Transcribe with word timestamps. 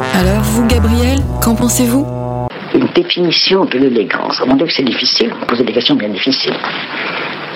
Alors 0.00 0.42
vous, 0.42 0.66
Gabriel, 0.68 1.18
qu'en 1.42 1.56
pensez-vous? 1.56 2.06
Une 2.72 2.86
définition 2.94 3.64
de 3.64 3.78
l'élégance. 3.78 4.40
Dieu 4.46 4.66
que 4.66 4.72
c'est 4.72 4.84
difficile, 4.84 5.32
vous 5.32 5.46
posez 5.46 5.64
des 5.64 5.72
questions 5.72 5.96
bien 5.96 6.08
difficiles. 6.08 6.54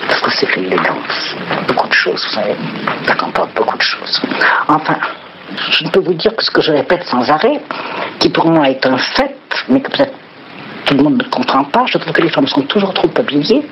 Parce 0.09 0.19
que 0.19 0.31
c'est 0.31 0.45
que 0.47 0.59
l'élégance 0.59 1.35
Beaucoup 1.67 1.87
de 1.87 1.93
choses, 1.93 2.21
vous 2.25 2.35
savez, 2.35 2.55
ça 3.07 3.15
comporte 3.15 3.53
beaucoup 3.55 3.77
de 3.77 3.81
choses. 3.81 4.21
Enfin, 4.67 4.97
je 5.69 5.85
ne 5.85 5.89
peux 5.89 6.01
vous 6.01 6.13
dire 6.15 6.35
que 6.35 6.43
ce 6.43 6.51
que 6.51 6.61
je 6.61 6.73
répète 6.73 7.05
sans 7.05 7.29
arrêt, 7.29 7.61
qui 8.19 8.27
pour 8.29 8.47
moi 8.47 8.69
est 8.69 8.85
un 8.85 8.97
fait, 8.97 9.37
mais 9.69 9.79
que 9.79 9.89
peut-être 9.89 10.13
tout 10.85 10.95
le 10.95 11.03
monde 11.03 11.23
ne 11.23 11.29
comprend 11.29 11.63
pas, 11.63 11.85
je 11.85 11.97
trouve 11.97 12.11
que 12.11 12.21
les 12.21 12.29
femmes 12.29 12.47
sont 12.47 12.63
toujours 12.63 12.93
trop 12.93 13.09
habillées 13.17 13.65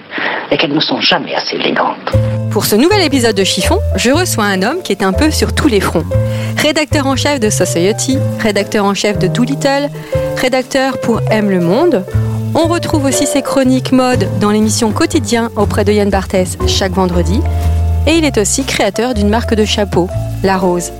et 0.50 0.56
qu'elles 0.56 0.73
ne 0.73 0.80
sont 0.80 1.02
jamais 1.02 1.35
assez 1.35 1.58
élégantes. 1.58 2.16
Pour 2.52 2.66
ce 2.66 2.75
nouvel 2.75 3.02
épisode 3.02 3.35
de 3.35 3.45
Chiffon, 3.45 3.80
je 3.95 4.11
reçois 4.11 4.44
un 4.44 4.61
homme 4.61 4.81
qui 4.83 4.91
est 4.91 5.03
un 5.03 5.13
peu 5.13 5.31
sur 5.31 5.55
tous 5.55 5.69
les 5.69 5.80
fronts. 5.80 6.03
Rédacteur 6.57 7.07
en 7.07 7.16
chef 7.16 7.39
de 7.39 7.49
Society, 7.49 8.17
rédacteur 8.39 8.83
en 8.83 8.94
chef 8.94 9.17
de 9.17 9.27
Doolittle, 9.27 9.89
rédacteur 10.35 10.99
pour 10.99 11.22
Aime 11.31 11.49
le 11.49 11.61
Monde. 11.61 12.05
On 12.53 12.67
retrouve 12.67 13.05
aussi 13.05 13.25
ses 13.25 13.41
chroniques 13.41 13.94
mode 13.94 14.27
dans 14.41 14.52
l'émission 14.52 14.91
Quotidien 14.91 15.49
auprès 15.55 15.85
de 15.85 15.94
Yann 15.94 16.09
Barthès 16.09 16.57
chaque 16.67 16.91
vendredi. 16.91 17.39
Et 18.05 18.16
il 18.16 18.25
est 18.25 18.38
aussi 18.38 18.66
créateur 18.66 19.13
d'une 19.13 19.29
marque 19.29 19.53
de 19.53 19.63
chapeaux, 19.63 20.09
La 20.44 20.57
Rose. 20.57 20.91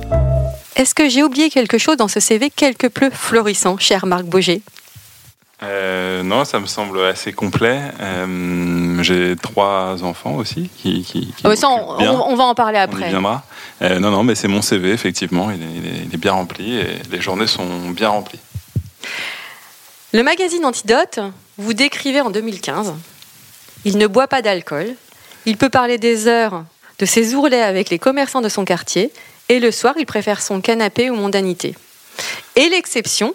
Est-ce 0.78 0.96
que 0.96 1.10
j'ai 1.10 1.22
oublié 1.22 1.50
quelque 1.50 1.78
chose 1.78 1.98
dans 1.98 2.08
ce 2.08 2.22
CV 2.22 2.50
quelque 2.50 2.88
peu 2.88 3.10
florissant, 3.12 3.78
cher 3.78 4.06
Marc 4.06 4.24
Boger 4.24 4.62
Euh, 5.64 6.24
non, 6.24 6.44
ça 6.44 6.60
me 6.60 6.66
semble 6.66 7.04
assez 7.06 7.34
complet. 7.34 7.80
Euh, 8.00 9.04
J'ai 9.04 9.36
trois 9.36 10.04
enfants 10.04 10.36
aussi 10.36 10.70
qui. 10.78 11.04
qui, 11.04 11.28
qui 11.28 11.44
Ah 11.44 11.56
ça, 11.56 11.70
on, 11.70 11.98
bien. 11.98 12.12
on- 12.14 12.32
on 12.32 12.36
va 12.36 12.46
en 12.46 12.56
parler 12.56 12.78
On 12.80 12.82
y 12.82 12.84
après. 12.84 13.10
viendra. 13.10 13.44
Euh, 13.84 14.00
non, 14.00 14.10
non, 14.10 14.24
mais 14.24 14.34
c'est 14.36 14.48
mon 14.48 14.62
CV, 14.64 14.92
effectivement. 14.92 15.52
Il 15.52 15.62
est, 15.62 15.66
il 15.76 15.86
est- 15.86 16.04
il 16.08 16.14
est 16.14 16.18
bien 16.18 16.32
rempli 16.34 16.78
et 16.80 16.98
les 17.12 17.22
journées 17.22 17.46
sont 17.48 17.90
bien 17.92 18.10
remplies. 18.10 18.40
Le 20.14 20.24
magazine 20.24 20.66
Antidote 20.66 21.20
vous 21.58 21.74
décrivait 21.74 22.22
en 22.22 22.32
2015. 22.32 22.94
Il 23.86 23.98
ne 23.98 24.08
boit 24.08 24.28
pas 24.28 24.42
d'alcool. 24.42 24.96
Il 25.46 25.58
peut 25.58 25.70
parler 25.70 25.98
des 25.98 26.28
heures 26.28 26.64
de 27.00 27.06
ses 27.06 27.34
ourlets 27.36 27.62
avec 27.62 27.90
les 27.90 28.00
commerçants 28.00 28.42
de 28.42 28.50
son 28.50 28.66
quartier. 28.66 29.12
Et 29.50 29.60
le 29.60 29.72
soir, 29.72 29.94
il 29.98 30.06
préfère 30.06 30.42
son 30.42 30.60
canapé 30.62 31.10
aux 31.10 31.16
mondanités. 31.16 31.76
Et 32.56 32.70
l'exception, 32.70 33.34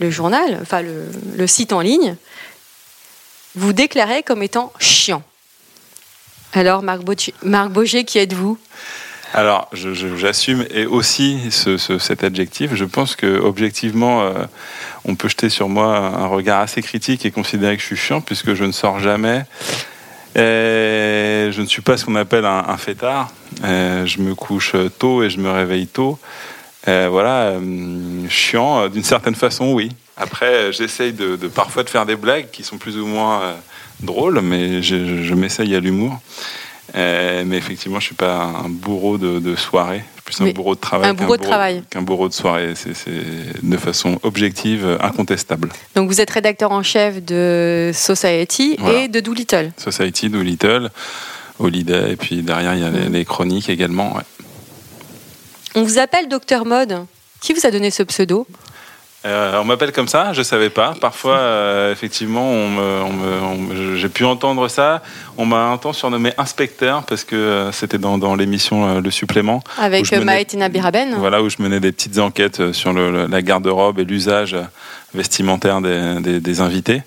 le 0.00 0.10
journal, 0.10 0.58
enfin 0.62 0.82
le, 0.82 1.46
site 1.46 1.72
en 1.72 1.80
ligne, 1.80 2.16
vous 3.54 3.72
déclarait 3.72 4.22
comme 4.22 4.42
étant 4.42 4.72
chiant. 4.78 5.22
Alors, 6.54 6.82
Marc, 6.82 7.00
Bauger- 7.02 7.34
Marc 7.42 7.70
Boger, 7.70 8.04
qui 8.04 8.18
êtes-vous? 8.18 8.58
Alors, 9.34 9.70
j'assume 9.72 10.66
et 10.70 10.84
aussi 10.84 11.50
ce- 11.50 11.78
ce- 11.78 11.98
cet 11.98 12.22
adjectif. 12.22 12.74
Je 12.74 12.84
pense 12.84 13.16
que 13.16 13.38
objectivement, 13.38 14.22
euh, 14.22 14.44
on 15.06 15.14
peut 15.14 15.28
jeter 15.28 15.48
sur 15.48 15.70
moi 15.70 15.96
un 15.96 16.26
regard 16.26 16.60
assez 16.60 16.82
critique 16.82 17.24
et 17.24 17.30
considérer 17.30 17.76
que 17.76 17.80
je 17.82 17.86
suis 17.86 17.96
chiant 17.96 18.20
puisque 18.20 18.52
je 18.52 18.64
ne 18.64 18.72
sors 18.72 19.00
jamais. 19.00 19.44
Je 20.36 21.58
ne 21.60 21.66
suis 21.66 21.80
pas 21.82 21.96
ce 21.96 22.04
qu'on 22.04 22.14
appelle 22.16 22.44
un, 22.44 22.64
un 22.68 22.76
fêtard. 22.76 23.30
Je 23.62 24.18
me 24.20 24.34
couche 24.34 24.74
tôt 24.98 25.22
et 25.22 25.30
je 25.30 25.38
me 25.38 25.50
réveille 25.50 25.86
tôt. 25.86 26.18
Euh, 26.88 27.08
voilà, 27.10 27.42
euh, 27.42 27.60
chiant 28.28 28.82
euh, 28.82 28.88
d'une 28.88 29.04
certaine 29.04 29.34
façon, 29.36 29.72
oui. 29.72 29.90
Après, 30.16 30.72
j'essaye 30.72 31.12
de, 31.12 31.36
de 31.36 31.48
parfois 31.48 31.84
de 31.84 31.90
faire 31.90 32.06
des 32.06 32.16
blagues 32.16 32.46
qui 32.52 32.64
sont 32.64 32.76
plus 32.76 32.98
ou 32.98 33.06
moins 33.06 33.54
drôles, 34.00 34.40
mais 34.42 34.82
je, 34.82 35.34
m'essaye 35.34 35.74
à 35.74 35.80
l'humour. 35.80 36.18
Euh, 36.94 37.44
mais 37.46 37.56
effectivement, 37.56 38.00
je 38.00 38.06
suis 38.06 38.14
pas 38.14 38.42
un 38.64 38.68
bourreau 38.68 39.16
de, 39.16 39.38
de 39.38 39.56
soirée. 39.56 40.02
Je 40.26 40.32
suis 40.34 40.42
plus 40.44 40.50
un 40.50 40.52
bourreau 40.52 40.74
de 40.74 40.80
travail. 40.80 41.08
un 41.08 41.14
qu'un 41.14 41.24
bourreau 41.24 41.36
de 41.38 41.42
travail. 41.42 41.82
Qu'un 41.88 42.02
bourreau 42.02 42.28
de 42.28 42.34
soirée. 42.34 42.74
C'est 42.74 42.94
c'est 42.94 43.62
de 43.62 43.76
façon 43.78 44.18
objective, 44.22 44.98
incontestable. 45.00 45.70
Donc, 45.94 46.08
vous 46.08 46.20
êtes 46.20 46.30
rédacteur 46.30 46.72
en 46.72 46.82
chef 46.82 47.24
de 47.24 47.90
Society 47.94 48.76
Voilà. 48.78 49.04
et 49.04 49.08
de 49.08 49.20
Doolittle. 49.20 49.72
Society, 49.78 50.28
Doolittle, 50.28 50.90
Holiday, 51.58 52.12
et 52.12 52.16
puis 52.16 52.42
derrière, 52.42 52.74
il 52.74 52.80
y 52.80 52.84
a 52.84 52.90
les, 52.90 53.08
les 53.08 53.24
chroniques 53.24 53.70
également. 53.70 54.14
ouais. 54.16 54.22
On 55.74 55.82
vous 55.82 55.98
appelle 55.98 56.28
Docteur 56.28 56.64
Mode. 56.66 57.06
Qui 57.40 57.52
vous 57.54 57.66
a 57.66 57.70
donné 57.70 57.90
ce 57.90 58.02
pseudo 58.02 58.46
Euh, 59.24 59.60
on 59.60 59.64
m'appelle 59.64 59.92
comme 59.92 60.08
ça, 60.08 60.32
je 60.32 60.42
savais 60.42 60.68
pas. 60.68 60.94
Parfois, 61.00 61.36
euh, 61.38 61.92
effectivement, 61.92 62.42
on 62.50 62.68
me- 62.70 63.02
on 63.04 63.12
me- 63.12 63.40
on 63.40 63.56
me- 63.56 63.96
j'ai 63.96 64.08
pu 64.08 64.24
entendre 64.24 64.66
ça. 64.66 65.00
On 65.38 65.46
m'a 65.46 65.66
un 65.66 65.78
temps 65.78 65.92
surnommé 65.92 66.32
inspecteur 66.38 67.04
parce 67.04 67.22
que 67.22 67.36
euh, 67.36 67.70
c'était 67.70 67.98
dans, 67.98 68.18
dans 68.18 68.34
l'émission 68.34 69.00
Le 69.00 69.10
Supplément. 69.12 69.62
Avec 69.78 70.10
menais- 70.10 70.24
Maëtina 70.24 70.68
Biraben 70.68 71.14
Voilà, 71.18 71.40
où 71.40 71.48
je 71.48 71.56
menais 71.60 71.78
des 71.78 71.92
petites 71.92 72.18
enquêtes 72.18 72.72
sur 72.72 72.92
le- 72.92 73.26
la 73.28 73.42
garde-robe 73.42 74.00
et 74.00 74.04
l'usage 74.04 74.56
vestimentaire 75.14 75.80
des, 75.80 76.16
des- 76.20 76.40
des 76.40 76.60
invités. 76.60 77.02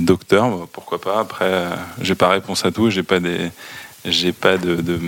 Docteur, 0.00 0.66
pourquoi 0.72 1.00
pas. 1.00 1.20
Après, 1.20 1.64
j'ai 2.02 2.16
pas 2.16 2.28
réponse 2.28 2.64
à 2.64 2.72
tout. 2.72 2.90
J'ai 2.90 3.04
pas 3.04 3.20
des 3.20 3.50
j'ai 4.10 4.32
pas 4.32 4.56
de, 4.58 4.76
de, 4.76 4.98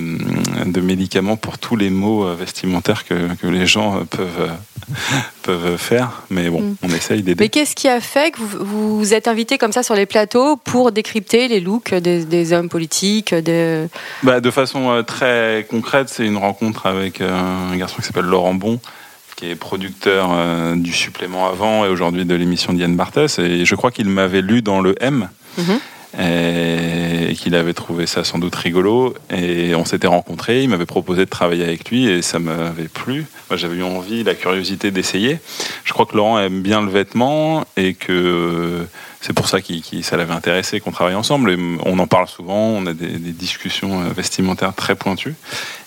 de 0.67 0.81
médicaments 0.81 1.37
pour 1.37 1.59
tous 1.59 1.77
les 1.77 1.91
maux 1.91 2.25
euh, 2.27 2.35
vestimentaires 2.35 3.05
que, 3.05 3.35
que 3.35 3.47
les 3.47 3.67
gens 3.67 3.97
euh, 3.97 4.05
peuvent, 4.05 4.29
euh, 4.41 4.95
peuvent 5.43 5.77
faire. 5.77 6.23
Mais 6.31 6.49
bon, 6.51 6.61
Mm. 6.61 6.75
on 6.83 6.89
essaye 6.91 7.23
d'aider. 7.23 7.43
Mais 7.43 7.49
qu'est-ce 7.49 7.75
qui 7.75 7.89
a 7.89 8.01
fait 8.01 8.33
que 8.33 8.39
vous 8.41 8.99
vous 8.99 9.15
êtes 9.15 9.29
invité 9.29 9.59
comme 9.59 9.73
ça 9.73 9.83
sur 9.83 9.95
les 9.95 10.07
plateaux 10.07 10.57
pour 10.57 10.93
décrypter 10.93 11.49
les 11.49 11.61
looks 11.61 11.95
des, 11.95 12.25
des 12.25 12.53
hommes 12.53 12.69
politiques 12.69 13.35
de... 13.35 13.89
Bah, 14.23 14.41
de 14.41 14.51
façon 14.51 15.03
très 15.07 15.67
concrète, 15.71 16.09
c'est 16.09 16.27
une 16.27 16.37
rencontre 16.37 16.87
avec 16.87 17.21
un 17.21 17.77
garçon 17.77 17.97
qui 17.97 18.03
s'appelle 18.07 18.25
Laurent 18.27 18.55
Bon, 18.55 18.79
qui 19.37 19.49
est 19.51 19.55
producteur 19.55 20.31
euh, 20.33 20.77
du 20.77 20.93
supplément 20.93 21.49
avant 21.49 21.85
et 21.87 21.89
aujourd'hui 21.89 22.25
de 22.27 22.35
l'émission 22.35 22.73
Diane 22.75 22.95
Barthès. 22.97 23.39
Et 23.39 23.65
je 23.65 23.75
crois 23.75 23.91
qu'il 23.91 24.09
m'avait 24.09 24.43
lu 24.43 24.61
dans 24.63 24.81
le 24.81 24.95
M. 25.01 25.29
Mhm. 25.57 25.79
Et 26.19 27.35
qu'il 27.37 27.55
avait 27.55 27.73
trouvé 27.75 28.07
ça 28.07 28.25
sans 28.25 28.39
doute 28.39 28.55
rigolo. 28.55 29.15
Et 29.35 29.75
on 29.75 29.85
s'était 29.85 30.07
rencontrés, 30.09 30.63
il 30.63 30.69
m'avait 30.69 30.87
proposé 30.87 31.25
de 31.25 31.31
travailler 31.31 31.65
avec 31.65 31.89
lui 31.91 32.07
et 32.09 32.23
ça 32.23 32.39
m'avait 32.39 32.89
plu. 32.89 33.27
Moi 33.49 33.57
j'avais 33.57 33.77
eu 33.77 33.83
envie, 33.83 34.25
la 34.25 34.35
curiosité 34.35 34.91
d'essayer. 34.91 35.39
Je 35.85 35.93
crois 35.93 36.07
que 36.07 36.17
Laurent 36.17 36.39
aime 36.41 36.61
bien 36.63 36.83
le 36.83 36.91
vêtement 36.91 37.65
et 37.77 37.95
que 37.95 38.13
euh, 38.13 38.85
c'est 39.21 39.33
pour 39.33 39.49
ça 39.49 39.61
qu'il 39.61 39.83
qu'il- 39.83 40.05
ça 40.05 40.17
l'avait 40.17 40.33
intéressé 40.35 40.81
qu'on 40.81 40.91
travaille 40.93 41.15
ensemble. 41.15 41.53
Et 41.53 41.59
on 41.85 41.99
en 41.99 42.07
parle 42.07 42.27
souvent, 42.29 42.57
on 42.59 42.87
a 42.87 42.93
des, 42.93 43.07
des 43.07 43.33
discussions 43.33 44.01
euh, 44.03 44.09
vestimentaires 44.15 44.75
très 44.75 44.95
pointues. 44.97 45.35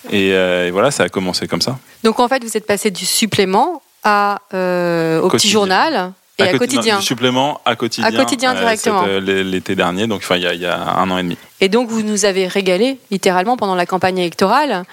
Et, 0.10 0.31
euh, 0.34 0.68
et 0.68 0.72
voilà, 0.72 0.92
ça 0.92 1.04
a 1.04 1.10
commencé 1.10 1.48
comme 1.48 1.62
ça. 1.62 1.78
Donc 2.04 2.19
en 2.19 2.28
fait, 2.28 2.44
vous 2.44 2.56
êtes 2.58 2.66
passé 2.68 2.92
du 2.92 3.06
supplément 3.06 3.81
à, 4.04 4.40
euh, 4.54 5.19
au 5.22 5.30
petit 5.30 5.50
journal 5.50 6.14
et 6.39 6.44
à, 6.44 6.47
quoti- 6.47 6.57
quotidien. 6.75 6.95
non, 6.95 7.01
supplément 7.01 7.62
à 7.65 7.75
quotidien. 7.75 8.09
À 8.09 8.12
quotidien 8.12 8.56
euh, 8.56 8.59
directement. 8.59 9.03
euh, 9.07 9.19
L'été 9.44 9.75
dernier, 9.75 10.07
donc 10.07 10.24
il 10.31 10.38
y, 10.41 10.47
a- 10.47 10.53
il 10.53 10.62
y 10.62 10.65
a 10.65 10.95
un 10.97 11.09
an 11.12 11.18
et 11.19 11.24
demi. 11.24 11.38
Et 11.62 11.69
donc 11.69 11.89
vous 11.89 12.01
nous 12.01 12.25
avez 12.25 12.47
régalé 12.47 12.97
littéralement 13.12 13.56
pendant 13.57 13.75
la 13.75 13.85
campagne 13.85 14.18
électorale. 14.18 14.83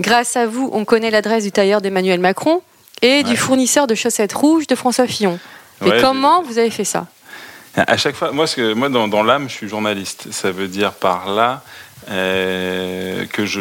Grâce 0.00 0.36
à 0.36 0.46
vous, 0.46 0.68
on 0.72 0.84
connaît 0.84 1.10
l'adresse 1.10 1.44
du 1.44 1.52
tailleur 1.52 1.80
d'Emmanuel 1.80 2.20
Macron 2.20 2.60
et 3.02 3.22
du 3.22 3.36
fournisseur 3.36 3.86
de 3.86 3.94
chaussettes 3.94 4.32
rouges 4.34 4.66
de 4.66 4.74
François 4.74 5.06
Fillon. 5.06 5.38
Mais 5.80 6.00
comment 6.02 6.42
vous 6.42 6.58
avez 6.58 6.70
fait 6.70 6.84
ça? 6.84 7.06
À 7.76 7.96
chaque 7.96 8.16
fois, 8.16 8.32
moi, 8.32 8.46
ce 8.46 8.56
que, 8.56 8.72
moi 8.74 8.88
dans, 8.88 9.06
dans 9.08 9.22
l'âme, 9.22 9.48
je 9.48 9.54
suis 9.54 9.68
journaliste. 9.68 10.26
Ça 10.32 10.50
veut 10.50 10.66
dire 10.68 10.92
par 10.92 11.30
là 11.30 11.62
euh, 12.10 13.24
que 13.26 13.46
je, 13.46 13.60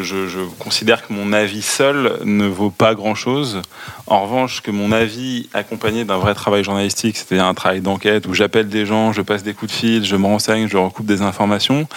considère 0.58 1.06
que 1.06 1.14
mon 1.14 1.34
avis 1.34 1.62
seul 1.62 2.20
ne 2.24 2.48
vaut 2.48 2.72
pas 2.72 2.96
grand-chose. 2.96 3.62
En 4.08 4.24
revanche, 4.24 4.62
que 4.62 4.72
mon 4.72 4.92
avis 4.92 5.48
accompagné 5.54 6.04
d'un 6.04 6.18
vrai 6.18 6.34
travail 6.34 6.64
journalistique, 6.64 7.18
c'est-à-dire 7.18 7.46
un 7.46 7.54
travail 7.54 7.82
d'enquête 7.82 8.26
où 8.26 8.34
j'appelle 8.34 8.68
des 8.68 8.88
gens, 8.88 9.14
je 9.14 9.22
passe 9.22 9.44
des 9.44 9.54
coups 9.54 9.72
de 9.72 9.78
fil, 9.78 10.06
je 10.06 10.16
me 10.16 10.26
renseigne, 10.26 10.68
je 10.68 10.78
recoupe 10.78 11.06
des 11.06 11.22
informations, 11.22 11.88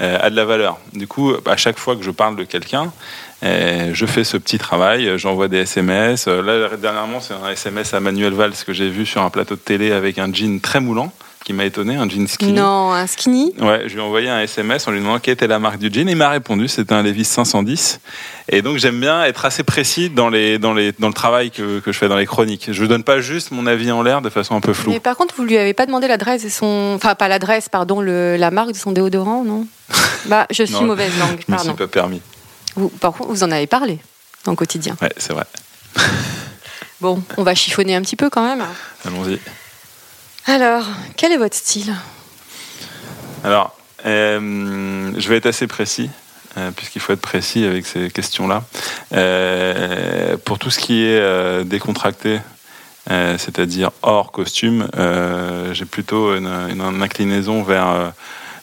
euh, 0.00 0.18
a 0.20 0.30
de 0.30 0.36
la 0.36 0.44
valeur. 0.44 0.78
Du 0.94 1.06
coup, 1.06 1.32
à 1.46 1.56
chaque 1.56 1.78
fois 1.78 1.94
que 1.94 2.02
je 2.02 2.10
parle 2.10 2.34
de 2.34 2.44
quelqu'un, 2.44 2.92
euh, 3.44 3.90
je 3.94 4.06
fais 4.06 4.24
ce 4.24 4.36
petit 4.36 4.58
travail, 4.58 5.16
j'envoie 5.16 5.46
des 5.46 5.58
SMS. 5.58 6.26
Là, 6.26 6.76
dernièrement, 6.76 7.20
c'est 7.20 7.34
un 7.34 7.50
SMS 7.50 7.94
à 7.94 8.00
Manuel 8.00 8.32
Valls 8.32 8.54
que 8.66 8.72
j'ai 8.72 8.88
vu 8.88 9.06
sur 9.06 9.22
un 9.22 9.30
plateau 9.30 9.54
de 9.54 9.60
télé 9.60 9.92
avec 9.92 10.18
un 10.18 10.32
jean 10.32 10.60
très 10.60 10.80
moulant, 10.80 11.12
qui 11.50 11.56
m'a 11.56 11.64
étonné, 11.64 11.96
un 11.96 12.08
jean 12.08 12.28
skinny. 12.28 12.52
Non, 12.52 12.92
un 12.92 13.08
skinny. 13.08 13.52
Ouais, 13.58 13.82
je 13.88 13.94
lui 13.94 13.98
ai 13.98 14.02
envoyé 14.04 14.28
un 14.28 14.40
SMS 14.40 14.86
en 14.86 14.92
lui 14.92 15.00
demandant 15.00 15.18
quelle 15.18 15.34
était 15.34 15.48
la 15.48 15.58
marque 15.58 15.78
du 15.78 15.90
jean. 15.92 16.08
Il 16.08 16.14
m'a 16.14 16.28
répondu, 16.28 16.68
c'était 16.68 16.92
un 16.92 17.02
Levi's 17.02 17.26
510. 17.26 17.98
Et 18.50 18.62
donc 18.62 18.76
j'aime 18.76 19.00
bien 19.00 19.24
être 19.24 19.44
assez 19.44 19.64
précis 19.64 20.10
dans, 20.10 20.28
les, 20.28 20.60
dans, 20.60 20.74
les, 20.74 20.92
dans 21.00 21.08
le 21.08 21.12
travail 21.12 21.50
que, 21.50 21.80
que 21.80 21.90
je 21.90 21.98
fais 21.98 22.06
dans 22.06 22.16
les 22.16 22.26
chroniques. 22.26 22.68
Je 22.70 22.82
ne 22.84 22.86
donne 22.86 23.02
pas 23.02 23.20
juste 23.20 23.50
mon 23.50 23.66
avis 23.66 23.90
en 23.90 24.02
l'air 24.02 24.22
de 24.22 24.30
façon 24.30 24.54
un 24.54 24.60
peu 24.60 24.72
floue. 24.72 24.92
Mais 24.92 25.00
par 25.00 25.16
contre, 25.16 25.34
vous 25.36 25.42
lui 25.42 25.58
avez 25.58 25.74
pas 25.74 25.86
demandé 25.86 26.06
l'adresse 26.06 26.44
de 26.44 26.48
son. 26.48 26.92
Enfin, 26.94 27.16
pas 27.16 27.26
l'adresse, 27.26 27.68
pardon, 27.68 28.00
le... 28.00 28.36
la 28.36 28.52
marque 28.52 28.70
de 28.70 28.76
son 28.76 28.92
déodorant, 28.92 29.42
non? 29.42 29.66
Bah, 30.26 30.46
je 30.52 30.62
suis 30.62 30.74
Non, 30.74 30.82
mauvaise 30.84 31.18
langue, 31.18 31.30
Je 31.30 31.52
me 31.52 31.58
suis 31.58 31.66
pardon. 31.66 31.74
pas 31.74 31.88
permis. 31.88 32.22
Vous, 32.76 32.90
par 32.90 33.12
contre, 33.12 33.30
vous 33.30 33.42
en 33.42 33.50
avez 33.50 33.66
parlé 33.66 33.98
dans 34.44 34.52
le 34.52 34.56
quotidien. 34.56 34.96
Ouais, 35.02 35.10
c'est 35.16 35.32
vrai. 35.32 35.44
Bon, 37.00 37.20
on 37.38 37.42
va 37.42 37.54
chiffonner 37.56 37.96
un 37.96 38.02
petit 38.02 38.14
peu 38.16 38.28
quand 38.30 38.44
même. 38.44 38.62
Allons-y. 39.04 39.40
Alors, 40.50 40.84
quel 41.16 41.30
est 41.30 41.36
votre 41.36 41.54
style? 41.54 41.94
Alors, 43.44 43.76
euh, 44.04 45.12
je 45.16 45.28
vais 45.28 45.36
être 45.36 45.46
assez 45.46 45.68
précis, 45.68 46.10
euh, 46.58 46.72
puisqu'il 46.72 47.00
faut 47.00 47.12
être 47.12 47.20
précis 47.20 47.64
avec 47.64 47.86
ces 47.86 48.10
questions-là. 48.10 48.64
Euh, 49.12 50.36
pour 50.44 50.58
tout 50.58 50.70
ce 50.70 50.80
qui 50.80 51.04
est 51.04 51.64
décontracté, 51.64 52.40
c'est-à-dire 53.06 53.92
hors 54.02 54.32
costume, 54.32 54.88
j'ai 55.72 55.84
plutôt 55.84 56.34
une, 56.34 56.48
inclinaison 57.00 57.62
vers 57.62 58.12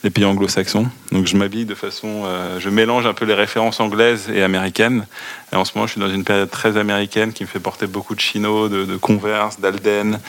les 0.04 0.10
pays 0.10 0.26
anglo-saxons. 0.26 0.88
Donc 1.14 1.26
je 1.26 1.38
m'habille 1.38 1.66
de 1.66 1.76
façon... 1.76 2.26
je 2.60 2.70
mélange 2.70 3.06
un 3.06 3.14
peu 3.14 3.26
les 3.26 3.34
références 3.34 3.80
anglaises 3.80 4.30
et 4.34 4.44
américaines. 4.44 5.06
En 5.54 5.66
ce 5.66 5.72
moment, 5.76 5.88
je 5.88 5.94
suis 5.94 6.02
dans 6.02 6.10
une 6.10 6.24
période 6.24 6.50
très 6.50 6.78
américaine 6.78 7.34
qui 7.34 7.44
me 7.44 7.48
fait 7.48 7.60
porter 7.60 7.88
beaucoup 7.88 8.16
de 8.16 8.20
chinos, 8.20 8.70
de, 8.70 8.86
de 8.86 8.96
Converse, 8.96 9.60
d'Alden 9.60 10.20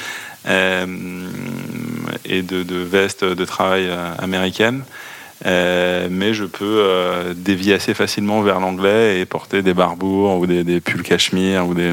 et 0.46 2.42
de, 2.42 2.62
de 2.62 2.76
vestes 2.76 3.24
de 3.24 3.44
travail 3.44 3.86
euh, 3.88 4.12
américaines. 4.18 4.84
Euh, 5.46 6.08
mais 6.10 6.34
je 6.34 6.44
peux 6.44 6.64
euh, 6.64 7.32
dévier 7.36 7.74
assez 7.74 7.94
facilement 7.94 8.42
vers 8.42 8.58
l'anglais 8.58 9.20
et 9.20 9.24
porter 9.24 9.62
des 9.62 9.72
barbours 9.72 10.36
ou 10.38 10.46
des, 10.48 10.64
des 10.64 10.80
pulls 10.80 11.02
cachemire 11.04 11.64
ou 11.68 11.74
des, 11.74 11.92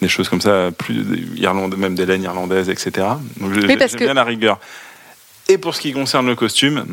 des 0.00 0.08
choses 0.08 0.30
comme 0.30 0.40
ça, 0.40 0.70
plus 0.76 1.04
irlandais, 1.36 1.76
même 1.76 1.94
des 1.94 2.06
laines 2.06 2.22
irlandaises, 2.22 2.70
etc. 2.70 2.90
Donc 3.38 3.52
Oui, 3.68 3.76
parce 3.76 3.90
j'aime 3.90 4.00
que- 4.00 4.04
bien 4.04 4.14
la 4.14 4.24
rigueur. 4.24 4.58
Et 5.48 5.58
pour 5.58 5.74
ce 5.74 5.82
qui 5.82 5.92
concerne 5.92 6.26
le 6.28 6.34
costume, 6.34 6.86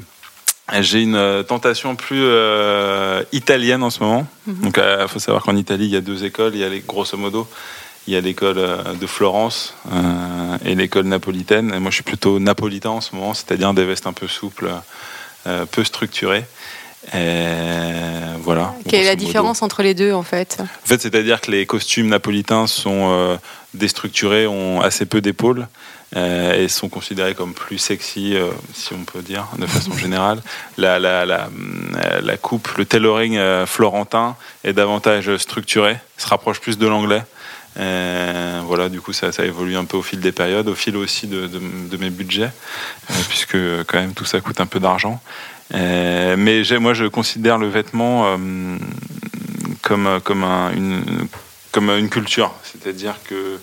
j'ai 0.81 1.01
une 1.01 1.15
euh, 1.15 1.43
tentation 1.43 1.95
plus 1.95 2.19
euh, 2.23 3.23
italienne 3.31 3.81
en 3.81 3.89
ce 3.89 4.03
moment. 4.03 4.27
Mhm. 4.47 4.55
Donc, 4.63 4.77
il 5.01 5.07
faut 5.07 5.19
savoir 5.19 5.43
qu'en 5.43 5.55
Italie, 5.55 5.85
il 5.85 5.91
y 5.91 5.95
a 5.95 6.01
deux 6.01 6.25
écoles. 6.25 6.51
Il 6.55 6.59
y 6.59 6.63
a 6.65 6.69
les, 6.69 6.81
grosso 6.81 7.15
modo, 7.15 7.47
il 8.07 8.13
y 8.13 8.17
a 8.17 8.21
l'école 8.21 8.57
euh, 8.57 8.93
de 8.99 9.05
Florence 9.07 9.75
euh, 9.91 10.57
et 10.65 10.75
l'école 10.75 11.05
napolitaine. 11.05 11.73
Et 11.73 11.79
moi, 11.79 11.91
je 11.91 11.95
suis 11.95 12.03
plutôt 12.03 12.39
napolitain 12.39 12.89
en 12.89 13.01
ce 13.01 13.15
moment, 13.15 13.33
c'est-à-dire 13.33 13.73
des 13.73 13.85
vestes 13.85 14.07
un 14.07 14.13
peu 14.13 14.27
souples, 14.27 14.71
euh, 15.47 15.65
peu 15.65 15.83
structurées. 15.83 16.45
Et 17.13 18.37
voilà. 18.41 18.73
Quelle 18.87 19.01
est 19.01 19.05
la 19.05 19.15
différence 19.15 19.61
entre 19.61 19.83
les 19.83 19.93
deux 19.93 20.11
en 20.11 20.23
fait 20.23 20.57
En 20.59 20.87
fait, 20.87 21.01
c'est-à-dire 21.01 21.39
que 21.39 21.49
les 21.49 21.65
costumes 21.65 22.09
napolitains 22.09 22.67
sont 22.67 23.11
euh, 23.11 23.37
déstructurés, 23.73 24.47
ont 24.47 24.81
assez 24.81 25.05
peu 25.05 25.21
d'épaules 25.21 25.67
et 26.15 26.67
sont 26.67 26.89
considérés 26.89 27.35
comme 27.35 27.53
plus 27.53 27.77
sexy, 27.77 28.35
si 28.73 28.93
on 28.95 29.03
peut 29.03 29.21
dire, 29.21 29.47
de 29.59 29.67
façon 29.67 29.93
générale. 29.97 30.41
La, 30.77 30.97
la, 30.97 31.23
la, 31.23 31.49
la 32.19 32.37
coupe, 32.37 32.67
le 32.77 32.85
tailoring 32.85 33.39
florentin 33.67 34.35
est 34.63 34.73
davantage 34.73 35.37
structuré, 35.37 35.97
se 36.17 36.25
rapproche 36.27 36.59
plus 36.59 36.79
de 36.79 36.87
l'anglais. 36.87 37.21
Euh, 37.77 38.61
voilà, 38.65 38.89
du 38.89 38.99
coup, 39.01 39.13
ça, 39.13 39.31
ça 39.31 39.45
évolue 39.45 39.77
un 39.77 39.85
peu 39.85 39.97
au 39.97 40.01
fil 40.01 40.19
des 40.19 40.31
périodes, 40.31 40.67
au 40.67 40.75
fil 40.75 40.95
aussi 40.97 41.27
de, 41.27 41.47
de- 41.47 41.61
de 41.89 41.97
mes 41.97 42.09
budgets, 42.09 42.51
euh, 43.11 43.13
puisque 43.29 43.57
quand 43.87 43.99
même 43.99 44.13
tout 44.13 44.25
ça 44.25 44.41
coûte 44.41 44.59
un 44.61 44.65
peu 44.65 44.79
d'argent. 44.79 45.21
Euh, 45.73 46.35
mais 46.37 46.63
moi, 46.79 46.93
je 46.93 47.05
considère 47.05 47.57
le 47.57 47.67
vêtement 47.69 48.37
comme, 49.81 50.19
comme, 50.23 50.43
un- 50.43 50.71
une, 50.73 51.27
comme 51.71 51.89
une 51.89 52.09
culture. 52.09 52.53
C'est-à-dire 52.63 53.15
que 53.23 53.59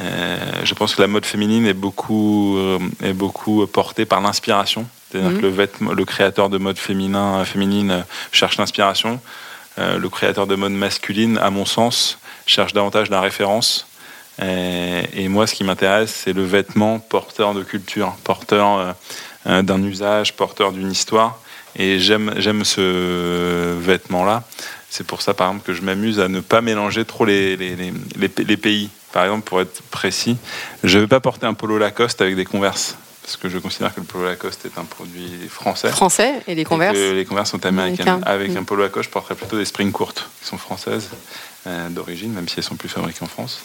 euh, 0.00 0.36
je 0.64 0.74
pense 0.74 0.94
que 0.94 1.00
la 1.00 1.08
mode 1.08 1.24
féminine 1.26 1.66
est 1.66 1.74
beaucoup, 1.74 2.56
euh, 2.58 2.78
est 3.02 3.12
beaucoup 3.12 3.66
portée 3.66 4.04
par 4.06 4.20
l'inspiration. 4.20 4.86
C'est-à-dire 5.10 5.30
Mhm. 5.30 5.36
que 5.38 5.42
le, 5.42 5.48
vêtement, 5.48 5.92
le 5.92 6.04
créateur 6.04 6.48
de 6.48 6.58
mode 6.58 6.78
féminin, 6.78 7.44
féminine 7.44 8.04
cherche 8.32 8.56
l'inspiration. 8.58 9.20
Euh, 9.78 9.98
le 9.98 10.08
créateur 10.08 10.46
de 10.46 10.54
mode 10.56 10.72
masculine, 10.72 11.38
à 11.38 11.50
mon 11.50 11.64
sens, 11.64 12.18
cherche 12.50 12.72
davantage 12.72 13.10
la 13.10 13.20
référence. 13.20 13.86
Et, 14.42 15.28
moi, 15.28 15.46
ce 15.46 15.54
qui 15.54 15.64
m'intéresse, 15.64 16.22
c'est 16.24 16.32
le 16.32 16.44
vêtement 16.44 16.98
porteur 16.98 17.52
de 17.52 17.62
culture, 17.62 18.14
porteur 18.24 18.78
euh, 18.78 18.92
euh, 19.46 19.62
d'un 19.62 19.82
usage, 19.82 20.34
porteur 20.34 20.72
d'une 20.72 20.90
histoire. 20.90 21.38
Et 21.76 21.98
j'aime, 21.98 22.32
ce 22.64 23.74
vêtement-là. 23.78 24.42
C'est 24.88 25.06
pour 25.06 25.22
ça, 25.22 25.34
par 25.34 25.48
exemple, 25.48 25.66
que 25.66 25.74
je 25.74 25.82
m'amuse 25.82 26.18
à 26.18 26.28
ne 26.28 26.40
pas 26.40 26.62
mélanger 26.62 27.04
trop 27.04 27.24
les, 27.24 27.56
les, 27.56 27.76
les, 27.76 27.92
les- 28.16 28.56
pays. 28.56 28.88
Par 29.12 29.24
exemple, 29.24 29.44
pour 29.44 29.60
être 29.60 29.82
précis, 29.90 30.36
je 30.82 30.96
ne 30.96 31.02
vais 31.02 31.08
pas 31.08 31.20
porter 31.20 31.46
un 31.46 31.54
polo 31.54 31.78
Lacoste 31.78 32.20
avec 32.22 32.34
des 32.34 32.44
converses. 32.44 32.96
Parce 33.22 33.36
que 33.36 33.48
je 33.48 33.58
considère 33.58 33.94
que 33.94 34.00
le 34.00 34.06
polo 34.06 34.24
Lacoste 34.24 34.64
est 34.66 34.78
un 34.78 34.84
produit 34.84 35.30
français. 35.48 35.88
Français 35.90 36.34
et 36.48 36.54
les 36.54 36.62
Et 36.62 36.64
que 36.64 37.12
les 37.14 37.24
converses 37.24 37.50
sont 37.50 37.64
américaines. 37.66 38.08
Américains. 38.08 38.26
Avec 38.30 38.52
Mm. 38.52 38.56
un 38.58 38.62
polo 38.64 38.82
Lacoste, 38.82 39.08
je 39.08 39.12
porterais 39.12 39.34
plutôt 39.34 39.56
des 39.58 39.64
springs 39.64 39.92
courtes, 39.92 40.28
qui 40.42 40.48
sont 40.48 40.58
françaises 40.58 41.10
euh, 41.66 41.88
d'origine, 41.90 42.32
même 42.32 42.48
si 42.48 42.56
elles 42.58 42.64
sont 42.64 42.76
plus 42.76 42.88
fabriquées 42.88 43.22
en 43.22 43.26
France. 43.28 43.60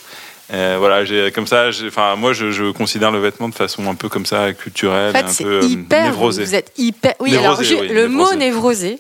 Euh, 0.54 0.76
voilà, 0.78 1.06
j'ai 1.06 1.32
comme 1.32 1.48
ça. 1.48 1.70
Enfin, 1.88 2.16
moi, 2.16 2.34
je, 2.34 2.52
je 2.52 2.70
considère 2.72 3.10
le 3.12 3.20
vêtement 3.20 3.50
de 3.50 3.56
façon 3.56 3.90
un 3.90 3.96
peu 3.96 4.10
comme 4.10 4.26
ça, 4.28 4.54
culturelle, 4.54 5.10
En 5.16 5.20
fait, 5.20 5.26
un 5.26 5.28
c'est 5.30 5.44
peu 5.44 5.60
euh, 5.64 5.66
hyper. 5.66 6.04
névrosée. 6.04 6.44
Vous 6.44 6.54
êtes 6.56 6.72
hyper. 6.78 7.14
Oui, 7.20 7.36
alors 7.36 7.64
je- 7.64 7.74
oui, 7.76 7.88
le 7.88 8.08
mot 8.08 8.34
névrosé. 8.36 9.00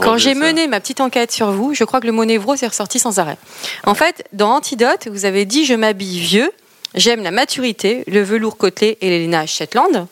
Quand 0.00 0.16
j'ai 0.18 0.34
mené 0.34 0.66
ma 0.68 0.80
petite 0.80 1.00
enquête 1.00 1.30
sur 1.32 1.50
vous, 1.50 1.74
je 1.74 1.84
crois 1.84 2.00
que 2.00 2.06
le 2.06 2.12
mot 2.12 2.24
névrose 2.24 2.62
est 2.62 2.66
ressorti 2.66 2.98
sans 2.98 3.18
arrêt. 3.18 3.36
En 3.84 3.94
fait, 3.94 4.24
dans 4.32 4.50
Antidote, 4.54 5.08
vous 5.10 5.24
avez 5.26 5.44
dit 5.44 5.64
Je 5.66 5.74
m'habille 5.74 6.18
vieux, 6.18 6.50
j'aime 6.96 7.22
la 7.22 7.30
maturité, 7.30 8.02
le 8.06 8.22
velours 8.22 8.56
côtelé 8.56 8.98
et 9.00 9.10
les 9.10 9.20
lainages 9.20 9.52
Shetland, 9.52 10.06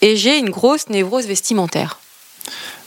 et 0.00 0.16
j'ai 0.16 0.38
une 0.38 0.50
grosse 0.50 0.88
névrose 0.88 1.26
vestimentaire. 1.26 1.98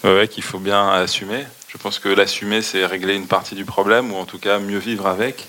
Ouais, 0.04 0.28
qu'il 0.28 0.44
faut 0.44 0.60
bien 0.60 0.90
assumer. 0.90 1.46
Je 1.68 1.78
pense 1.78 2.00
que 2.00 2.10
l'assumer, 2.10 2.62
c'est 2.62 2.86
régler 2.86 3.16
une 3.16 3.28
partie 3.28 3.56
du 3.56 3.64
problème, 3.64 4.12
ou 4.12 4.18
en 4.18 4.26
tout 4.26 4.40
cas 4.40 4.60
mieux 4.60 4.78
vivre 4.78 5.08
avec. 5.08 5.48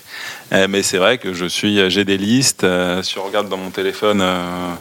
Euh, 0.53 0.67
mais 0.69 0.81
c'est 0.81 0.97
vrai 0.97 1.17
que 1.17 1.33
je 1.33 1.45
suis, 1.45 1.89
j'ai 1.89 2.05
des 2.05 2.17
listes. 2.17 2.63
euh, 2.63 3.03
si 3.03 3.17
on 3.17 3.23
regarde 3.23 3.49
dans 3.49 3.57
mon 3.57 3.71
téléphone, 3.71 4.21
euh, 4.21 4.73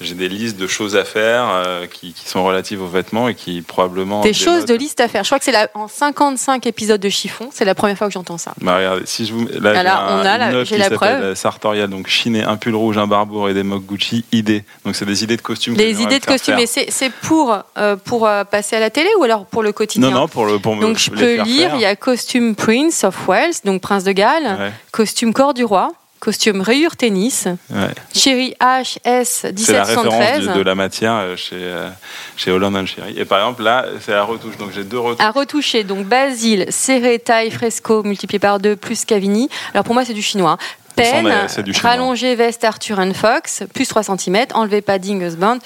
j'ai 0.00 0.14
des 0.14 0.28
listes 0.28 0.56
de 0.56 0.66
choses 0.66 0.96
à 0.96 1.04
faire 1.04 1.44
euh, 1.48 1.86
qui, 1.86 2.12
qui 2.12 2.28
sont 2.28 2.44
relatives 2.44 2.82
aux 2.82 2.86
vêtements 2.86 3.28
et 3.28 3.34
qui 3.34 3.62
probablement. 3.62 4.20
Des 4.20 4.32
choses 4.32 4.64
de 4.64 4.74
dénotent- 4.74 4.78
liste 4.78 5.00
à 5.00 5.08
faire. 5.08 5.24
Je 5.24 5.28
crois 5.28 5.38
que 5.38 5.44
c'est 5.44 5.52
la- 5.52 5.68
en 5.74 5.88
55 5.88 6.66
épisodes 6.66 7.00
de 7.00 7.08
chiffon, 7.08 7.48
c'est 7.52 7.64
la 7.64 7.74
première 7.74 7.96
fois 7.98 8.06
que 8.06 8.12
j'entends 8.12 8.38
ça. 8.38 8.52
Bah, 8.60 8.76
regardez, 8.76 9.02
si 9.06 9.26
je 9.26 9.32
vous, 9.32 9.46
là, 9.60 9.74
j'ai 9.74 9.80
on 9.80 9.82
a 10.20 10.38
la- 10.38 10.64
j'ai 10.64 10.76
qui 10.76 10.80
la 10.80 10.90
preuve. 10.90 11.34
Sartorial, 11.34 11.88
donc 11.90 12.06
chine 12.08 12.36
et 12.36 12.42
un 12.42 12.56
pull 12.56 12.74
rouge, 12.74 12.98
un 12.98 13.06
barbour 13.06 13.48
et 13.48 13.54
des 13.54 13.62
mocs 13.62 13.84
Gucci, 13.86 14.24
idées. 14.32 14.64
Donc 14.84 14.94
c'est 14.96 15.04
des 15.06 15.24
idées 15.24 15.36
de 15.36 15.42
costumes. 15.42 15.74
Des 15.74 16.02
idées 16.02 16.18
de 16.20 16.24
costumes, 16.26 16.58
et 16.58 16.66
c'est 16.66 16.86
c'est 16.90 17.10
pour, 17.12 17.56
euh, 17.76 17.96
pour 17.96 18.26
euh, 18.26 18.44
passer 18.44 18.76
à 18.76 18.80
la 18.80 18.90
télé 18.90 19.08
ou 19.18 19.24
alors 19.24 19.46
pour 19.46 19.62
le 19.62 19.72
quotidien? 19.72 20.10
Non, 20.10 20.20
non, 20.20 20.28
pour 20.28 20.46
le 20.46 20.58
pour 20.58 20.74
me 20.76 20.80
Donc 20.82 20.98
je 20.98 21.10
peux 21.10 21.42
lire, 21.42 21.72
il 21.74 21.80
y 21.80 21.84
a 21.84 21.96
costume 21.96 22.54
Prince 22.54 23.04
of 23.04 23.26
Wales, 23.28 23.52
donc 23.64 23.80
Prince 23.80 24.04
de 24.04 24.12
Galles, 24.12 24.44
Ouais, 24.58 24.72
costume 24.92 25.32
Corps 25.32 25.54
du 25.54 25.64
Roi, 25.64 25.92
costume 26.20 26.60
Rayure 26.60 26.96
Tennis, 26.96 27.46
ouais. 27.70 27.88
Chéri 28.14 28.54
HS 28.60 28.84
C'est 29.24 29.72
la 29.72 29.84
référence 29.84 30.14
1773. 30.14 30.48
du- 30.48 30.58
de 30.58 30.60
la 30.62 30.74
matière 30.74 31.12
euh, 31.14 31.36
chez, 31.36 31.56
euh, 31.56 31.88
chez 32.36 32.50
Holland 32.50 32.74
and 32.76 32.86
Sherry. 32.86 33.18
Et 33.18 33.24
par 33.24 33.38
exemple, 33.40 33.62
là, 33.62 33.86
c'est 34.00 34.12
la 34.12 34.24
retouche. 34.24 34.56
Donc 34.56 34.70
j'ai 34.74 34.84
deux 34.84 34.98
retouches. 34.98 35.24
À 35.24 35.30
retoucher, 35.30 35.84
donc 35.84 36.06
Basile, 36.06 36.66
serré, 36.70 37.18
taille, 37.18 37.50
fresco, 37.50 38.02
multiplié 38.02 38.38
par 38.38 38.58
2, 38.60 38.76
plus 38.76 39.04
Cavini. 39.04 39.48
Alors 39.74 39.84
pour 39.84 39.94
moi, 39.94 40.04
c'est 40.04 40.14
du 40.14 40.22
chinois. 40.22 40.58
Peine, 40.96 41.28
chinois. 41.48 41.72
rallongé, 41.82 42.34
veste 42.34 42.64
Arthur 42.64 42.98
and 42.98 43.14
Fox, 43.14 43.62
plus 43.72 43.86
3 43.86 44.02
cm, 44.02 44.46
enlevé 44.54 44.80
padding 44.82 45.22
husband. 45.24 45.58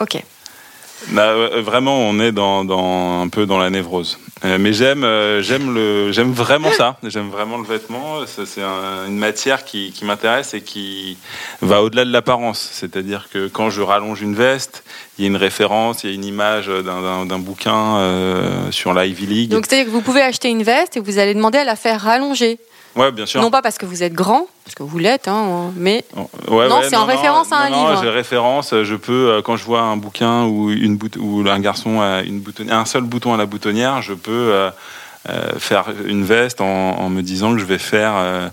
Ok. 0.00 0.22
Bah, 1.08 1.36
ouais, 1.38 1.60
vraiment, 1.62 1.96
on 1.98 2.18
est 2.20 2.32
dans, 2.32 3.22
un 3.22 3.28
peu 3.28 3.46
dans 3.46 3.58
la 3.58 3.70
névrose. 3.70 4.18
Euh, 4.44 4.58
mais 4.58 4.72
j'aime, 4.72 5.04
euh, 5.04 5.40
j'aime 5.42 5.72
le, 5.74 6.12
j'aime 6.12 6.32
vraiment 6.32 6.70
ça. 6.72 6.96
J'aime 7.04 7.28
vraiment 7.30 7.56
le 7.56 7.64
vêtement. 7.64 8.18
C'est 8.26 8.62
un- 8.62 9.06
une 9.06 9.16
matière 9.16 9.64
qui, 9.64 9.92
m'intéresse 10.02 10.54
et 10.54 10.60
qui 10.60 11.16
va 11.62 11.82
au-delà 11.82 12.04
de 12.04 12.12
l'apparence. 12.12 12.68
C'est-à-dire 12.72 13.28
que 13.32 13.48
quand 13.48 13.70
je 13.70 13.80
rallonge 13.82 14.22
une 14.22 14.34
veste, 14.34 14.84
il 15.18 15.22
y 15.22 15.24
a 15.26 15.30
une 15.30 15.36
référence, 15.36 16.04
il 16.04 16.10
y 16.10 16.12
a 16.12 16.14
une 16.14 16.24
image 16.24 16.66
d'un 16.68 17.38
bouquin 17.38 17.96
euh, 17.98 18.70
sur 18.70 18.92
l'Ivy 18.92 19.26
League. 19.26 19.50
Donc 19.50 19.66
c'est-à-dire 19.66 19.86
que 19.86 19.90
vous 19.90 20.02
pouvez 20.02 20.22
acheter 20.22 20.48
une 20.48 20.62
veste 20.62 20.96
et 20.96 21.00
vous 21.00 21.18
allez 21.18 21.34
demander 21.34 21.58
à 21.58 21.64
la 21.64 21.76
faire 21.76 22.00
rallonger. 22.00 22.58
Ouais, 22.98 23.12
bien 23.12 23.26
sûr. 23.26 23.40
Non 23.40 23.50
pas 23.50 23.62
parce 23.62 23.78
que 23.78 23.86
vous 23.86 24.02
êtes 24.02 24.12
grand, 24.12 24.46
parce 24.64 24.74
que 24.74 24.82
vous 24.82 24.98
l'êtes, 24.98 25.28
hein, 25.28 25.70
mais 25.76 26.04
Ouais, 26.48 26.68
Non, 26.68 26.80
ouais, 26.80 26.88
c'est 26.88 26.96
en 26.96 27.04
référence 27.06 27.52
à 27.52 27.56
un 27.58 27.70
non, 27.70 27.82
non, 27.84 27.88
livre. 27.90 28.02
j'ai 28.02 28.10
référence. 28.10 28.74
Je 28.82 28.94
peux, 28.96 29.30
euh, 29.30 29.42
quand 29.42 29.56
je 29.56 29.64
vois 29.64 29.80
un 29.80 29.96
bouquin 29.96 30.44
ou 30.44 30.70
une 30.70 30.96
bout- 30.96 31.16
ou 31.18 31.44
un 31.48 31.60
garçon 31.60 32.00
a 32.00 32.22
une 32.22 32.40
boutonnière, 32.40 32.76
un 32.78 32.84
seul 32.84 33.02
bouton 33.02 33.32
à 33.34 33.36
la 33.36 33.46
boutonnière, 33.46 34.02
je 34.02 34.14
peux 34.14 34.30
euh, 34.52 34.70
euh, 35.28 35.58
faire 35.58 35.86
une 36.06 36.24
veste 36.24 36.60
en, 36.60 36.66
en 36.98 37.08
me 37.10 37.22
disant 37.22 37.52
que 37.52 37.58
je 37.58 37.64
vais 37.64 37.78
faire 37.78 38.12
euh, 38.16 38.48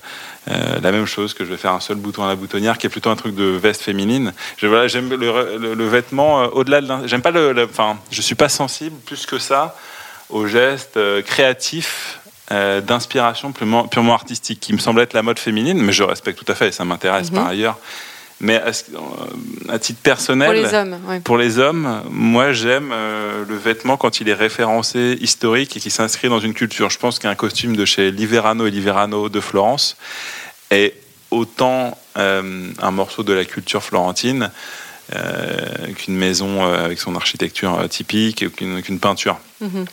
euh, 0.52 0.80
la 0.82 0.92
même 0.92 1.06
chose, 1.06 1.34
que 1.34 1.44
je 1.46 1.50
vais 1.50 1.58
faire 1.58 1.72
un 1.72 1.80
seul 1.80 1.98
bouton 1.98 2.24
à 2.24 2.28
la 2.28 2.36
boutonnière, 2.36 2.78
qui 2.78 2.86
est 2.88 2.90
plutôt 2.90 3.10
un 3.10 3.16
truc 3.16 3.34
de 3.36 3.46
veste 3.46 3.82
féminine. 3.82 4.34
Je, 4.58 4.68
voilà, 4.68 4.88
j'aime 4.88 5.10
le, 5.10 5.16
le- 5.58 5.74
le 5.74 5.88
vêtement 5.88 6.42
euh, 6.44 6.48
au-delà 6.54 6.82
de. 6.82 7.08
J'aime 7.08 7.22
pas 7.22 7.32
le. 7.32 7.52
le- 7.54 7.64
Enfin, 7.66 7.98
je 8.12 8.22
suis 8.22 8.36
pas 8.36 8.50
sensible 8.50 8.96
plus 9.06 9.26
que 9.26 9.40
ça 9.40 9.76
aux 10.30 10.46
gestes 10.48 10.98
euh, 10.98 11.22
créatifs. 11.22 12.20
Euh, 12.52 12.80
d'inspiration 12.82 13.52
purement, 13.52 13.88
purement 13.88 14.14
artistique 14.14 14.60
qui 14.60 14.74
me 14.74 14.78
semble 14.78 15.02
être 15.02 15.14
la 15.14 15.24
mode 15.24 15.40
féminine 15.40 15.80
mais 15.82 15.94
je 15.94 16.04
respecte 16.04 16.38
tout 16.44 16.52
à 16.52 16.56
fait 16.56 16.68
et 16.70 16.72
ça 16.72 16.86
m'intéresse 16.86 17.32
Mhm. 17.32 17.38
par 17.38 17.48
ailleurs 17.48 17.78
mais 18.42 18.58
à, 18.58 18.68
euh, 18.68 19.70
à 19.70 19.80
titre 19.80 20.02
personnel, 20.02 20.48
pour 20.48 20.54
les 20.54 20.74
hommes. 20.74 20.98
ouais. 21.08 21.20
pour 21.22 21.38
les 21.38 21.58
hommes, 21.58 22.02
moi 22.12 22.52
j'aime 22.52 22.92
euh, 22.94 23.46
le 23.48 23.56
vêtement 23.56 23.96
quand 23.96 24.20
il 24.20 24.28
est 24.28 24.34
référencé, 24.34 25.18
historique 25.22 25.78
et 25.78 25.80
qui 25.80 25.90
s'inscrit 25.90 26.28
dans 26.28 26.42
une 26.42 26.54
culture. 26.54 26.90
Je 26.90 27.00
pense 27.00 27.18
qu'un 27.18 27.34
costume 27.36 27.78
de 27.78 27.86
chez 27.86 28.12
Liverano 28.12 28.68
et 28.68 28.72
Liverano 28.72 29.30
de 29.30 29.40
Florence 29.40 29.96
est 30.70 30.96
autant 31.32 31.98
euh, 32.18 32.68
un 32.82 32.92
morceau 32.92 33.24
de 33.24 33.32
la 33.32 33.46
culture 33.46 33.82
florentine 33.84 34.52
qu'une 35.98 36.16
maison 36.16 36.66
avec 36.66 37.00
son 37.00 37.16
architecture 37.16 37.88
typique, 37.90 38.54
qu'une 38.56 38.82
qu'une 38.82 39.00
peinture. 39.00 39.38
Mhm. 39.62 39.86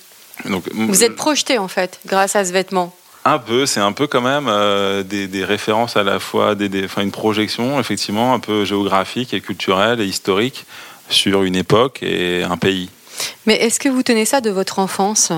Donc, 0.47 0.65
Vous 0.75 1.05
êtes 1.05 1.17
projeté 1.17 1.59
en 1.59 1.69
fait 1.69 2.01
grâce 2.07 2.35
à 2.37 2.45
ce 2.45 2.53
vêtement. 2.53 2.95
un 3.25 3.39
peu, 3.39 3.67
c'est 3.67 3.81
un 3.81 3.93
peu 3.93 4.07
quand 4.07 4.21
même 4.23 4.47
euh, 4.49 5.03
des, 5.03 5.29
des 5.29 5.45
références 5.45 5.97
à 5.97 6.03
la 6.03 6.19
fois, 6.19 6.55
des, 6.55 6.69
des- 6.69 6.85
enfin 6.85 7.03
une 7.03 7.13
projection 7.13 7.79
effectivement 7.79 8.35
un 8.35 8.41
peu 8.41 8.65
géographique 8.65 9.33
et 9.35 9.41
culturelle 9.41 10.01
et 10.01 10.07
historique 10.07 10.65
sur 11.09 11.43
une 11.45 11.55
époque 11.57 12.03
et 12.03 12.43
un 12.43 12.57
pays. 12.57 12.89
Mais 13.47 13.55
est-ce 13.57 13.79
que 13.79 13.89
vous 13.89 14.03
tenez 14.03 14.25
ça 14.25 14.41
de 14.41 14.51
votre 14.51 14.79
enfance? 14.79 15.31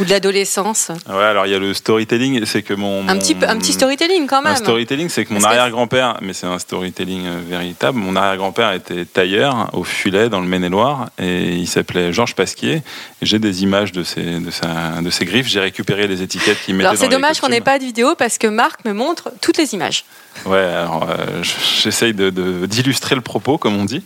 Ou 0.00 0.04
de 0.04 0.10
l'adolescence 0.10 0.90
Ouais, 1.08 1.24
alors 1.24 1.46
il 1.46 1.52
y 1.52 1.54
a 1.54 1.58
le 1.58 1.74
storytelling, 1.74 2.44
c'est 2.46 2.62
que 2.62 2.74
mon, 2.74 3.08
un, 3.08 3.16
petit, 3.18 3.36
un 3.46 3.56
petit 3.58 3.72
storytelling 3.72 4.26
quand 4.26 4.38
Un 4.38 4.42
même. 4.42 4.56
storytelling, 4.56 5.08
c'est 5.08 5.24
que 5.24 5.32
mon 5.34 5.42
arrière-grand-père, 5.42 6.18
mais 6.22 6.32
c'est 6.32 6.46
un 6.46 6.58
storytelling 6.58 7.26
euh, 7.26 7.40
véritable, 7.46 7.98
mon 7.98 8.14
arrière-grand-père 8.16 8.72
était 8.72 9.04
tailleur 9.04 9.70
au 9.72 9.84
Fulet 9.84 10.28
dans 10.28 10.40
le 10.40 10.46
Maine-et-Loire 10.46 11.10
et 11.18 11.54
il 11.54 11.66
s'appelait 11.66 12.12
Georges 12.12 12.34
Pasquier. 12.34 12.82
J'ai 13.22 13.38
des 13.38 13.62
images 13.62 13.92
de 13.92 14.02
ses, 14.02 14.40
de 14.40 14.50
sa, 14.50 15.00
de 15.02 15.10
ses 15.10 15.24
griffes, 15.24 15.46
j'ai 15.48 15.60
récupéré 15.60 16.06
les 16.06 16.22
étiquettes 16.22 16.58
qu'il 16.64 16.74
mettait 16.74 16.88
Alors 16.88 16.98
c'est 16.98 17.08
dommage 17.08 17.40
qu'on 17.40 17.48
n'ait 17.48 17.60
pas 17.60 17.78
de 17.78 17.84
vidéo 17.84 18.14
parce 18.16 18.38
que 18.38 18.46
Marc 18.46 18.84
me 18.84 18.92
montre 18.92 19.30
toutes 19.40 19.58
les 19.58 19.74
images. 19.74 20.04
Ouais, 20.46 20.58
alors 20.58 21.06
euh, 21.08 21.42
j'essaye 21.42 22.14
de- 22.14 22.30
de- 22.30 22.66
d'illustrer 22.66 23.14
le 23.14 23.20
propos, 23.20 23.58
comme 23.58 23.76
on 23.76 23.84
dit, 23.84 24.02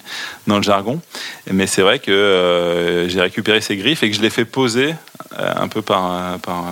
dans 0.47 0.57
le 0.57 0.62
jargon. 0.62 1.01
Mais 1.51 1.67
c'est 1.67 1.83
vrai 1.83 1.99
que 1.99 2.11
euh, 2.11 3.09
j'ai 3.09 3.21
récupéré 3.21 3.61
ces 3.61 3.77
griffes 3.77 4.03
et 4.03 4.11
que 4.11 4.17
je 4.17 4.23
les 4.23 4.31
fais 4.31 4.45
poser 4.45 4.95
euh, 5.39 5.53
un 5.57 5.69
peu 5.69 5.83
par, 5.83 6.39
par 6.39 6.65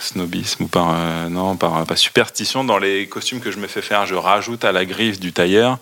snobisme 0.00 0.64
ou 0.64 0.68
par, 0.68 0.94
non, 1.30 1.56
par, 1.56 1.84
par 1.84 1.96
superstition 1.98 2.64
dans 2.64 2.78
les 2.78 3.06
costumes 3.08 3.40
que 3.40 3.50
je 3.50 3.58
me 3.58 3.66
fais 3.66 3.82
faire. 3.82 4.06
Je 4.06 4.14
rajoute 4.14 4.64
à 4.64 4.72
la 4.72 4.84
griffe 4.84 5.18
du 5.18 5.32
tailleur 5.32 5.78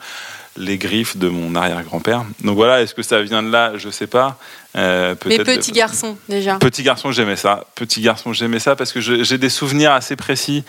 les 0.57 0.77
griffes 0.77 1.17
de 1.17 1.29
mon 1.29 1.55
arrière-grand-père. 1.55 2.25
Donc 2.45 2.57
voilà, 2.57 2.83
est-ce 2.83 2.95
que 2.95 3.03
ça 3.03 3.23
vient 3.23 3.43
de 3.43 3.51
là? 3.51 3.73
Je 3.77 3.89
sais 3.89 4.07
pas. 4.07 4.39
Euh, 4.77 5.15
Mais 5.27 5.39
petit 5.39 5.73
garçon 5.73 6.17
déjà. 6.29 6.57
Petit 6.57 6.83
garçon, 6.83 7.11
j'aimais 7.13 7.37
ça. 7.37 7.65
Petit 7.75 8.01
garçon, 8.01 8.33
j'aimais 8.33 8.59
ça 8.59 8.75
parce 8.77 8.93
que 8.93 9.01
j'ai 9.01 9.39
des 9.39 9.49
souvenirs 9.51 9.93
assez 9.93 10.17
précis 10.17 10.65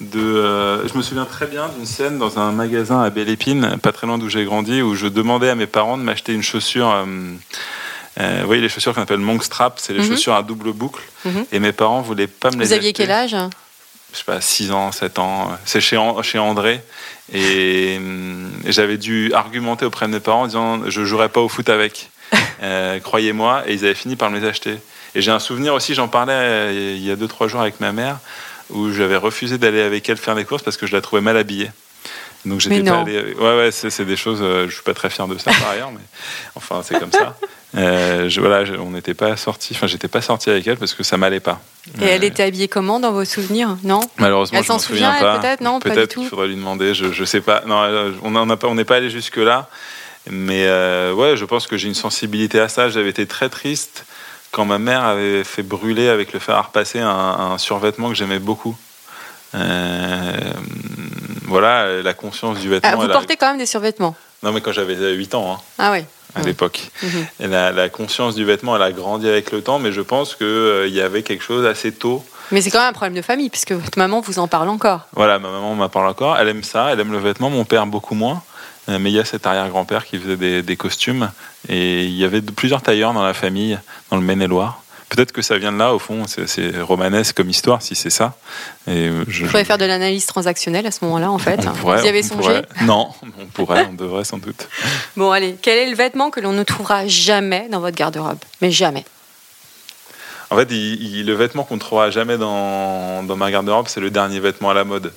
de. 0.00 0.18
euh, 0.20 0.88
je 0.88 0.94
me 0.96 1.02
souviens 1.02 1.24
très 1.26 1.46
bien 1.46 1.68
d'une 1.76 1.86
scène 1.86 2.18
dans 2.18 2.38
un 2.38 2.50
magasin 2.52 3.02
à 3.02 3.10
Belle 3.10 3.28
Épine, 3.28 3.76
pas 3.82 3.92
très 3.92 4.06
loin 4.06 4.18
d'où 4.18 4.28
j'ai 4.28 4.44
grandi, 4.44 4.80
où 4.82 4.94
je 4.94 5.06
demandais 5.06 5.48
à 5.50 5.54
mes 5.54 5.66
parents 5.66 5.96
de 5.98 6.02
m'acheter 6.02 6.32
une 6.32 6.42
chaussure. 6.42 6.88
euh, 8.18 8.38
vous 8.40 8.46
voyez 8.46 8.62
les 8.62 8.68
chaussures 8.70 8.94
qu'on 8.94 9.02
appelle 9.02 9.18
monk 9.18 9.42
strap, 9.44 9.78
c'est 9.78 9.92
les 9.92 10.00
Mhm. 10.00 10.08
chaussures 10.08 10.34
à 10.34 10.42
double 10.42 10.72
boucle. 10.72 11.02
Mhm. 11.26 11.44
Et 11.52 11.58
mes 11.58 11.72
parents 11.72 12.00
voulaient 12.00 12.26
pas 12.26 12.50
me 12.50 12.56
les 12.56 12.66
Vous 12.66 12.72
aviez 12.72 12.88
acheter. 12.88 13.02
quel 13.04 13.10
âge? 13.10 13.36
Je 14.12 14.18
sais 14.18 14.24
pas, 14.24 14.40
6 14.40 14.70
ans, 14.70 14.92
7 14.92 15.18
ans. 15.18 15.50
C'est 15.66 15.80
chez, 15.80 16.00
chez 16.22 16.38
André. 16.38 16.80
Et, 17.32 17.96
et 17.96 18.72
j'avais 18.72 18.98
dû 18.98 19.32
argumenter 19.32 19.84
auprès 19.84 20.06
de 20.06 20.12
mes 20.12 20.20
parents 20.20 20.42
en 20.42 20.46
disant 20.46 20.80
je 20.88 21.04
jouerai 21.04 21.28
pas 21.28 21.40
au 21.40 21.48
foot 21.48 21.68
avec. 21.68 22.10
Euh, 22.62 23.00
Croyez-moi. 23.00 23.64
Et 23.66 23.74
ils 23.74 23.84
avaient 23.84 23.94
fini 23.94 24.16
par 24.16 24.30
me 24.30 24.40
les 24.40 24.46
acheter. 24.46 24.78
Et 25.14 25.20
j'ai 25.20 25.30
un 25.30 25.38
souvenir 25.38 25.74
aussi, 25.74 25.94
j'en 25.94 26.08
parlais 26.08 26.32
euh, 26.32 26.94
il 26.96 27.04
y 27.04 27.10
a 27.10 27.16
2-3 27.16 27.48
jours 27.48 27.60
avec 27.60 27.80
ma 27.80 27.92
mère, 27.92 28.18
où 28.70 28.90
j'avais 28.92 29.16
refusé 29.16 29.58
d'aller 29.58 29.82
avec 29.82 30.08
elle 30.08 30.16
faire 30.16 30.34
des 30.34 30.44
courses 30.44 30.62
parce 30.62 30.78
que 30.78 30.86
je 30.86 30.94
la 30.94 31.02
trouvais 31.02 31.20
mal 31.20 31.36
habillée. 31.36 31.70
Donc 32.46 32.60
j'étais 32.60 32.82
pas 32.82 33.00
allé. 33.00 33.34
Ouais, 33.34 33.56
ouais, 33.58 33.70
c'est 33.70 34.04
des 34.04 34.16
choses. 34.16 34.38
euh, 34.40 34.66
je 34.68 34.72
suis 34.74 34.82
pas 34.82 34.94
très 34.94 35.10
fier 35.10 35.26
de 35.28 35.36
ça 35.36 35.50
par 35.60 35.70
ailleurs, 35.70 35.90
mais 35.92 36.00
enfin 36.54 36.80
c'est 36.82 36.98
comme 36.98 37.12
ça. 37.12 37.36
Euh, 37.76 38.30
je, 38.30 38.40
voilà, 38.40 38.64
je- 38.64 38.72
on 38.74 38.90
n'était 38.92 39.12
pas 39.12 39.36
sorti. 39.36 39.74
Enfin, 39.74 39.86
j'étais 39.86 40.08
pas 40.08 40.22
sorti 40.22 40.48
avec 40.48 40.66
elle 40.66 40.78
parce 40.78 40.94
que 40.94 41.02
ça 41.02 41.18
m'allait 41.18 41.40
pas. 41.40 41.60
Et 42.00 42.04
elle 42.06 42.24
était 42.24 42.44
habillée 42.44 42.68
comment 42.68 43.00
dans 43.00 43.12
vos 43.12 43.26
souvenirs 43.26 43.76
Non? 43.82 44.00
Malheureusement, 44.16 44.56
Elle 44.56 44.64
je 44.64 44.68
s'en 44.68 44.74
m'en 44.74 44.78
souviens 44.78 45.12
pas. 45.12 45.38
peut-être? 45.40 45.60
Non, 45.60 45.78
pas 45.80 45.90
du 45.90 45.94
Peut-être 45.96 46.14
tout. 46.14 46.20
qu'il 46.20 46.28
faudrait 46.30 46.46
lui 46.46 46.54
demander. 46.56 46.94
Je, 46.94 47.12
je 47.12 47.24
sais 47.24 47.42
pas. 47.42 47.64
Non, 47.66 47.82
euh, 47.82 48.12
on 48.22 48.30
n'en 48.30 48.48
a 48.48 48.56
pas. 48.56 48.68
On 48.68 48.76
n'est 48.76 48.86
pas 48.86 48.96
allé 48.96 49.10
jusque 49.10 49.36
là. 49.36 49.68
Mais 50.30 50.64
euh, 50.66 51.12
ouais, 51.12 51.36
je 51.36 51.44
pense 51.44 51.66
que 51.66 51.76
j'ai 51.76 51.88
une 51.88 51.94
sensibilité 51.94 52.60
à 52.60 52.68
ça. 52.68 52.88
J'avais 52.88 53.10
été 53.10 53.26
très 53.26 53.50
triste 53.50 54.06
quand 54.52 54.64
ma 54.64 54.78
mère 54.78 55.04
avait 55.04 55.44
fait 55.44 55.64
brûler 55.64 56.08
avec 56.08 56.32
le 56.32 56.38
fer 56.38 56.54
à 56.54 56.62
repasser 56.62 57.00
un, 57.00 57.08
un 57.10 57.58
survêtement 57.58 58.08
que 58.08 58.14
j'aimais 58.14 58.38
beaucoup. 58.38 58.76
Euh, 59.54 60.30
voilà, 61.46 62.02
la 62.02 62.14
conscience 62.14 62.58
du 62.58 62.68
vêtement. 62.68 62.90
Ah, 62.92 62.96
Vous 62.96 63.02
a- 63.04 63.12
portez 63.12 63.36
quand 63.36 63.48
même 63.48 63.58
des 63.58 63.66
survêtements. 63.66 64.14
Non, 64.42 64.52
mais 64.52 64.60
quand 64.60 64.72
j'avais 64.72 64.94
8 65.14 65.34
ans, 65.34 65.52
hein, 65.54 65.60
Ah 65.78 65.90
ouais. 65.92 66.04
à 66.34 66.40
Ouais. 66.40 66.46
l'époque. 66.46 66.90
Et 67.40 67.46
la, 67.46 67.72
la 67.72 67.88
conscience 67.88 68.34
du 68.34 68.44
vêtement, 68.44 68.76
elle 68.76 68.82
a 68.82 68.92
grandi 68.92 69.28
avec 69.28 69.50
le 69.52 69.62
temps, 69.62 69.78
mais 69.78 69.92
je 69.92 70.02
pense 70.02 70.34
qu'il 70.34 70.88
y 70.92 71.00
avait 71.00 71.22
quelque 71.22 71.42
chose 71.42 71.64
assez 71.66 71.90
tôt 71.92 72.22
Mais 72.52 72.60
c'est 72.60 72.70
quand 72.70 72.78
même 72.80 72.90
un 72.90 72.92
problème 72.92 73.14
de 73.14 73.22
famille 73.22 73.48
puisque 73.50 73.72
votre 73.72 73.98
maman 73.98 74.20
vous 74.20 74.38
en 74.38 74.46
parle 74.46 74.68
encore. 74.68 75.00
Voilà, 75.14 75.38
ma 75.38 75.50
maman 75.50 75.74
m'en 75.74 75.88
parle 75.88 76.08
encore. 76.08 76.36
Elle 76.36 76.48
aime 76.48 76.62
ça, 76.62 76.92
elle 76.92 77.00
aime 77.00 77.12
le 77.12 77.18
vêtement. 77.18 77.48
Mon 77.50 77.64
père 77.64 77.86
beaucoup 77.86 78.14
moins. 78.14 78.42
Euh, 78.88 78.98
Mais 79.00 79.10
il 79.10 79.14
y 79.16 79.18
a 79.18 79.24
cet 79.24 79.46
arrière-grand-père 79.48 80.04
qui 80.06 80.16
faisait 80.18 80.36
des, 80.36 80.62
des 80.62 80.76
costumes. 80.76 81.30
Et 81.68 82.04
il 82.04 82.12
y 82.16 82.24
avait 82.24 82.40
de- 82.42 82.52
plusieurs 82.52 82.82
tailleurs 82.82 83.12
dans 83.14 83.24
la 83.24 83.34
famille, 83.34 83.76
dans 84.10 84.16
le 84.16 84.22
Maine-et-Loire. 84.22 84.80
Peut-être 85.08 85.30
que 85.32 85.40
ça 85.40 85.56
vient 85.56 85.70
de 85.72 85.78
là, 85.78 85.94
au 85.94 85.98
fond. 86.00 86.24
C'est- 86.26 86.80
romanesque 86.80 87.36
comme 87.36 87.48
histoire, 87.48 87.80
si 87.80 87.94
c'est 87.94 88.10
ça. 88.10 88.36
Et 88.88 89.08
euh, 89.08 89.24
je, 89.28 89.46
pouvez 89.46 89.64
faire 89.64 89.78
de 89.78 89.84
l'analyse 89.84 90.26
transactionnelle 90.26 90.84
à 90.86 90.90
ce 90.90 91.04
moment-là 91.04 91.30
en 91.30 91.38
fait. 91.38 91.60
on 91.66 91.72
pourrait, 91.72 92.00
vous 92.00 92.06
y 92.06 92.08
avez 92.08 92.24
on 92.24 92.28
songé 92.28 92.40
pourrait. 92.42 92.62
Non, 92.82 93.10
on 93.40 93.46
pourrait, 93.46 93.86
on 93.90 93.94
devrait 93.94 94.24
sans 94.24 94.38
doute. 94.38 94.68
Bon 95.16 95.30
allez, 95.30 95.56
quel 95.62 95.78
est 95.78 95.88
le 95.90 95.96
vêtement 95.96 96.30
que 96.30 96.40
l'on 96.40 96.52
ne 96.52 96.62
trouvera 96.64 97.06
jamais 97.06 97.68
dans 97.70 97.80
votre 97.80 97.96
garde-robe? 97.96 98.38
Mais 98.60 98.70
jamais. 98.72 99.04
En 100.50 100.56
fait, 100.56 100.68
il- 100.70 101.02
il- 101.20 101.26
le 101.26 101.34
vêtement 101.34 101.64
qu'on 101.64 101.74
ne 101.76 101.80
trouvera 101.80 102.10
jamais 102.10 102.36
dans, 102.38 103.22
dans 103.22 103.36
ma 103.36 103.50
garde-robe, 103.50 103.86
c'est 103.88 104.00
le 104.00 104.10
dernier 104.10 104.40
vêtement 104.40 104.70
à 104.70 104.74
la 104.74 104.84
mode. 104.84 105.12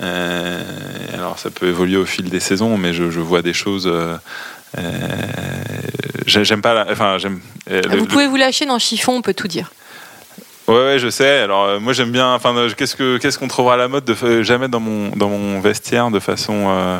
Euh, 0.00 0.62
alors, 1.14 1.38
ça 1.38 1.50
peut 1.50 1.66
évoluer 1.68 1.96
au 1.98 2.06
fil 2.06 2.30
des 2.30 2.40
saisons, 2.40 2.76
mais 2.78 2.92
je, 2.94 3.10
je 3.10 3.20
vois 3.20 3.42
des 3.42 3.52
choses. 3.52 3.86
euh, 3.86 4.16
j'aime 6.26 6.62
pas. 6.62 6.74
la- 6.74 6.86
enfin, 6.90 7.18
j'aime. 7.18 7.40
euh, 7.70 7.82
vous 7.98 8.06
pouvez 8.06 8.26
vous 8.26 8.36
lâcher 8.36 8.66
dans 8.66 8.78
chiffon, 8.78 9.12
on 9.16 9.22
peut 9.22 9.34
tout 9.34 9.48
dire. 9.48 9.70
Ouais, 10.68 10.76
ouais, 10.76 10.98
je 11.00 11.10
sais. 11.10 11.40
Alors, 11.40 11.64
euh, 11.64 11.80
moi, 11.80 11.92
j'aime 11.92 12.12
bien. 12.12 12.32
Enfin, 12.34 12.54
euh, 12.56 12.70
qu'est-ce 12.76 12.94
que 12.94 13.18
qu'est-ce 13.18 13.38
qu'on 13.38 13.48
trouvera 13.48 13.74
à 13.74 13.76
la 13.76 13.88
mode 13.88 14.04
de, 14.04 14.42
Jamais 14.42 14.68
dans 14.68 14.78
mon 14.80 15.08
dans 15.16 15.28
mon 15.28 15.60
vestiaire 15.60 16.10
de 16.10 16.20
façon 16.20 16.66
euh, 16.68 16.98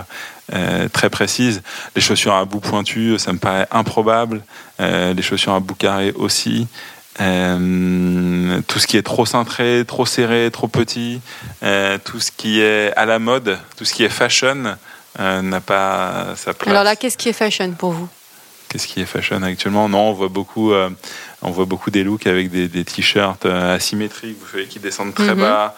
euh, 0.55 0.89
très 0.89 1.09
précise. 1.11 1.63
Les 1.95 2.03
chaussures 2.03 2.35
à 2.35 2.45
bout 2.45 2.59
pointu, 2.61 3.17
ça 3.19 3.33
me 3.33 3.39
paraît 3.39 3.69
improbable. 3.71 4.43
Euh, 4.81 5.15
les 5.15 5.23
chaussures 5.23 5.53
à 5.55 5.61
bout 5.61 5.75
carré 5.77 6.13
aussi. 6.17 6.67
Euh, 7.21 8.61
tout 8.67 8.79
ce 8.79 8.87
qui 8.87 8.97
est 8.97 9.03
trop 9.03 9.27
cintré, 9.27 9.85
trop 9.87 10.07
serré, 10.07 10.49
trop 10.53 10.69
petit, 10.69 11.21
euh, 11.63 11.99
tout 12.03 12.19
ce 12.19 12.31
qui 12.33 12.61
est 12.61 12.93
à 12.97 13.05
la 13.05 13.19
mode, 13.19 13.59
tout 13.77 13.85
ce 13.85 13.93
qui 13.93 14.05
est 14.05 14.09
fashion 14.09 14.77
euh, 15.19 15.43
n'a 15.43 15.61
pas 15.61 16.35
sa 16.37 16.55
place. 16.55 16.71
Alors 16.71 16.85
là, 16.85 16.97
qu'est-ce 16.97 17.17
qui 17.19 17.29
est 17.29 17.33
fashion 17.35 17.71
pour 17.73 17.93
vous? 17.93 18.09
Qu'est-ce 18.69 18.87
qui 18.87 19.01
est 19.01 19.07
fashion 19.07 19.43
actuellement? 19.43 19.89
Non, 19.89 20.11
on 20.11 20.13
voit 20.13 20.29
beaucoup, 20.29 20.73
euh, 20.73 20.91
on 21.43 21.51
voit 21.51 21.65
beaucoup 21.65 21.91
des 21.91 22.05
looks 22.05 22.29
avec 22.29 22.51
des, 22.51 22.69
des 22.69 22.85
t-shirts 22.85 23.45
euh, 23.47 23.75
asymétriques, 23.75 24.37
vous 24.41 24.47
savez, 24.51 24.67
qui 24.67 24.79
descendent 24.79 25.13
très 25.15 25.35
Mhm. 25.35 25.41
bas, 25.41 25.75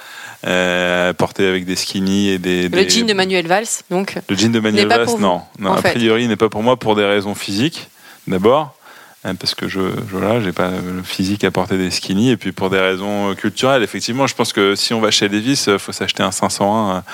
euh, 0.47 1.13
portés 1.15 1.47
avec 1.47 1.65
des 1.65 1.77
skinny 1.77 2.29
et 2.29 2.39
des. 2.39 2.69
Le 2.69 2.89
jean 2.89 3.07
de 3.07 3.15
Manuel 3.15 3.47
Valls, 3.47 3.65
donc. 3.91 4.19
Le 4.29 4.37
jean 4.37 4.53
de 4.53 4.61
Manuel 4.61 4.89
Valls, 4.89 5.07
vous, 5.07 5.19
non, 5.19 5.41
non 5.59 5.73
a 5.73 5.81
fait. 5.81 5.93
priori, 5.95 6.25
il 6.25 6.29
n'est 6.29 6.37
pas 6.37 6.51
pour 6.51 6.63
moi 6.63 6.77
pour 6.77 6.95
des 6.95 7.05
raisons 7.07 7.35
physiques, 7.35 7.89
d'abord. 8.27 8.75
parce 9.23 9.55
que 9.55 9.69
je, 9.69 9.81
je 9.81 10.17
voilà, 10.17 10.43
j'ai 10.43 10.53
pas 10.53 10.69
le 10.71 11.03
physique 11.03 11.45
à 11.45 11.51
porter 11.51 11.79
des 11.79 11.91
skinny 11.91 12.31
et 12.31 12.37
puis 12.37 12.53
pour 12.53 12.69
des 12.69 12.81
raisons 12.81 13.35
culturelles, 13.37 13.83
effectivement, 13.83 14.27
je 14.27 14.35
pense 14.35 14.53
que 14.53 14.75
si 14.75 14.93
on 14.93 15.01
va 15.01 15.11
chez 15.11 15.29
Levis, 15.29 15.65
il 15.69 15.79
faut 15.79 15.93
s'acheter 15.93 16.23
un 16.25 16.33
501 16.33 17.05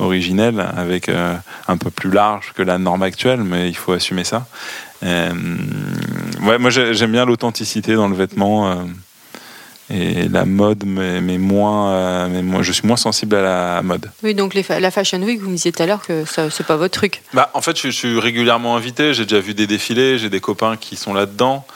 euh, 0.00 0.04
originel 0.04 0.64
avec 0.76 1.08
euh, 1.08 1.34
un 1.68 1.76
peu 1.76 1.90
plus 1.90 2.10
large 2.10 2.52
que 2.54 2.62
la 2.62 2.78
norme 2.78 3.02
actuelle, 3.02 3.42
mais 3.44 3.68
il 3.68 3.76
faut 3.76 3.92
assumer 3.92 4.24
ça. 4.24 4.46
Euh, 5.02 5.30
ouais, 6.42 6.58
moi 6.58 6.70
j'ai- 6.70 6.94
j'aime 6.94 7.12
bien 7.12 7.24
l'authenticité 7.24 7.94
dans 7.94 8.08
le 8.08 8.16
vêtement. 8.16 8.70
euh, 8.70 8.74
et 9.90 10.28
la 10.30 10.46
mode, 10.46 10.84
mais, 10.86 11.20
mais 11.20 11.36
moins, 11.36 12.26
mais 12.28 12.40
moi, 12.42 12.62
je 12.62 12.72
suis 12.72 12.86
moins 12.88 12.96
sensible 12.96 13.36
à 13.36 13.42
la 13.76 13.82
mode. 13.82 14.10
Oui, 14.22 14.34
donc 14.34 14.54
les 14.54 14.62
fa- 14.62 14.80
la 14.80 14.90
Fashion 14.90 15.20
Week, 15.20 15.38
vous 15.38 15.50
me 15.50 15.56
disiez 15.56 15.72
tout 15.72 15.82
à 15.82 15.86
l'heure 15.86 16.00
que 16.00 16.24
c'est 16.26 16.66
pas 16.66 16.76
votre 16.76 16.94
truc. 16.98 17.20
Bah, 17.34 17.50
en 17.52 17.60
fait, 17.60 17.76
je, 17.78 17.88
je 17.88 17.94
suis 17.94 18.18
régulièrement 18.18 18.76
invité. 18.76 19.12
J'ai 19.12 19.24
déjà 19.26 19.40
vu 19.40 19.52
des 19.52 19.66
défilés. 19.66 20.16
J'ai 20.18 20.30
des 20.30 20.40
copains 20.40 20.78
qui 20.78 20.96
sont 20.96 21.12
là-dedans. 21.12 21.66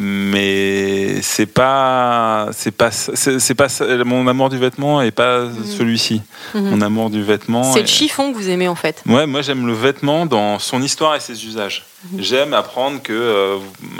Mais 0.00 1.20
c'est 1.22 1.46
pas, 1.46 2.48
c'est 2.52 2.70
pas, 2.70 2.90
c'est 2.90 3.54
pas 3.54 3.66
mon 4.04 4.26
amour 4.26 4.48
du 4.48 4.58
vêtement 4.58 5.02
et 5.02 5.10
pas 5.10 5.46
celui-ci. 5.76 6.22
Mhm. 6.54 6.70
Mon 6.70 6.80
amour 6.80 7.10
du 7.10 7.22
vêtement. 7.22 7.62
C'est 7.72 7.80
est- 7.80 7.82
le 7.82 7.88
chiffon 7.88 8.32
que 8.32 8.36
vous 8.38 8.48
aimez 8.48 8.68
en 8.68 8.74
fait. 8.74 9.02
Ouais, 9.06 9.26
moi 9.26 9.42
j'aime 9.42 9.66
le 9.66 9.74
vêtement 9.74 10.26
dans 10.26 10.58
son 10.58 10.82
histoire 10.82 11.14
et 11.16 11.20
ses 11.20 11.44
usages. 11.46 11.84
J'aime 12.18 12.54
apprendre 12.54 13.02
que 13.02 13.12
euh, 13.12 13.56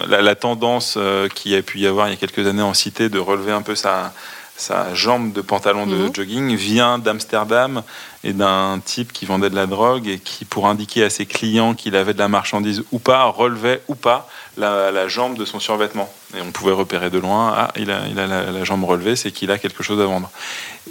la, 0.09 0.21
la 0.23 0.35
tendance 0.35 0.95
euh, 0.97 1.29
qui 1.29 1.55
a 1.57 1.63
pu 1.63 1.79
y 1.81 1.87
avoir 1.87 2.09
il 2.09 2.11
y 2.11 2.15
a 2.15 2.17
quelques 2.19 2.47
années 2.47 2.63
en 2.63 2.75
cité 2.75 3.09
de 3.09 3.19
relever 3.19 3.53
un 3.53 3.63
peu 3.63 3.75
sa, 3.75 4.13
sa 4.57 4.95
jambe 4.95 5.33
de 5.33 5.41
pantalon 5.41 5.87
de 5.87 5.97
Mhm. 5.97 6.15
jogging 6.15 6.55
vient 6.55 6.99
d'Amsterdam 6.99 7.83
et 8.25 8.33
d'un 8.33 8.81
type 8.85 9.13
qui 9.13 9.27
vendait 9.27 9.51
de 9.51 9.55
la 9.55 9.67
drogue 9.67 10.09
et 10.09 10.19
qui, 10.19 10.45
pour 10.45 10.67
indiquer 10.67 11.05
à 11.05 11.11
ses 11.11 11.27
clients 11.27 11.75
qu'il 11.75 11.95
avait 11.95 12.15
de 12.15 12.19
la 12.19 12.29
marchandise 12.29 12.83
ou 12.91 12.99
pas, 12.99 13.25
relevait 13.25 13.83
ou 13.89 13.95
pas 13.95 14.29
la, 14.57 14.91
la 14.91 15.07
jambe 15.09 15.37
de 15.37 15.45
son 15.45 15.61
survêtement. 15.61 16.13
Et 16.37 16.41
on 16.41 16.51
pouvait 16.51 16.73
repérer 16.73 17.11
de 17.11 17.19
loin, 17.19 17.53
ah, 17.57 17.73
il 17.77 17.91
a, 17.91 18.01
il 18.11 18.19
a 18.19 18.27
la, 18.27 18.51
la 18.51 18.65
jambe 18.65 18.83
relevée, 18.85 19.15
c'est 19.15 19.31
qu'il 19.31 19.51
a 19.53 19.59
quelque 19.59 19.83
chose 19.85 20.01
à 20.01 20.07
vendre. 20.07 20.31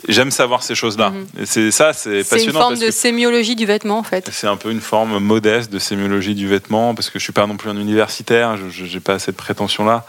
J'aime 0.08 0.32
savoir 0.32 0.64
ces 0.64 0.76
choses-là. 0.76 1.10
Mhm. 1.12 1.26
C'est 1.46 1.72
ça, 1.72 1.92
c'est 1.94 2.24
C'est 2.24 2.36
une 2.36 2.46
passionnant. 2.52 2.60
forme 2.60 2.78
de 2.80 2.92
sémiologie 2.92 3.56
du 3.56 3.66
vêtement 3.66 4.00
en 4.00 4.04
fait. 4.04 4.30
c'est 4.32 4.48
un 4.48 4.56
peu 4.58 4.72
une 4.72 4.82
forme 4.82 5.18
modeste 5.20 5.72
de 5.72 5.80
sémiologie 5.80 6.36
du 6.36 6.48
vêtement 6.48 6.94
parce 6.96 7.10
que 7.10 7.20
je 7.20 7.24
suis 7.24 7.34
pas 7.34 7.48
non 7.48 7.58
plus 7.58 7.70
un 7.70 7.78
universitaire, 7.78 8.58
je 8.70 8.84
n'ai 8.94 9.00
pas 9.00 9.18
cette 9.20 9.38
prétention-là. 9.38 10.06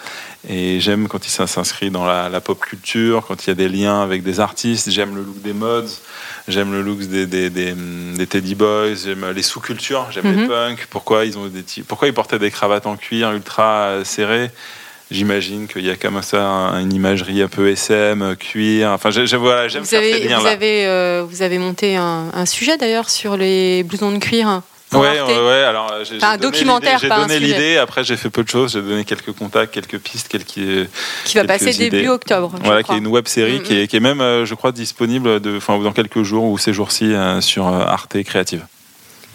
Et 0.49 0.78
j'aime 0.81 1.09
quand 1.09 1.25
il 1.26 1.31
s'in- 1.31 1.47
s'inscrit 1.47 1.90
dans 1.90 2.04
la, 2.04 2.28
la 2.28 2.40
pop 2.40 2.61
culture, 2.61 3.25
quand 3.26 3.45
il 3.45 3.49
y 3.49 3.50
a 3.50 3.54
des 3.54 3.69
liens 3.69 4.02
avec 4.02 4.23
des 4.23 4.40
artistes. 4.40 4.90
J'aime 4.90 5.14
le 5.16 5.23
look 5.23 5.40
des 5.43 5.52
mods, 5.54 5.85
j'aime 6.48 6.72
le 6.72 6.82
look 6.82 7.00
des, 7.00 7.26
des, 7.26 7.50
des, 7.50 7.72
des 8.16 8.26
Teddy 8.26 8.54
Boys, 8.54 8.94
j'aime 9.04 9.30
les 9.34 9.42
sous-cultures, 9.42 10.08
j'aime 10.10 10.24
les 10.36 10.42
Mhm. 10.42 10.48
punks. 10.48 10.86
Pourquoi 10.90 11.24
ils, 11.24 11.36
ont 11.38 11.46
des, 11.46 11.64
pourquoi 11.86 12.08
ils 12.08 12.14
portaient 12.14 12.38
des 12.38 12.50
cravates 12.50 12.86
en 12.86 12.96
cuir 12.96 13.32
ultra 13.32 13.86
euh, 13.88 14.04
serrées? 14.04 14.50
J'imagine 15.10 15.68
qu'il 15.68 15.84
y 15.84 15.90
a 15.90 15.96
comme 15.96 16.20
ça 16.22 16.42
un- 16.42 16.80
une 16.80 16.92
imagerie 16.92 17.42
un 17.42 17.48
peu 17.48 17.68
SM, 17.70 18.22
euh, 18.22 18.34
cuir. 18.34 18.90
Enfin, 18.90 19.10
j'ai- 19.10 19.26
j'ai- 19.26 19.36
voilà, 19.36 19.68
j'aime 19.68 19.82
Vous 19.82 19.88
faire 19.88 20.00
ces 20.02 20.12
avez, 20.14 20.22
vous, 20.22 20.28
liens-là. 20.30 20.50
avez, 20.50 20.86
euh, 20.86 21.24
vous 21.28 21.42
avez 21.42 21.58
monté 21.58 21.96
un, 21.96 22.30
un 22.32 22.46
sujet 22.46 22.76
d'ailleurs 22.78 23.10
sur 23.10 23.36
les 23.36 23.82
blousons 23.82 24.12
de 24.12 24.18
cuir. 24.18 24.62
Pour 24.94 25.02
Ouais, 25.02 25.20
ouais, 25.20 25.62
alors 25.64 25.92
euh, 25.92 26.04
j'ai 26.04 26.16
Enfin, 26.16 26.28
un 26.28 26.32
j'ai 26.32 26.38
donné 26.38 26.52
documentaire, 26.52 26.98
l'idée, 27.02 27.38
J'ai 27.38 27.52
donné 27.52 27.78
après 27.78 28.04
j'ai 28.04 28.16
fait 28.16 28.30
peu 28.30 28.42
de 28.42 28.48
choses, 28.48 28.72
j'ai 28.72 28.82
donné 28.82 29.04
quelques 29.04 29.32
contacts, 29.32 29.72
quelques 29.74 29.98
pistes, 29.98 30.28
quelques. 30.28 30.88
qui 31.24 31.36
va 31.36 31.44
passer 31.44 31.72
début 31.72 32.08
octobre. 32.08 32.52
je 32.58 32.64
Voilà, 32.64 32.82
qui 32.82 32.92
est 32.92 32.98
une 32.98 33.06
web 33.08 33.26
série 33.28 33.62
qui, 33.62 33.78
est, 33.80 33.86
qui 33.88 33.96
est 33.96 34.00
même, 34.00 34.20
euh, 34.20 34.44
je 34.46 34.54
crois, 34.54 34.72
disponible 34.72 35.40
de, 35.40 35.56
enfin, 35.56 35.78
dans 35.78 35.92
quelques 35.92 36.22
jours 36.22 36.44
ou 36.44 36.58
ces 36.58 36.72
jours-ci 36.72 37.12
euh, 37.12 37.40
sur 37.40 37.66
Arte 37.66 38.22
Créative. 38.22 38.64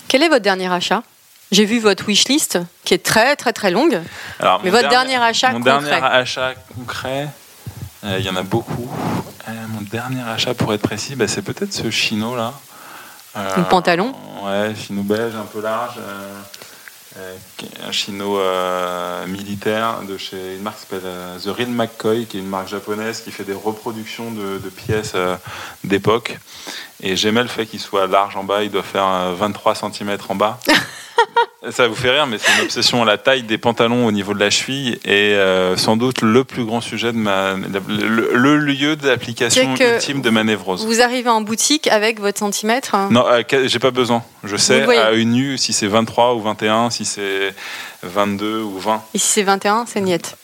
Quel 0.07 0.23
est 0.23 0.29
votre 0.29 0.43
dernier 0.43 0.71
achat? 0.71 1.03
J'ai 1.51 1.65
vu 1.65 1.79
votre 1.79 2.07
wishlist 2.07 2.59
qui 2.85 2.93
est 2.93 3.03
très 3.03 3.35
très 3.35 3.53
très 3.53 3.71
longue. 3.71 3.99
Alors, 4.39 4.61
Mais 4.63 4.69
votre 4.69 4.89
dernier 4.89 5.15
achat 5.15 5.49
Mon 5.51 5.61
concret. 5.61 5.79
dernier 5.89 6.05
achat 6.05 6.53
concret, 6.75 7.27
euh, 8.05 8.17
il 8.19 8.25
y 8.25 8.29
en 8.29 8.35
a 8.35 8.43
beaucoup. 8.43 8.89
Euh, 9.47 9.51
mon 9.69 9.81
dernier 9.81 10.21
achat, 10.21 10.53
pour 10.53 10.73
être 10.73 10.81
précis, 10.81 11.15
bah, 11.15 11.27
c'est 11.27 11.41
peut-être 11.41 11.73
ce 11.73 11.89
chino 11.89 12.35
là. 12.35 12.53
Euh, 13.37 13.55
Un 13.57 13.63
pantalon 13.63 14.13
Ouais, 14.43 14.73
chino 14.75 15.03
belge, 15.03 15.35
un 15.35 15.45
peu 15.45 15.61
large. 15.61 15.95
euh, 15.99 16.39
euh, 17.17 17.35
un 17.87 17.91
chino 17.91 18.39
militaire 19.27 20.01
de 20.07 20.17
chez 20.17 20.55
une 20.55 20.61
marque 20.61 20.77
qui 20.77 20.81
s'appelle 20.83 21.01
The 21.43 21.47
Real 21.47 21.69
McCoy, 21.69 22.25
qui 22.25 22.37
est 22.37 22.39
une 22.39 22.47
marque 22.47 22.67
japonaise 22.69 23.21
qui 23.21 23.31
fait 23.31 23.43
des 23.43 23.53
reproductions 23.53 24.31
de, 24.31 24.57
de 24.59 24.69
pièces 24.69 25.13
d'époque. 25.83 26.37
Et 27.01 27.15
j'aimais 27.15 27.41
le 27.41 27.47
fait 27.49 27.65
qu'il 27.65 27.79
soit 27.79 28.07
large 28.07 28.35
en 28.37 28.43
bas, 28.43 28.63
il 28.63 28.71
doit 28.71 28.83
faire 28.83 29.05
euh, 29.07 29.33
23 29.37 29.75
cm 29.75 30.17
en 30.29 30.35
bas. 30.35 30.59
Ça 31.71 31.89
vous 31.89 31.95
fait 31.95 32.11
rire, 32.11 32.25
mais 32.25 32.37
c'est 32.37 32.57
une 32.57 32.63
obsession. 32.63 33.03
La 33.03 33.17
taille 33.17 33.43
des 33.43 33.57
pantalons 33.57 34.05
au 34.05 34.13
niveau 34.13 34.33
de 34.33 34.39
la 34.39 34.49
cheville 34.49 34.97
est 35.03 35.33
euh, 35.33 35.75
sans 35.75 35.97
doute 35.97 36.21
le 36.21 36.45
plus 36.45 36.63
grand 36.63 36.79
sujet 36.79 37.11
de 37.11 37.17
ma. 37.17 37.55
le, 37.55 38.31
le 38.33 38.57
lieu 38.57 38.95
d'application 38.95 39.75
ultime 39.75 40.21
de 40.21 40.29
ma 40.29 40.45
névrose. 40.45 40.85
Vous 40.85 41.01
arrivez 41.01 41.29
en 41.29 41.41
boutique 41.41 41.87
avec 41.87 42.21
votre 42.21 42.39
centimètre 42.39 42.95
hein 42.95 43.09
Non, 43.11 43.25
euh, 43.27 43.43
j'ai 43.65 43.79
pas 43.79 43.91
besoin. 43.91 44.23
Je 44.45 44.55
sais 44.55 44.83
à 44.97 45.11
une 45.11 45.31
nu 45.31 45.57
si 45.57 45.73
c'est 45.73 45.87
23 45.87 46.35
ou 46.35 46.41
21, 46.41 46.91
si 46.91 47.03
c'est 47.03 47.53
22 48.03 48.61
ou 48.61 48.79
20. 48.79 49.03
Et 49.13 49.17
si 49.17 49.27
c'est 49.27 49.43
21, 49.43 49.85
c'est 49.85 49.99
niette. 49.99 50.37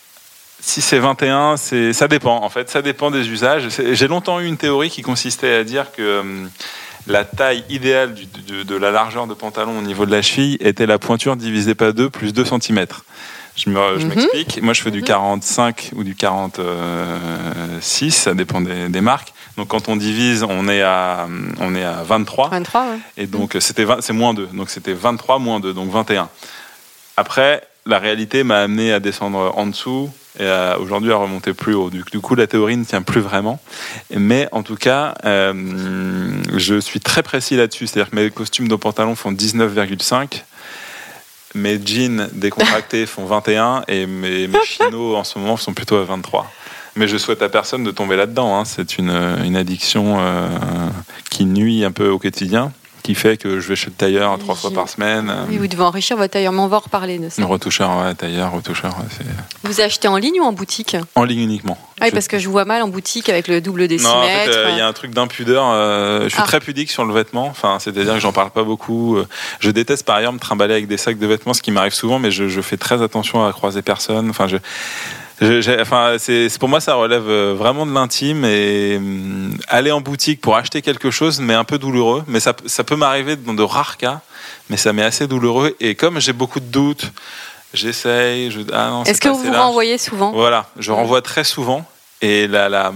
Si 0.60 0.82
c'est 0.82 1.00
21, 1.00 1.56
c'est 1.56 1.94
ça 1.94 2.10
dépend. 2.10 2.44
En 2.44 2.50
fait, 2.50 2.70
ça 2.70 2.82
dépend 2.82 3.10
des 3.10 3.30
usages. 3.30 3.70
J'ai 3.94 4.08
longtemps 4.10 4.42
eu 4.42 4.48
une 4.48 4.58
théorie 4.58 4.90
qui 4.90 5.02
consistait 5.02 5.54
à 5.54 5.64
dire 5.64 5.94
que 5.94 6.20
hum, 6.20 6.50
la 7.08 7.24
taille 7.24 7.64
idéale 7.70 8.14
du- 8.14 8.26
de, 8.26 8.64
de 8.64 8.76
la 8.76 8.92
largeur 8.92 9.28
de 9.28 9.34
pantalon 9.34 9.78
au 9.78 9.82
niveau 9.82 10.06
de 10.06 10.12
la 10.12 10.22
cheville 10.22 10.58
était 10.60 10.86
la 10.86 10.98
pointure 11.00 11.36
divisée 11.36 11.76
par 11.76 11.94
2 11.94 12.10
plus 12.10 12.34
2 12.34 12.46
cm. 12.46 12.86
Je 13.56 13.70
me- 13.70 13.98
Mhm. 13.98 14.08
m'explique. 14.08 14.62
Moi, 14.62 14.74
je 14.74 14.82
fais 14.82 14.92
du 14.92 15.00
Mhm. 15.00 15.06
45 15.06 15.92
ou 15.96 16.04
du 16.04 16.14
46, 16.16 18.12
ça 18.12 18.34
dépend 18.34 18.62
des, 18.62 18.90
des 18.90 19.02
marques. 19.02 19.34
Donc, 19.58 19.70
quand 19.70 19.88
on 19.88 19.96
divise, 19.96 20.44
on 20.44 20.68
est 20.68 20.82
à, 20.82 21.28
on 21.60 21.74
est 21.76 21.84
à 21.86 22.04
23. 22.04 22.50
23, 22.50 22.82
ouais. 22.90 22.98
Et 23.18 23.28
donc, 23.28 23.56
c'était 23.60 23.86
20 23.86 24.02
c'est 24.02 24.12
moins 24.14 24.34
2. 24.34 24.48
Donc, 24.54 24.70
c'était 24.70 24.94
23 24.94 25.40
moins 25.40 25.60
2, 25.60 25.74
donc 25.74 25.90
21. 25.92 26.28
Après, 27.18 27.62
la 27.86 28.00
réalité 28.00 28.44
m'a 28.44 28.60
amené 28.62 28.92
à 28.92 29.00
descendre 29.00 29.54
en 29.56 29.68
dessous 29.68 30.10
et 30.40 30.48
à- 30.48 30.78
aujourd'hui 30.80 31.12
à 31.12 31.16
remonter 31.18 31.54
plus 31.54 31.74
haut. 31.74 31.90
Du, 31.90 32.04
du 32.12 32.20
coup, 32.20 32.36
la 32.36 32.48
théorie 32.48 32.78
ne 32.78 32.84
tient 32.86 33.02
plus 33.02 33.22
vraiment. 33.22 33.60
Mais 34.16 34.48
en 34.52 34.64
tout 34.64 34.76
cas, 34.76 35.14
euh, 35.26 35.54
je 36.58 36.80
suis 36.80 37.00
très 37.00 37.24
précis 37.24 37.56
là-dessus. 37.56 37.88
C'est-à-dire 37.88 38.12
que 38.12 38.16
mes 38.16 38.30
costumes 38.30 38.68
de 38.68 38.76
pantalon 38.76 39.16
font 39.16 39.32
19,5. 39.32 40.44
Mes 41.54 41.80
jeans 41.86 42.28
décontractés 42.34 43.06
font 43.06 43.26
21 43.26 43.84
et 43.88 44.06
mes, 44.06 44.48
mes 44.48 44.60
chinos 44.66 45.16
en 45.16 45.24
ce 45.24 45.40
moment 45.40 45.56
sont 45.58 45.74
plutôt 45.74 45.96
à 45.98 46.04
23. 46.04 46.52
Mais 46.98 47.08
je 47.08 47.18
souhaite 47.18 47.42
à 47.42 47.50
personne 47.50 47.84
de 47.84 47.92
tomber 47.92 48.16
là-dedans. 48.16 48.58
hein. 48.58 48.66
C'est 48.66 48.98
une, 48.98 49.10
une 49.44 49.56
addiction 49.58 50.16
euh, 50.20 50.48
qui 51.30 51.46
nuit 51.46 51.84
un 51.84 51.92
peu 51.92 52.10
au 52.10 52.20
quotidien, 52.20 52.72
qui 53.06 53.14
fait 53.16 53.38
que 53.38 53.60
je 53.60 53.68
vais 53.68 53.76
chez 53.76 53.88
le 53.88 53.94
tailleur 53.94 54.38
trois 54.40 54.56
fois 54.56 54.72
par 54.72 54.90
semaine. 54.90 55.32
Oui, 55.48 55.58
vous 55.58 55.68
devez 55.68 55.84
enrichir 55.84 56.18
votre 56.18 56.32
tailleur, 56.34 56.52
mais 56.52 56.60
on 56.60 56.68
va 56.68 56.78
en 56.78 56.80
reparler 56.80 57.20
de 57.20 57.30
ça. 57.30 57.42
un 57.42 57.46
retoucheur, 57.46 57.90
ouais, 58.04 58.16
tailleur, 58.16 58.52
retoucheur, 58.52 58.96
Vous 59.64 59.80
achetez 59.80 60.08
en 60.08 60.18
ligne 60.18 60.42
ou 60.42 60.44
en 60.44 60.52
boutique? 60.54 60.98
En 61.14 61.24
ligne 61.24 61.42
uniquement. 61.42 61.78
Ah 62.00 62.06
oui, 62.06 62.08
Je- 62.10 62.14
parce 62.14 62.28
que 62.28 62.40
je 62.40 62.46
vous 62.48 62.52
vois 62.52 62.66
mal 62.66 62.82
en 62.82 62.88
boutique 62.88 63.30
avec 63.30 63.48
le 63.48 63.62
double 63.62 63.82
non, 63.84 63.88
décimètre. 63.88 64.18
en 64.18 64.24
fait, 64.24 64.50
euh, 64.56 64.70
il 64.72 64.78
y 64.78 64.82
a 64.82 64.88
un 64.88 64.94
truc 64.94 65.12
d'impudeur. 65.12 65.66
euh, 65.72 66.24
je 66.24 66.30
suis 66.30 66.40
Ah. 66.42 66.48
très 66.48 66.60
pudique 66.60 66.90
sur 66.90 67.06
le 67.06 67.14
vêtement. 67.14 67.46
Enfin, 67.46 67.78
c'est-à-dire 67.80 68.14
que 68.16 68.20
j'en 68.20 68.34
parle 68.34 68.50
pas 68.50 68.64
beaucoup. 68.64 69.18
euh, 69.18 69.28
Je 69.60 69.70
déteste 69.70 70.04
par 70.06 70.16
ailleurs 70.16 70.34
me 70.34 70.40
trimballer 70.40 70.74
avec 70.74 70.88
des 70.88 70.98
sacs 70.98 71.20
de 71.20 71.28
vêtements, 71.28 71.54
ce 71.54 71.62
qui 71.62 71.72
m'arrive 71.72 71.94
souvent, 71.94 72.18
mais 72.18 72.32
je, 72.32 72.48
je 72.48 72.62
fais 72.62 72.78
très 72.78 73.02
attention 73.04 73.46
à 73.46 73.54
croiser 73.54 73.82
personne. 73.84 74.30
Enfin, 74.32 74.48
je, 74.48 74.58
je- 75.42 75.62
j'ai- 75.62 75.80
enfin, 75.82 76.16
c'est 76.18 76.50
c'est- 76.50 76.60
pour 76.60 76.70
moi, 76.70 76.80
ça 76.80 76.96
relève 76.96 77.28
euh, 77.28 77.54
vraiment 77.58 77.86
de 77.86 77.94
l'intime 77.94 78.46
et 78.46 78.98
hum, 78.98 79.58
aller 79.68 79.92
en 79.92 80.02
boutique 80.02 80.42
pour 80.42 80.56
acheter 80.56 80.82
quelque 80.82 81.12
chose, 81.12 81.40
mais 81.40 81.54
un 81.54 81.64
peu 81.64 81.78
douloureux. 81.78 82.24
Mais 82.28 82.40
ça, 82.40 82.54
ça 82.66 82.84
peut 82.84 82.96
m'arriver 82.96 83.36
dans 83.36 83.54
de 83.54 83.64
rares 83.64 83.98
cas, 83.98 84.22
mais 84.70 84.78
ça 84.78 84.94
m'est 84.94 85.04
assez 85.04 85.28
douloureux. 85.28 85.76
Et 85.80 85.96
comme 85.96 86.20
j'ai 86.20 86.34
beaucoup 86.34 86.60
de 86.60 86.66
doutes, 86.66 87.12
j'essaye. 87.74 88.52
Je, 88.52 88.62
ah 88.74 88.90
non, 88.90 89.04
c'est 89.06 89.12
Est-ce 89.12 89.22
que 89.22 89.30
vous 89.30 89.38
vous 89.38 89.52
large. 89.52 89.58
renvoyez 89.68 89.98
souvent? 89.98 90.32
Voilà, 90.32 90.68
je 90.78 90.92
renvoie 90.92 91.22
très 91.22 91.44
souvent. 91.44 91.86
Et 92.22 92.48
la, 92.48 92.70
la, 92.70 92.94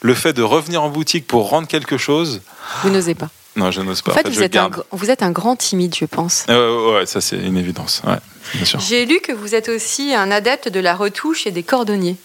le 0.00 0.14
fait 0.14 0.32
de 0.32 0.42
revenir 0.42 0.82
en 0.82 0.88
boutique 0.90 1.26
pour 1.26 1.48
rendre 1.48 1.68
quelque 1.68 1.96
chose, 1.96 2.42
Vous 2.82 2.90
n'osez 2.90 3.14
pas. 3.14 3.28
Non, 3.56 3.70
je 3.70 3.80
n'ose 3.80 4.02
pas. 4.02 4.12
En 4.12 4.14
fait, 4.14 4.28
vous, 4.28 4.42
êtes 4.42 4.54
un, 4.56 4.68
garde. 4.68 4.74
gr- 4.76 4.84
vous 4.92 5.10
êtes 5.10 5.22
un 5.22 5.30
grand 5.32 5.56
timide, 5.56 5.94
je 5.94 6.04
pense. 6.04 6.44
Euh, 6.50 6.98
ouais, 6.98 7.06
ça 7.06 7.20
c'est 7.20 7.36
une 7.38 7.56
évidence. 7.56 8.02
Ouais, 8.06 8.16
bien 8.54 8.64
sûr. 8.64 8.80
J'ai 8.80 9.06
lu 9.06 9.20
que 9.20 9.32
vous 9.32 9.54
êtes 9.54 9.68
aussi 9.68 10.14
un 10.14 10.30
adepte 10.30 10.68
de 10.68 10.80
la 10.80 10.94
retouche 10.94 11.46
et 11.46 11.50
des 11.50 11.62
cordonniers. 11.62 12.16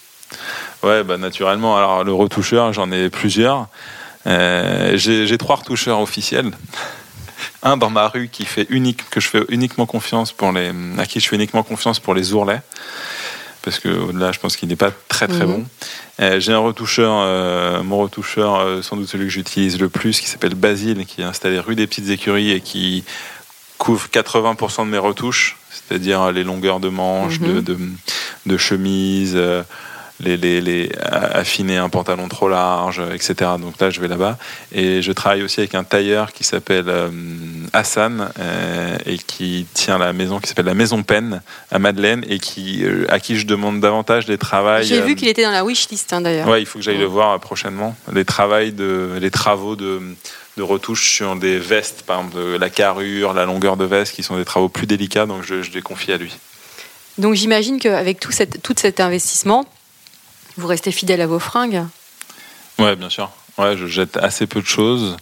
Ouais, 0.83 1.03
bah 1.03 1.17
naturellement. 1.17 1.77
Alors 1.77 2.03
le 2.03 2.13
retoucheur, 2.13 2.71
j'en 2.73 2.91
ai 2.91 3.09
plusieurs. 3.09 3.67
Euh, 4.27 4.97
J'ai 4.97 5.25
j'ai 5.27 5.37
trois 5.37 5.55
retoucheurs 5.57 5.99
officiels. 5.99 6.51
Un 7.63 7.77
dans 7.77 7.89
ma 7.89 8.07
rue 8.07 8.27
qui 8.31 8.45
fait 8.45 8.65
unique, 8.69 9.07
que 9.09 9.19
je 9.19 9.27
fais 9.27 9.41
uniquement 9.49 9.85
confiance 9.87 10.31
pour 10.31 10.51
les, 10.51 10.71
à 10.97 11.05
qui 11.05 11.19
je 11.19 11.27
fais 11.27 11.35
uniquement 11.35 11.63
confiance 11.63 11.99
pour 11.99 12.13
les 12.15 12.33
ourlets, 12.33 12.61
parce 13.63 13.79
que 13.79 13.89
au-delà, 13.89 14.31
je 14.31 14.39
pense 14.39 14.55
qu'il 14.57 14.69
n'est 14.69 14.75
pas 14.75 14.91
très 15.07 15.27
très 15.27 15.45
Mhm. 15.45 15.51
bon. 15.51 15.65
Euh, 16.19 16.39
J'ai 16.39 16.53
un 16.53 16.57
retoucheur, 16.59 17.13
euh, 17.19 17.83
mon 17.83 17.97
retoucheur, 17.99 18.55
euh, 18.59 18.81
sans 18.81 18.95
doute 18.97 19.07
celui 19.07 19.25
que 19.25 19.31
j'utilise 19.31 19.79
le 19.79 19.89
plus, 19.89 20.19
qui 20.19 20.27
s'appelle 20.27 20.55
Basile, 20.55 21.05
qui 21.05 21.21
est 21.21 21.25
installé 21.25 21.59
rue 21.59 21.75
des 21.75 21.87
Petites 21.87 22.09
Écuries 22.09 22.51
et 22.51 22.61
qui 22.61 23.03
couvre 23.77 24.07
80% 24.11 24.85
de 24.85 24.91
mes 24.91 24.97
retouches, 24.97 25.57
c'est-à-dire 25.71 26.31
les 26.31 26.43
longueurs 26.43 26.79
de 26.79 26.89
manches, 26.89 27.39
Mhm. 27.39 27.53
de, 27.55 27.61
de, 27.61 27.77
de 28.45 28.57
chemises, 28.57 29.33
euh, 29.35 29.63
les, 30.21 30.37
les, 30.37 30.61
les- 30.61 30.91
affiner 31.11 31.77
un 31.77 31.89
pantalon 31.89 32.27
trop 32.27 32.49
large, 32.49 33.01
etc. 33.13 33.51
Donc 33.59 33.79
là, 33.79 33.89
je 33.89 33.99
vais 34.01 34.07
là-bas. 34.07 34.37
Et 34.71 35.01
je 35.01 35.11
travaille 35.11 35.43
aussi 35.43 35.59
avec 35.59 35.75
un 35.75 35.83
tailleur 35.83 36.31
qui 36.33 36.43
s'appelle 36.43 36.85
euh, 36.87 37.09
Hassan 37.73 38.31
euh, 38.39 38.97
et 39.05 39.17
qui 39.17 39.65
tient 39.73 39.97
la 39.97 40.13
maison 40.13 40.39
qui 40.39 40.47
s'appelle 40.47 40.65
la 40.65 40.73
Maison 40.73 41.03
Peine 41.03 41.41
à 41.71 41.79
Madeleine 41.79 42.23
et 42.29 42.39
qui, 42.39 42.83
euh, 42.83 43.05
à 43.09 43.19
qui 43.19 43.37
je 43.37 43.45
demande 43.45 43.79
davantage 43.79 44.25
des 44.25 44.37
travails. 44.37 44.85
J'ai 44.85 45.01
euh, 45.01 45.05
vu 45.05 45.15
qu'il 45.15 45.27
était 45.27 45.43
dans 45.43 45.51
la 45.51 45.63
wishlist 45.63 46.13
hein, 46.13 46.21
d'ailleurs. 46.21 46.47
Ouais, 46.47 46.61
il 46.61 46.65
faut 46.65 46.79
que 46.79 46.85
j'aille 46.85 46.97
le 46.97 47.05
voir 47.05 47.31
euh, 47.31 47.37
prochainement. 47.37 47.95
Les, 48.13 48.25
travails 48.25 48.71
de, 48.71 49.17
les 49.19 49.31
travaux 49.31 49.75
de, 49.75 50.01
de 50.57 50.63
retouche 50.63 51.11
sur 51.11 51.35
des 51.35 51.59
vestes, 51.59 52.03
par 52.03 52.19
exemple 52.19 52.37
de 52.37 52.57
la 52.57 52.69
carrure, 52.69 53.33
la 53.33 53.45
longueur 53.45 53.77
de 53.77 53.85
veste, 53.85 54.13
qui 54.15 54.23
sont 54.23 54.37
des 54.37 54.45
travaux 54.45 54.69
plus 54.69 54.87
délicats, 54.87 55.25
donc 55.25 55.43
je, 55.43 55.61
je 55.61 55.71
les 55.71 55.81
confie 55.81 56.11
à 56.11 56.17
lui. 56.17 56.37
Donc 57.17 57.35
j'imagine 57.35 57.79
qu'avec 57.79 58.19
tout, 58.19 58.31
tout 58.63 58.73
cet 58.77 58.99
investissement, 58.99 59.65
vous 60.61 60.67
restez 60.67 60.91
fidèle 60.91 61.21
à 61.21 61.27
vos 61.27 61.39
fringues. 61.39 61.83
Ouais, 62.79 62.95
bien 62.95 63.09
sûr. 63.09 63.29
Ouais, 63.57 63.75
je 63.75 63.85
jette 63.87 64.17
assez 64.17 64.47
peu 64.47 64.61
de 64.61 64.65
choses. 64.65 65.17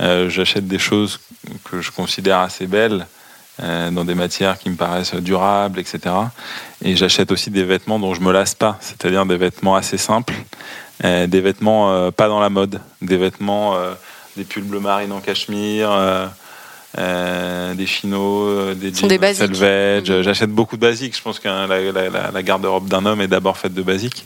Euh, 0.00 0.28
J'achète 0.30 0.66
des 0.66 0.78
choses 0.78 1.20
que 1.64 1.80
je 1.80 1.90
considère 1.90 2.38
assez 2.38 2.66
belles, 2.66 3.06
euh, 3.62 3.90
dans 3.90 4.04
des 4.04 4.14
matières 4.14 4.58
qui 4.58 4.70
me 4.70 4.76
paraissent 4.76 5.14
durables, 5.14 5.78
etc. 5.78 6.00
Et 6.82 6.96
j'achète 6.96 7.30
aussi 7.30 7.50
des 7.50 7.64
vêtements 7.64 7.98
dont 7.98 8.14
je 8.14 8.20
me 8.20 8.32
lasse 8.32 8.54
pas, 8.54 8.78
c'est-à-dire 8.80 9.26
des 9.26 9.36
vêtements 9.36 9.76
assez 9.76 9.98
simples, 9.98 10.34
euh, 11.04 11.26
des 11.26 11.40
vêtements 11.40 12.10
pas 12.12 12.28
dans 12.28 12.40
la 12.40 12.50
mode, 12.50 12.80
des 13.02 13.16
vêtements, 13.16 13.76
des 14.36 14.44
pulls 14.44 14.64
bleu 14.64 14.80
marine 14.80 15.12
en 15.12 15.20
cachemire. 15.20 15.90
Euh, 16.98 17.74
des 17.74 17.86
chinos, 17.86 18.46
euh, 18.48 18.74
des 18.74 18.92
jeans 18.92 19.08
des. 19.48 19.52
Mhm. 20.00 20.22
J'achète 20.22 20.50
beaucoup 20.50 20.76
de 20.76 20.80
basiques. 20.80 21.16
Je 21.16 21.22
pense 21.22 21.38
que 21.38 21.48
la, 21.48 21.66
la- 22.30 22.42
garde-robe 22.42 22.88
d'un 22.88 23.04
homme 23.06 23.20
est 23.20 23.28
d'abord 23.28 23.56
faite 23.58 23.74
de 23.74 23.82
basiques. 23.82 24.24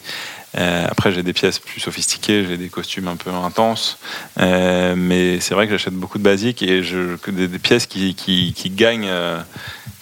Euh, 0.57 0.87
après, 0.91 1.13
j'ai 1.13 1.23
des 1.23 1.35
pièces 1.35 1.59
plus 1.59 1.81
sophistiquées, 1.81 2.45
j'ai 2.49 2.57
des 2.57 2.69
costumes 2.69 3.09
un 3.09 3.17
peu 3.17 3.31
intenses. 3.31 3.99
Euh, 4.41 4.95
mais 4.97 5.41
c'est 5.41 5.55
vrai 5.55 5.67
que 5.67 5.73
j'achète 5.77 5.93
beaucoup 5.95 6.19
de 6.19 6.23
basiques 6.23 6.63
et 6.63 6.83
je, 6.83 7.17
des, 7.29 7.49
des 7.49 7.59
pièces 7.59 7.87
qui, 7.87 8.15
qui, 8.15 8.55
qui 8.55 8.71
gagnent, 8.71 9.09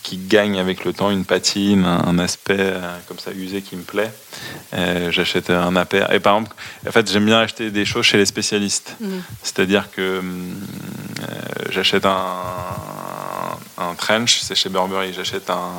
qui 0.06 0.18
gagnent 0.18 0.60
avec 0.60 0.84
le 0.84 0.92
temps 0.92 1.10
une 1.10 1.24
patine, 1.24 1.84
un, 1.84 2.16
aspect 2.20 2.54
euh, 2.60 2.96
comme 3.08 3.18
ça 3.18 3.32
usé 3.32 3.60
qui 3.60 3.74
me 3.74 3.82
plaît. 3.82 4.12
Euh, 4.72 5.10
j'achète 5.10 5.50
un 5.50 5.74
impair. 5.74 6.12
Et 6.12 6.20
par 6.20 6.36
exemple, 6.36 6.54
en 6.86 6.92
fait, 6.92 7.10
j'aime 7.10 7.26
bien 7.26 7.40
acheter 7.40 7.72
des 7.72 7.84
choses 7.84 8.04
chez 8.04 8.16
les 8.16 8.24
spécialistes. 8.24 8.94
Mhm. 9.00 9.22
C'est-à-dire 9.42 9.90
que 9.90 10.00
euh, 10.00 10.22
j'achète 11.70 12.06
un, 12.06 12.36
un 13.78 13.94
trench, 13.96 14.38
c'est 14.42 14.54
chez 14.54 14.68
Burberry. 14.68 15.12
J'achète 15.12 15.50
un, 15.50 15.72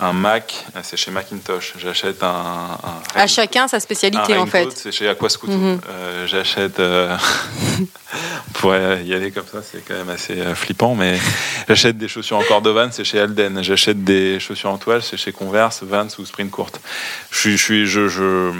un 0.00 0.12
Mac, 0.12 0.64
c'est 0.82 0.96
chez 0.96 1.10
Macintosh. 1.10 1.74
J'achète 1.78 2.22
un, 2.22 2.26
un 2.26 3.20
À 3.20 3.26
chacun 3.26 3.68
sa 3.68 3.78
spécialité 3.80 4.34
un 4.34 4.40
en 4.40 4.46
fait. 4.46 4.68
C'est 4.74 4.90
chez 4.92 5.08
Aquascutum. 5.08 5.54
Mhm. 5.74 5.80
Euh, 5.88 6.26
J'achète. 6.26 6.80
euh, 6.80 7.16
on 7.78 8.52
pourrait 8.54 9.04
y 9.04 9.14
aller 9.14 9.30
comme 9.30 9.46
ça, 9.50 9.58
c'est 9.62 9.84
quand 9.86 9.94
même 9.94 10.10
assez 10.10 10.38
euh, 10.40 10.54
flippant, 10.54 10.94
mais 10.94 11.18
j'achète 11.68 11.96
des 11.98 12.08
chaussures 12.08 12.36
en 12.38 12.42
cordovan, 12.42 12.90
c'est 12.92 13.04
chez 13.04 13.20
Alden. 13.20 13.62
J'achète 13.62 14.02
des 14.04 14.38
chaussures 14.40 14.70
en 14.70 14.78
toile, 14.78 15.02
c'est 15.02 15.16
chez 15.16 15.32
Converse, 15.32 15.82
Vans 15.82 16.06
ou 16.18 16.24
Sprint 16.24 16.50
Court. 16.50 16.70
Je 17.30 17.38
suis, 17.38 17.56
je 17.56 17.62
suis, 17.62 17.86
je, 17.86 18.08
je- 18.08 18.52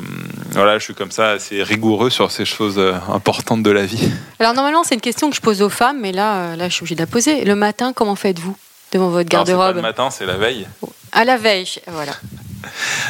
voilà, 0.52 0.78
je 0.78 0.84
suis 0.84 0.94
comme 0.94 1.10
ça, 1.10 1.30
assez 1.30 1.62
rigoureux 1.62 2.10
sur 2.10 2.30
ces 2.30 2.44
choses 2.44 2.78
euh, 2.78 2.94
importantes 3.12 3.62
de 3.62 3.70
la 3.70 3.86
vie. 3.86 4.08
Alors 4.38 4.54
normalement 4.54 4.82
c'est 4.84 4.94
une 4.94 5.00
question 5.00 5.30
que 5.30 5.36
je 5.36 5.40
pose 5.40 5.62
aux 5.62 5.68
femmes, 5.70 5.98
mais 6.00 6.12
là, 6.12 6.34
euh, 6.52 6.56
là 6.56 6.68
je 6.68 6.74
suis 6.74 6.82
obligée 6.82 6.94
de 6.96 7.00
la 7.00 7.06
poser. 7.06 7.44
Le 7.44 7.54
matin, 7.54 7.92
comment 7.92 8.16
faites-vous 8.16 8.56
devant 8.92 9.08
votre 9.08 9.28
garde-robe 9.28 9.76
le 9.76 9.82
matin, 9.82 10.10
c'est 10.10 10.26
la 10.26 10.36
veille. 10.36 10.66
À 11.14 11.24
la 11.24 11.36
veille, 11.36 11.68
voilà. 11.86 12.12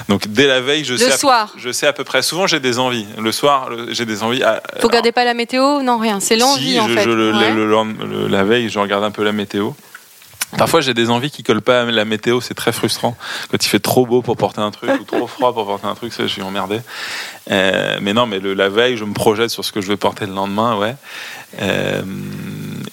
Donc 0.08 0.26
dès 0.28 0.46
la 0.46 0.60
veille, 0.60 0.84
je 0.84 0.92
Le 0.92 0.98
sais. 0.98 1.12
à- 1.12 1.16
soir. 1.16 1.52
je 1.56 1.70
sais 1.72 1.86
à 1.86 1.92
peu 1.92 2.04
près. 2.04 2.22
Souvent, 2.22 2.46
j'ai 2.46 2.60
des 2.60 2.78
envies. 2.78 3.06
Le 3.18 3.32
soir, 3.32 3.70
j'ai 3.90 4.04
des 4.04 4.22
envies. 4.22 4.42
à- 4.42 4.62
Vous 4.80 4.88
regardez 4.88 5.12
pas 5.12 5.24
la 5.24 5.32
météo? 5.34 5.80
Non, 5.82 5.96
rien. 5.98 6.20
C'est 6.20 6.36
l'envie 6.36 6.72
Si, 6.72 6.80
en 6.80 6.88
je- 6.88 6.94
fait. 6.94 7.04
je- 7.04 7.10
le- 7.10 7.32
Ouais. 7.32 7.52
le- 7.52 7.66
le- 7.66 8.26
la 8.28 8.44
veille, 8.44 8.68
je 8.68 8.78
regarde 8.78 9.04
un 9.04 9.10
peu 9.12 9.22
la 9.24 9.32
météo. 9.32 9.70
Parfois, 10.58 10.80
j'ai 10.80 10.94
des 10.94 11.10
envies 11.10 11.30
qui 11.32 11.42
collent 11.42 11.62
pas 11.62 11.80
à 11.80 11.84
la 11.84 12.04
météo, 12.04 12.40
c'est 12.40 12.54
très 12.54 12.70
frustrant. 12.72 13.16
Quand 13.50 13.64
il 13.64 13.68
fait 13.68 13.80
trop 13.80 14.06
beau 14.06 14.22
pour 14.22 14.36
porter 14.36 14.60
un 14.60 14.70
truc 14.70 14.90
ou 15.00 15.04
trop 15.04 15.26
froid 15.26 15.52
pour 15.52 15.66
porter 15.66 15.86
un 15.86 15.94
truc, 15.96 16.12
ça, 16.12 16.24
je 16.24 16.28
suis 16.28 16.42
emmerdé. 16.42 16.80
Euh, 17.50 17.98
mais 18.00 18.12
non, 18.12 18.26
mais 18.26 18.38
le- 18.38 18.54
la 18.54 18.68
veille, 18.68 18.96
je 18.96 19.04
me 19.04 19.14
projette 19.14 19.50
sur 19.50 19.64
ce 19.64 19.72
que 19.72 19.80
je 19.80 19.88
vais 19.88 19.96
porter 19.96 20.26
le 20.26 20.32
lendemain, 20.34 20.76
ouais. 20.76 20.94
Euh, 21.60 22.02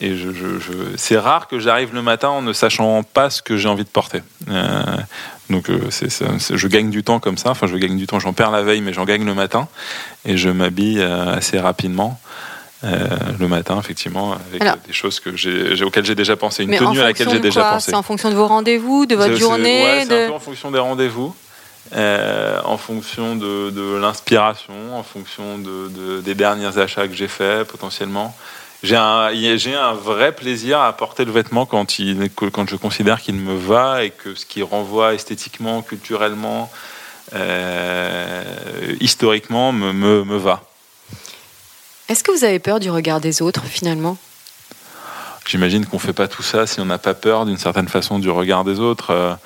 et 0.01 0.17
je, 0.17 0.31
je- 0.33 0.59
je- 0.59 0.97
c'est 0.97 1.17
rare 1.17 1.47
que 1.47 1.59
j'arrive 1.59 1.93
le 1.93 2.01
matin 2.01 2.29
en 2.29 2.41
ne 2.41 2.51
sachant 2.53 3.03
pas 3.03 3.29
ce 3.29 3.41
que 3.41 3.55
j'ai 3.55 3.69
envie 3.69 3.83
de 3.85 3.89
porter. 3.89 4.21
Euh, 4.49 4.81
donc, 5.49 5.69
euh, 5.69 5.79
c'est, 5.91 6.09
c'est- 6.09 6.25
c'est- 6.39 6.57
je 6.57 6.67
gagne 6.67 6.89
du 6.89 7.03
temps 7.03 7.19
comme 7.19 7.37
ça. 7.37 7.51
Enfin, 7.51 7.67
je 7.67 7.75
gagne 7.77 7.97
du 7.97 8.07
temps. 8.07 8.19
J'en 8.19 8.33
perds 8.33 8.51
la 8.51 8.63
veille, 8.63 8.81
mais 8.81 8.93
j'en 8.93 9.05
gagne 9.05 9.25
le 9.25 9.33
matin. 9.35 9.67
Et 10.25 10.35
je 10.37 10.49
m'habille 10.49 10.99
euh, 10.99 11.35
assez 11.35 11.59
rapidement. 11.59 12.19
euh, 12.83 13.07
le 13.39 13.47
matin, 13.47 13.77
effectivement, 13.79 14.33
avec 14.49 14.59
Alors- 14.63 14.77
des 14.87 14.91
choses 14.91 15.19
que 15.19 15.37
j'ai, 15.37 15.75
j'ai- 15.75 15.83
auxquelles 15.85 16.03
j'ai 16.03 16.15
déjà 16.15 16.35
pensé, 16.35 16.63
une 16.63 16.75
tenue 16.75 16.99
à 16.99 17.03
laquelle 17.03 17.29
j'ai 17.29 17.39
déjà 17.39 17.61
pensé. 17.73 17.91
C'est 17.91 17.95
en 17.95 18.01
fonction 18.01 18.31
de 18.31 18.35
vos 18.35 18.47
rendez-vous, 18.47 19.05
de 19.05 19.13
votre 19.15 19.27
C'est- 19.27 19.33
c'est- 19.35 19.39
journée 19.39 19.83
ouais, 19.83 19.99
c'est 20.01 20.09
de... 20.09 20.23
un 20.23 20.27
peu 20.29 20.33
en 20.33 20.39
fonction 20.39 20.71
des 20.71 20.79
rendez-vous, 20.79 21.35
euh, 21.95 22.59
en 22.65 22.77
fonction 22.77 23.35
de, 23.35 23.69
de 23.69 23.97
l'inspiration, 23.97 24.73
en 24.97 25.03
fonction 25.03 25.59
de, 25.59 25.89
de- 25.89 26.21
des 26.21 26.33
derniers 26.33 26.75
achats 26.79 27.07
que 27.07 27.13
j'ai 27.13 27.27
faits 27.27 27.67
potentiellement. 27.67 28.35
J'ai 28.83 28.95
un, 28.95 29.29
j'ai 29.33 29.75
un 29.75 29.93
vrai 29.93 30.31
plaisir 30.31 30.79
à 30.79 30.91
porter 30.93 31.23
le 31.23 31.31
vêtement 31.31 31.67
quand, 31.67 31.99
il, 31.99 32.29
quand 32.31 32.67
je 32.67 32.75
considère 32.75 33.21
qu'il 33.21 33.35
me 33.35 33.55
va 33.55 34.03
et 34.03 34.09
que 34.09 34.33
ce 34.33 34.45
qui 34.45 34.63
renvoie 34.63 35.13
esthétiquement, 35.13 35.83
culturellement, 35.83 36.71
euh, 37.33 38.43
historiquement 38.99 39.71
me, 39.71 39.93
me, 39.93 40.23
me 40.23 40.37
va. 40.37 40.63
Est-ce 42.09 42.23
que 42.23 42.31
vous 42.31 42.43
avez 42.43 42.59
peur 42.59 42.79
du 42.79 42.89
regard 42.89 43.21
des 43.21 43.43
autres 43.43 43.63
finalement? 43.65 44.17
J'imagine 45.47 45.85
qu'on 45.85 45.99
fait 45.99 46.13
pas 46.13 46.27
tout 46.27 46.43
ça 46.43 46.65
si 46.65 46.79
on 46.79 46.85
n'a 46.85 46.97
pas 46.97 47.13
peur 47.13 47.45
d'une 47.45 47.57
certaine 47.57 47.87
façon 47.87 48.19
du 48.19 48.29
regard 48.29 48.63
des 48.63 48.79
autres. 48.79 49.37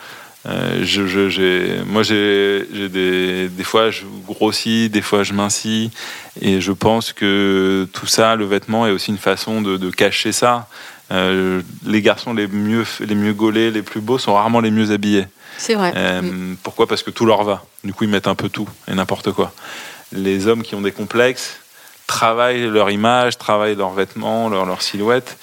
Euh, 0.47 0.81
je, 0.83 1.83
moi, 1.85 2.03
j'ai 2.03 2.65
des, 2.89 3.49
des 3.49 3.63
fois, 3.63 3.89
je 3.89 4.03
grossis, 4.25 4.89
des 4.89 5.01
fois, 5.01 5.23
je 5.23 5.33
mincis, 5.33 5.91
et 6.39 6.61
je 6.61 6.71
pense 6.71 7.13
que 7.13 7.87
tout 7.93 8.05
ça, 8.07 8.35
le 8.35 8.45
vêtement, 8.45 8.85
est 8.85 8.91
aussi 8.91 9.11
une 9.11 9.17
façon 9.17 9.61
de, 9.61 9.77
de 9.77 9.89
cacher 9.89 10.31
ça. 10.31 10.67
Euh, 11.11 11.61
les 11.85 12.01
garçons 12.01 12.33
les 12.33 12.47
mieux, 12.47 12.85
les 12.99 13.15
mieux 13.15 13.33
gaulés, 13.33 13.71
les 13.71 13.81
plus 13.81 14.01
beaux, 14.01 14.17
sont 14.17 14.33
rarement 14.33 14.59
les 14.59 14.71
mieux 14.71 14.91
habillés. 14.91 15.27
C'est 15.57 15.75
vrai. 15.75 15.93
Euh, 15.95 16.21
Mm. 16.21 16.57
Pourquoi? 16.63 16.87
Parce 16.87 17.03
que 17.03 17.11
tout 17.11 17.25
leur 17.25 17.43
va. 17.43 17.63
Du 17.83 17.93
coup, 17.93 18.03
ils 18.03 18.09
mettent 18.09 18.27
un 18.27 18.35
peu 18.35 18.49
tout 18.49 18.67
et 18.87 18.93
n'importe 18.93 19.31
quoi. 19.31 19.53
Les 20.11 20.47
hommes 20.47 20.63
qui 20.63 20.75
ont 20.75 20.81
des 20.81 20.91
complexes 20.91 21.57
travaillent 22.07 22.67
leur 22.67 22.89
image, 22.89 23.37
travaillent 23.37 23.75
leurs 23.75 23.93
vêtements, 23.93 24.49
leur, 24.49 24.65
leur 24.65 24.81
silhouette. 24.81 25.37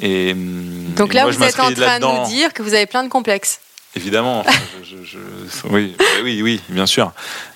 Et, 0.00 0.32
hum, 0.32 0.94
Donc 0.96 1.10
et 1.10 1.14
là, 1.14 1.22
moi, 1.24 1.32
vous 1.32 1.42
êtes 1.42 1.60
en 1.60 1.72
train 1.72 1.98
de 2.00 2.04
nous 2.04 2.28
dire 2.28 2.52
que 2.52 2.62
vous 2.62 2.74
avez 2.74 2.86
plein 2.86 3.04
de 3.04 3.08
complexes. 3.08 3.60
Évidemment. 3.96 4.44
je- 4.84 5.02
je- 5.04 5.68
oui, 5.70 5.96
oui, 6.22 6.42
oui, 6.42 6.60
bien 6.68 6.86
sûr. 6.86 7.12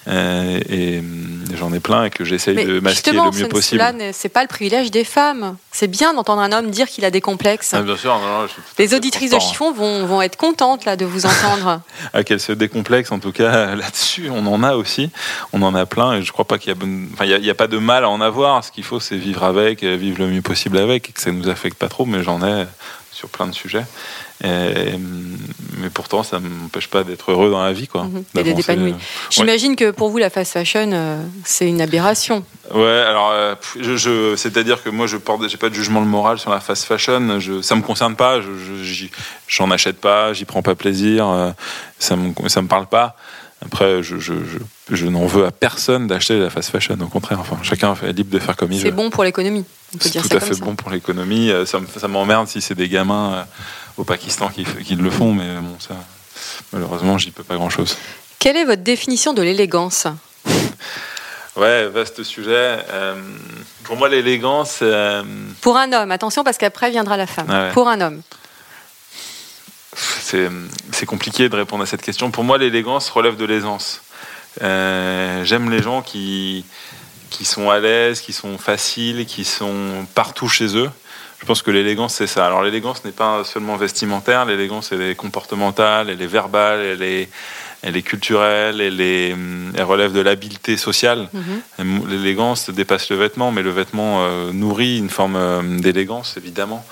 Euh, 0.08 0.58
et 0.68 0.98
hum, 0.98 1.44
j'en 1.56 1.72
ai 1.72 1.78
plein 1.78 2.04
et 2.06 2.10
que 2.10 2.24
j'essaye 2.24 2.56
de 2.64 2.80
masquer 2.80 3.12
le 3.12 3.20
mieux 3.30 3.46
possible. 3.48 3.84
c'est 4.12 4.28
pas 4.30 4.42
le 4.42 4.48
privilège 4.48 4.90
des 4.90 5.04
femmes. 5.04 5.56
C'est 5.70 5.86
bien 5.88 6.14
d'entendre 6.14 6.40
un 6.42 6.50
homme 6.50 6.70
dire 6.70 6.88
qu'il 6.88 7.04
a 7.04 7.10
des 7.10 7.20
complexes. 7.20 7.72
Ah, 7.74 7.82
bien 7.82 7.96
sûr, 7.96 8.18
non, 8.18 8.46
Les 8.78 8.94
auditrices 8.94 9.30
de 9.30 9.36
transparent. 9.36 9.52
chiffon 9.70 9.72
vont, 9.72 10.06
vont 10.06 10.22
être 10.22 10.36
contentes 10.36 10.84
là 10.84 10.96
de 10.96 11.04
vous 11.04 11.26
entendre. 11.26 11.80
Ah, 12.14 12.24
qu'elle 12.24 12.40
se 12.40 12.52
décomplexe, 12.52 13.12
en 13.12 13.18
tout 13.20 13.32
cas, 13.32 13.74
là-dessus, 13.76 14.28
on 14.30 14.44
en 14.46 14.62
a 14.64 14.74
aussi. 14.74 15.10
On 15.52 15.62
en 15.62 15.74
a 15.74 15.86
plein 15.86 16.14
et 16.14 16.22
je 16.22 16.32
crois 16.32 16.46
pas 16.46 16.58
qu'il 16.58 16.68
y 16.68 16.72
a, 16.72 16.74
bonne- 16.74 17.08
enfin, 17.12 17.24
il 17.26 17.30
y 17.30 17.34
a, 17.34 17.38
il 17.38 17.44
y 17.44 17.50
a 17.50 17.54
pas 17.54 17.68
de 17.68 17.78
mal 17.78 18.04
à 18.04 18.08
en 18.10 18.20
avoir. 18.20 18.64
Ce 18.64 18.72
qu'il 18.72 18.84
faut, 18.84 18.98
c'est 19.00 19.16
vivre 19.16 19.44
avec, 19.44 19.82
euh, 19.84 19.96
vivre 19.96 20.18
le 20.18 20.26
mieux 20.28 20.42
possible 20.42 20.78
avec 20.78 21.08
et 21.10 21.12
que 21.12 21.20
ça 21.20 21.30
nous 21.30 21.48
affecte 21.48 21.78
pas 21.78 21.88
trop, 21.88 22.04
mais 22.06 22.22
j'en 22.22 22.42
ai 22.42 22.64
sur 23.12 23.28
plein 23.28 23.46
de 23.46 23.52
sujets. 23.54 23.84
Et, 24.42 24.48
mais 25.78 25.90
pourtant, 25.92 26.22
ça 26.22 26.40
m'empêche 26.40 26.88
pas 26.88 27.04
d'être 27.04 27.30
heureux 27.30 27.50
dans 27.50 27.62
la 27.62 27.72
vie, 27.72 27.86
quoi. 27.86 28.04
Mhm. 28.04 28.24
Et 28.38 28.42
d'être 28.42 28.58
épanoui. 28.58 28.92
euh, 28.92 28.96
J'imagine 29.30 29.76
que 29.76 29.90
pour 29.90 30.08
vous, 30.10 30.18
la 30.18 30.30
fast 30.30 30.52
fashion, 30.52 30.90
euh, 30.92 31.22
c'est 31.44 31.68
une 31.68 31.80
aberration. 31.80 32.44
Ouais, 32.74 33.00
alors, 33.06 33.30
euh, 33.32 33.54
pff, 33.54 33.76
je, 33.80 33.96
je- 33.96 34.36
c'est-à-dire 34.36 34.82
que 34.82 34.88
moi, 34.90 35.06
je 35.06 35.16
porte, 35.18 35.46
j'ai 35.48 35.56
pas 35.58 35.68
de 35.68 35.74
jugement 35.74 36.00
moral 36.00 36.38
sur 36.38 36.50
la 36.50 36.60
fast 36.60 36.84
fashion. 36.84 37.38
Je, 37.38 37.60
ça 37.62 37.74
me 37.76 37.82
concerne 37.82 38.16
pas. 38.16 38.40
Je, 38.40 38.48
j'en 39.46 39.70
achète 39.70 40.00
pas. 40.00 40.32
J'y 40.32 40.44
prends 40.44 40.62
pas 40.62 40.74
plaisir. 40.74 41.28
euh, 41.28 41.50
ça 41.98 42.16
me, 42.16 42.32
ça 42.48 42.62
me 42.62 42.68
parle 42.68 42.86
pas. 42.86 43.16
Après, 43.64 44.02
je, 44.02 44.18
je, 44.18 44.34
je, 44.34 44.58
je 44.96 45.06
n'en 45.06 45.26
veux 45.26 45.46
à 45.46 45.50
personne 45.52 46.06
d'acheter 46.08 46.38
la 46.38 46.50
fast 46.50 46.70
fashion. 46.70 46.96
Au 47.00 47.06
contraire, 47.06 47.38
enfin, 47.40 47.56
chacun 47.62 47.94
est 48.02 48.12
libre 48.12 48.30
de 48.30 48.38
faire 48.40 48.56
comme 48.56 48.72
il 48.72 48.78
C'est 48.80 48.86
veut. 48.90 48.96
bon 48.96 49.08
pour 49.10 49.22
l'économie. 49.24 49.64
C'est 50.00 50.20
tout 50.20 50.28
ça 50.28 50.36
à 50.36 50.40
fait 50.40 50.54
ça. 50.54 50.64
bon 50.64 50.74
pour 50.74 50.90
l'économie. 50.90 51.50
Euh, 51.50 51.64
Ça, 51.64 51.78
me- 51.78 51.86
ça 51.86 52.08
m'emmerde 52.08 52.48
si 52.48 52.60
c'est 52.60 52.74
des 52.74 52.88
gamins 52.88 53.34
euh, 53.34 53.42
au 53.98 54.04
Pakistan 54.04 54.48
qui, 54.48 54.64
qui 54.64 54.96
le 54.96 55.10
font, 55.10 55.32
mais 55.32 55.46
bon, 55.60 55.76
ça, 55.78 55.94
malheureusement, 56.72 57.18
j'y 57.18 57.30
peux 57.30 57.44
pas 57.44 57.54
grand-chose. 57.54 57.96
Quelle 58.40 58.56
est 58.56 58.64
votre 58.64 58.82
définition 58.82 59.32
de 59.32 59.42
l'élégance 59.42 60.06
Ouais, 61.56 61.86
vaste 61.88 62.22
sujet. 62.22 62.78
Euh, 62.90 63.14
pour 63.84 63.96
moi, 63.96 64.08
l'élégance, 64.08 64.78
euh, 64.82 65.22
Pour 65.60 65.76
un 65.76 65.92
homme, 65.92 66.10
attention 66.10 66.44
parce 66.44 66.56
qu'après 66.56 66.90
viendra 66.90 67.16
la 67.18 67.26
femme. 67.26 67.46
Ah 67.50 67.62
ouais. 67.66 67.70
Pour 67.72 67.88
un 67.88 68.00
homme. 68.00 68.22
C'est 69.94 71.06
compliqué 71.06 71.48
de 71.48 71.56
répondre 71.56 71.82
à 71.82 71.86
cette 71.86 72.02
question. 72.02 72.30
Pour 72.30 72.44
moi, 72.44 72.58
l'élégance 72.58 73.10
relève 73.10 73.36
de 73.36 73.44
l'aisance. 73.44 74.02
Euh, 74.62 75.44
j'aime 75.44 75.70
les 75.70 75.82
gens 75.82 76.02
qui, 76.02 76.64
qui 77.30 77.44
sont 77.44 77.70
à 77.70 77.78
l'aise, 77.78 78.20
qui 78.20 78.32
sont 78.32 78.58
faciles, 78.58 79.26
qui 79.26 79.44
sont 79.44 80.06
partout 80.14 80.48
chez 80.48 80.76
eux. 80.76 80.90
Je 81.40 81.46
pense 81.46 81.62
que 81.62 81.70
l'élégance, 81.70 82.14
c'est 82.14 82.26
ça. 82.26 82.46
Alors 82.46 82.62
l'élégance 82.62 83.04
n'est 83.04 83.10
pas 83.10 83.42
seulement 83.44 83.76
vestimentaire, 83.76 84.44
l'élégance, 84.44 84.92
elle 84.92 85.02
est 85.02 85.16
comportementale, 85.16 86.08
elle 86.08 86.22
est 86.22 86.26
verbale, 86.26 86.80
elle 86.80 87.02
est, 87.02 87.28
elle 87.82 87.96
est 87.96 88.02
culturelle, 88.02 88.80
elle, 88.80 89.00
est, 89.00 89.30
elle 89.74 89.84
relève 89.84 90.12
de 90.12 90.20
l'habileté 90.20 90.76
sociale. 90.76 91.28
Mhm. 91.32 92.08
L'élégance 92.08 92.70
dépasse 92.70 93.10
le 93.10 93.16
vêtement, 93.16 93.52
mais 93.52 93.62
le 93.62 93.70
vêtement 93.70 94.18
euh, 94.20 94.52
nourrit 94.52 94.98
une 94.98 95.10
forme 95.10 95.36
euh, 95.36 95.62
d'élégance, 95.78 96.36
évidemment. 96.36 96.84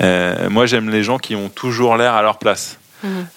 moi, 0.00 0.66
j'aime 0.66 0.90
les 0.90 1.02
gens 1.02 1.18
qui 1.18 1.34
ont 1.34 1.48
toujours 1.48 1.96
l'air 1.96 2.14
à 2.14 2.22
leur 2.22 2.38
place. 2.38 2.78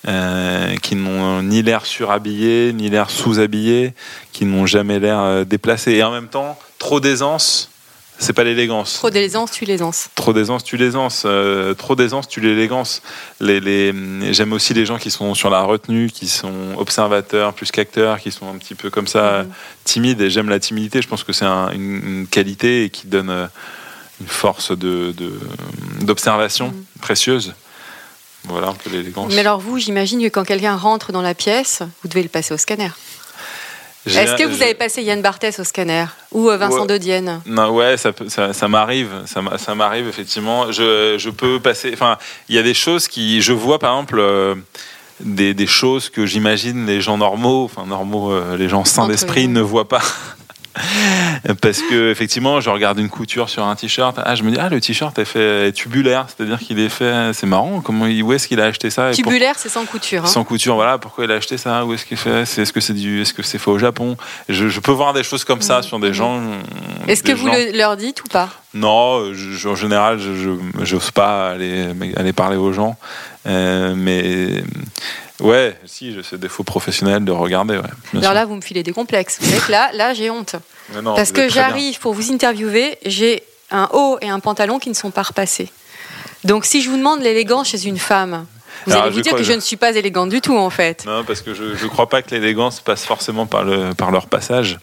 Euh, 0.08 0.76
qui 0.78 0.96
n'ont 0.96 1.44
ni 1.44 1.62
l'air 1.62 1.86
surhabillé, 1.86 2.74
ni 2.74 2.90
l'air 2.90 3.12
sous-habillé, 3.12 3.94
qui 4.32 4.46
n'ont 4.46 4.66
jamais 4.66 5.00
l'air 5.00 5.20
euh, 5.20 5.44
déplacé. 5.44 5.92
Et 5.92 6.04
en 6.04 6.12
même 6.12 6.30
temps, 6.30 6.58
trop 6.80 7.00
d'aisance, 7.00 7.71
c'est 8.22 8.34
pas 8.34 8.44
l'élégance. 8.44 8.94
Trop 8.94 9.10
d'aisance 9.10 9.52
tue 9.52 9.66
l'aisance. 9.66 10.10
Trop 10.14 10.32
d'aisance 10.32 10.64
tue 10.64 10.78
l'aisance. 10.78 11.24
Euh, 11.26 11.74
trop 11.74 11.96
d'aisance 11.96 12.28
tue 12.28 12.40
l'élégance. 12.40 13.02
Les, 13.40 13.60
les, 13.60 13.92
J'aime 14.32 14.54
aussi 14.54 14.76
les 14.76 14.86
gens 14.86 15.00
qui 15.00 15.10
sont 15.10 15.34
sur 15.34 15.50
la 15.50 15.64
retenue, 15.64 16.12
qui 16.12 16.28
sont 16.28 16.76
observateurs 16.78 17.54
plus 17.54 17.72
qu'acteurs, 17.72 18.20
qui 18.20 18.32
sont 18.32 18.48
un 18.48 18.58
petit 18.60 18.76
peu 18.76 18.92
comme 18.92 19.08
ça, 19.08 19.44
mhm. 19.44 19.52
timides. 19.86 20.22
Et 20.22 20.30
j'aime 20.30 20.50
la 20.50 20.60
timidité. 20.60 21.02
Je 21.02 21.08
pense 21.08 21.24
que 21.24 21.34
c'est 21.34 21.46
une, 21.46 22.28
qualité 22.30 22.86
et 22.86 22.90
qui 22.92 23.08
donne 23.08 23.50
une 24.22 24.28
force 24.28 24.72
d'observation 24.72 26.68
de, 26.68 26.74
mhm. 26.74 26.84
précieuse. 27.02 27.54
Voilà 28.44 28.68
un 28.68 28.74
peu 28.74 28.92
l'élégance. 28.92 29.34
Mais 29.34 29.42
alors 29.42 29.60
vous, 29.60 29.80
j'imagine 29.80 30.22
que 30.22 30.28
quand 30.28 30.44
quelqu'un 30.44 30.76
rentre 30.76 31.12
dans 31.12 31.22
la 31.24 31.34
pièce, 31.34 31.82
vous 32.02 32.10
devez 32.10 32.24
le 32.24 32.30
passer 32.30 32.54
au 32.54 32.58
scanner. 32.58 32.90
Est-ce 34.06 34.36
que 34.36 34.48
vous 34.48 34.62
avez 34.62 34.74
passé 34.74 35.04
Yann 35.04 35.22
Barthès 35.22 35.60
au 35.60 35.64
scanner 35.64 36.06
ou 36.32 36.50
euh, 36.50 36.58
Vincent 36.58 36.86
de 36.86 36.98
Dienne 36.98 37.42
Non, 37.46 37.70
ouais, 37.76 37.98
ça, 37.98 38.12
ça, 38.54 38.68
m'arrive, 38.68 39.10
ça, 39.26 39.76
m'arrive 39.76 40.08
effectivement. 40.08 40.72
Je, 40.72 41.18
je, 41.18 41.30
peux 41.30 41.60
passer. 41.60 41.92
Enfin, 41.94 42.18
il 42.50 42.56
y 42.56 42.60
a 42.60 42.64
des 42.64 42.74
choses 42.74 43.08
qui, 43.08 43.42
je 43.42 43.54
vois 43.54 43.80
par 43.80 43.92
exemple. 43.92 44.20
Euh, 44.20 44.56
des, 45.20 45.54
des, 45.54 45.68
choses 45.68 46.10
que 46.10 46.26
j'imagine 46.26 46.88
les 46.88 47.00
gens 47.00 47.20
normaux, 47.20 47.66
enfin 47.66 47.86
normaux, 47.86 48.32
euh, 48.32 48.58
les 48.58 48.68
gens 48.68 48.86
sans 48.86 49.08
d'esprit 49.08 49.48
ne 49.48 49.62
voient 49.62 49.88
pas. 49.88 50.02
Parce 51.62 51.82
que 51.82 52.12
effectivement, 52.12 52.62
je 52.62 52.70
regarde 52.70 53.00
une 53.00 53.10
couture 53.10 53.50
sur 53.50 53.64
un 53.64 53.76
t-shirt. 53.76 54.18
Ah, 54.24 54.36
je 54.36 54.44
me 54.44 54.52
dis 54.52 54.58
ah 54.60 54.70
le 54.70 54.80
t-shirt 54.80 55.18
est 55.18 55.26
fait 55.26 55.72
tubulaire, 55.72 56.28
c'est-à-dire 56.28 56.60
qu'il 56.60 56.80
est 56.80 56.90
fait. 56.90 57.34
C'est 57.34 57.48
marrant. 57.48 57.82
Comment 57.82 58.06
où 58.06 58.34
est-ce 58.34 58.48
qu'il 58.48 58.62
a 58.62 58.66
acheté 58.66 58.90
ça 58.90 59.12
Tubulaire, 59.12 59.56
c'est 59.58 59.70
sans 59.70 59.86
couture. 59.86 60.24
Hein. 60.24 60.28
Sans 60.28 60.44
couture, 60.44 60.76
voilà. 60.76 60.98
Pourquoi 60.98 61.26
il 61.26 61.32
a 61.32 61.36
acheté 61.36 61.58
ça? 61.58 61.86
Où 61.86 61.94
est-ce 61.94 62.06
qu'il 62.06 62.18
fait? 62.18 62.42
Est-ce 62.42 62.72
que 62.72 62.80
c'est 62.80 62.94
du 62.94 63.22
Est-ce 63.22 63.34
que 63.34 63.44
c'est 63.44 63.58
fait 63.58 63.72
au 63.72 63.80
Japon? 63.80 64.18
Je, 64.50 64.80
peux 64.80 64.92
voir 64.92 65.14
des 65.14 65.24
choses 65.24 65.44
comme 65.44 65.62
ça 65.62 65.80
mmh. 65.80 65.84
sur 65.84 66.00
des 66.00 66.10
mmh. 66.10 66.14
gens. 66.14 66.42
Est-ce 67.08 67.24
que 67.24 67.32
vous 67.32 67.50
leur 67.74 67.98
dites 67.98 68.22
ou 68.24 68.28
pas? 68.28 68.50
Non, 68.74 69.32
en 69.66 69.76
général, 69.76 70.20
je 70.20 70.94
n'ose 70.94 71.12
pas 71.12 71.52
aller, 71.52 71.88
aller 72.16 72.34
parler 72.34 72.58
aux 72.58 72.72
gens. 72.72 72.98
Euh, 73.48 73.94
mais 73.96 74.64
Ouais, 75.42 75.78
si, 75.86 76.16
c'est 76.24 76.40
défaut 76.40 76.64
professionnel 76.64 77.26
de 77.26 77.32
regarder. 77.32 77.78
Ouais, 77.78 78.20
Alors 78.20 78.34
là, 78.34 78.46
vous 78.46 78.56
me 78.56 78.62
filez 78.62 78.84
des 78.84 78.94
complexes. 78.94 79.38
Vous 79.42 79.50
savez 79.50 79.62
que 79.62 79.72
là, 79.72 79.90
là 79.94 80.14
j'ai 80.14 80.30
honte. 80.30 80.56
Parce 81.04 81.32
que 81.32 81.50
j'arrive 81.50 82.00
pour 82.00 82.14
vous 82.14 82.32
interviewer, 82.32 82.98
j'ai 83.06 83.44
un 83.72 83.90
haut 83.94 84.18
et 84.22 84.30
un 84.30 84.40
pantalon 84.40 84.80
qui 84.80 84.90
ne 84.90 84.94
sont 84.94 85.12
pas 85.12 85.24
repassés. 85.24 85.72
Donc 86.44 86.66
si 86.66 86.82
je 86.82 86.90
vous 86.90 86.98
demande 86.98 87.22
l'élégance 87.22 87.70
chez 87.70 87.86
une 87.88 87.98
femme, 87.98 88.46
vous 88.86 88.94
allez 88.94 89.10
vous 89.12 89.22
dire 89.22 89.36
que 89.36 89.44
je... 89.44 89.54
ne 89.54 89.60
suis 89.60 89.76
pas 89.76 89.96
élégante 89.96 90.30
du 90.30 90.42
tout, 90.42 90.58
en 90.58 90.70
fait. 90.70 91.06
Non, 91.06 91.24
parce 91.24 91.42
que 91.42 91.54
je 91.54 91.64
ne 91.64 91.90
crois 91.90 92.10
pas 92.10 92.22
que 92.22 92.32
l'élégance 92.32 92.80
passe 92.80 93.06
forcément 93.06 93.46
par, 93.46 93.64
le, 93.64 93.94
par 93.94 94.12
leur 94.12 94.28
passage. 94.28 94.80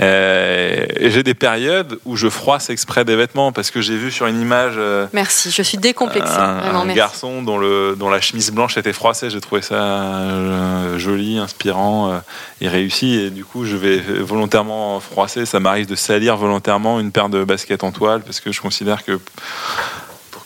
Euh, 0.00 0.86
j'ai 1.00 1.22
des 1.22 1.34
périodes 1.34 1.98
où 2.04 2.16
je 2.16 2.28
froisse 2.28 2.70
exprès 2.70 3.04
des 3.04 3.16
vêtements, 3.16 3.52
parce 3.52 3.70
que 3.70 3.80
j'ai 3.80 3.96
vu 3.96 4.10
sur 4.10 4.26
une 4.26 4.40
image... 4.40 4.74
Euh, 4.76 5.06
merci, 5.12 5.50
je 5.50 5.62
suis 5.62 5.78
décomplexée. 5.78 6.32
Un, 6.32 6.86
garçon 6.94 7.42
dont, 7.42 7.58
le, 7.58 7.94
dont 7.96 8.08
la 8.08 8.20
chemise 8.20 8.50
blanche 8.50 8.76
était 8.76 8.92
froissée. 8.92 9.30
J'ai 9.30 9.40
trouvé 9.40 9.62
ça 9.62 9.74
euh, 9.74 10.98
joli, 10.98 11.38
inspirant 11.38 12.20
et 12.60 12.68
réussi. 12.68 13.14
Et 13.14 13.30
du 13.30 13.44
coup, 13.44 13.64
je 13.64 13.76
vais 13.76 13.98
volontairement 13.98 15.00
froisser. 15.00 15.46
Ça 15.46 15.60
m'arrive 15.60 15.86
de 15.86 15.94
salir 15.94 16.36
volontairement 16.36 17.00
une 17.00 17.12
paire 17.12 17.28
de 17.28 17.44
baskets 17.44 17.84
en 17.84 17.92
toile, 17.92 18.22
parce 18.22 18.40
que 18.40 18.52
je 18.52 18.60
considère 18.60 19.04
que 19.04 19.18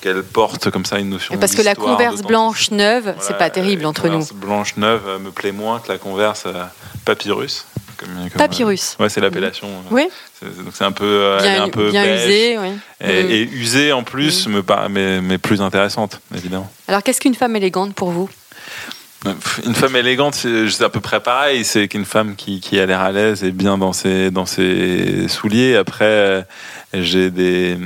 qu'elle 0.05 0.23
porte 0.23 0.71
comme 0.71 0.85
ça 0.85 0.99
une 0.99 1.09
notion. 1.09 1.35
Parce 1.39 1.55
que 1.55 1.63
la 1.63 1.75
converse 1.75 2.21
blanche 2.21 2.71
neuve, 2.71 3.15
c'est 3.21 3.39
pas 3.39 3.49
terrible 3.49 3.87
entre 3.87 4.09
nous. 4.09 4.19
La 4.19 4.27
blanche 4.35 4.77
neuve 4.77 5.03
euh, 5.07 5.19
me 5.19 5.31
plaît 5.31 5.53
moins 5.53 5.81
que 5.81 5.91
la 5.91 5.97
converse 5.97 6.45
euh, 6.45 6.63
papyrus. 7.07 7.65
papyrus. 8.37 8.97
ouais, 9.01 9.09
c'est 9.09 9.23
l'appellation. 9.23 9.67
Oui. 9.91 10.07
Donc 10.43 10.75
c'est 10.75 10.85
un 10.85 10.93
peu, 10.93 11.39
bien, 11.41 11.63
un 11.65 11.69
peu 11.71 11.91
bien 11.91 12.05
usé, 12.05 12.59
oui. 12.59 12.69
et, 13.01 13.47
mm. 13.47 13.55
usée 13.55 13.93
en 13.93 14.03
plus, 14.03 14.47
me 14.47 14.63
mais, 14.91 15.23
mais 15.23 15.39
plus 15.39 15.63
intéressante, 15.63 16.21
évidemment. 16.35 16.71
Alors 16.87 17.03
qu'est-ce 17.03 17.21
qu'une 17.21 17.35
femme 17.35 17.57
élégante 17.57 17.95
pour 17.95 18.11
vous? 18.11 18.29
Une 19.65 19.75
femme 19.75 19.97
élégante, 19.97 20.35
c'est 20.35 20.85
à 20.85 20.91
peu 20.91 21.01
près 21.01 21.21
pareil. 21.21 21.65
C'est 21.65 21.89
qu'une 21.89 22.05
femme 22.05 22.37
qui, 22.37 22.61
qui 22.61 22.79
a 22.79 22.85
l'air 22.85 23.01
à 23.01 23.11
l'aise 23.11 23.43
et 23.43 23.53
bien 23.53 23.79
dans 23.79 23.95
ses, 23.95 24.31
dans 24.31 24.45
ses 24.45 25.29
souliers. 25.29 25.77
Après, 25.77 26.05
euh, 26.05 26.43
j'ai 26.93 27.31
des 27.31 27.79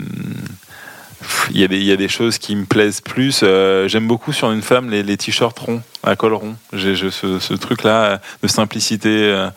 il 1.50 1.58
y, 1.58 1.64
a 1.64 1.68
des, 1.68 1.78
il 1.78 1.84
y, 1.84 1.92
a 1.92 1.96
des 1.96 2.08
choses 2.08 2.38
qui 2.38 2.54
me 2.54 2.64
plaisent 2.64 3.00
plus. 3.00 3.40
Euh, 3.42 3.88
j'aime 3.88 4.06
beaucoup 4.06 4.32
sur 4.32 4.50
une 4.50 4.62
femme 4.62 4.90
les, 4.90 5.02
les 5.02 5.16
t-shirts 5.16 5.58
ronds, 5.58 5.82
à 6.02 6.16
col 6.16 6.34
rond. 6.34 6.54
J'ai 6.72 6.94
ce, 6.96 7.38
ce 7.38 7.54
truc-là 7.54 8.20
de 8.42 8.48
simplicité, 8.48 9.08
euh, 9.08 9.48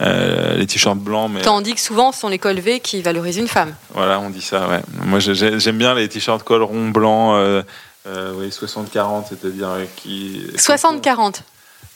euh, 0.00 0.54
les 0.54 0.66
t-shirts 0.66 0.98
blancs. 0.98 1.30
Mais... 1.32 1.42
Tandis 1.42 1.74
que 1.74 1.80
souvent, 1.80 2.12
ce 2.12 2.20
sont 2.20 2.28
les 2.28 2.38
cols 2.38 2.60
V 2.60 2.80
qui 2.80 3.02
valorisent 3.02 3.38
une 3.38 3.48
femme. 3.48 3.74
Voilà, 3.94 4.20
on 4.20 4.30
dit 4.30 4.42
ça, 4.42 4.68
ouais. 4.68 4.80
Moi, 5.04 5.18
j'aime 5.18 5.78
bien 5.78 5.94
les 5.94 6.08
t-shirts 6.08 6.44
col 6.44 6.62
rond 6.62 6.88
blanc, 6.88 7.36
oui, 8.06 8.48
60-40, 8.48 9.24
c'est-à-dire 9.28 9.68
qui. 9.96 10.42
60-40 10.56 11.42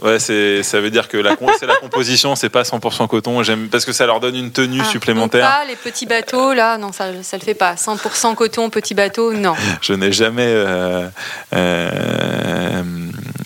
Ouais, 0.03 0.19
c'est, 0.19 0.63
ça 0.63 0.81
veut 0.81 0.91
dire 0.91 1.09
que 1.09 1.17
la, 1.17 1.37
c'est 1.59 1.67
la 1.67 1.77
composition, 1.77 2.35
c'est 2.35 2.49
pas 2.49 2.63
100% 2.63 3.07
coton. 3.07 3.43
J'aime, 3.43 3.69
parce 3.69 3.85
que 3.85 3.93
ça 3.93 4.05
leur 4.05 4.19
donne 4.19 4.35
une 4.35 4.51
tenue 4.51 4.81
ah, 4.83 4.85
supplémentaire. 4.85 5.49
pas 5.49 5.65
les 5.65 5.77
petits 5.77 6.07
bateaux, 6.07 6.53
là, 6.53 6.77
non, 6.77 6.93
ça, 6.93 7.07
ça 7.23 7.37
le 7.37 7.43
fait 7.43 7.55
pas. 7.55 7.75
100% 7.75 8.35
coton, 8.35 8.69
petit 8.69 8.95
bateau, 8.95 9.33
non. 9.33 9.55
Je 9.81 9.93
n'ai 9.93 10.13
jamais 10.13 10.47
euh, 10.47 11.09
euh, 11.55 12.83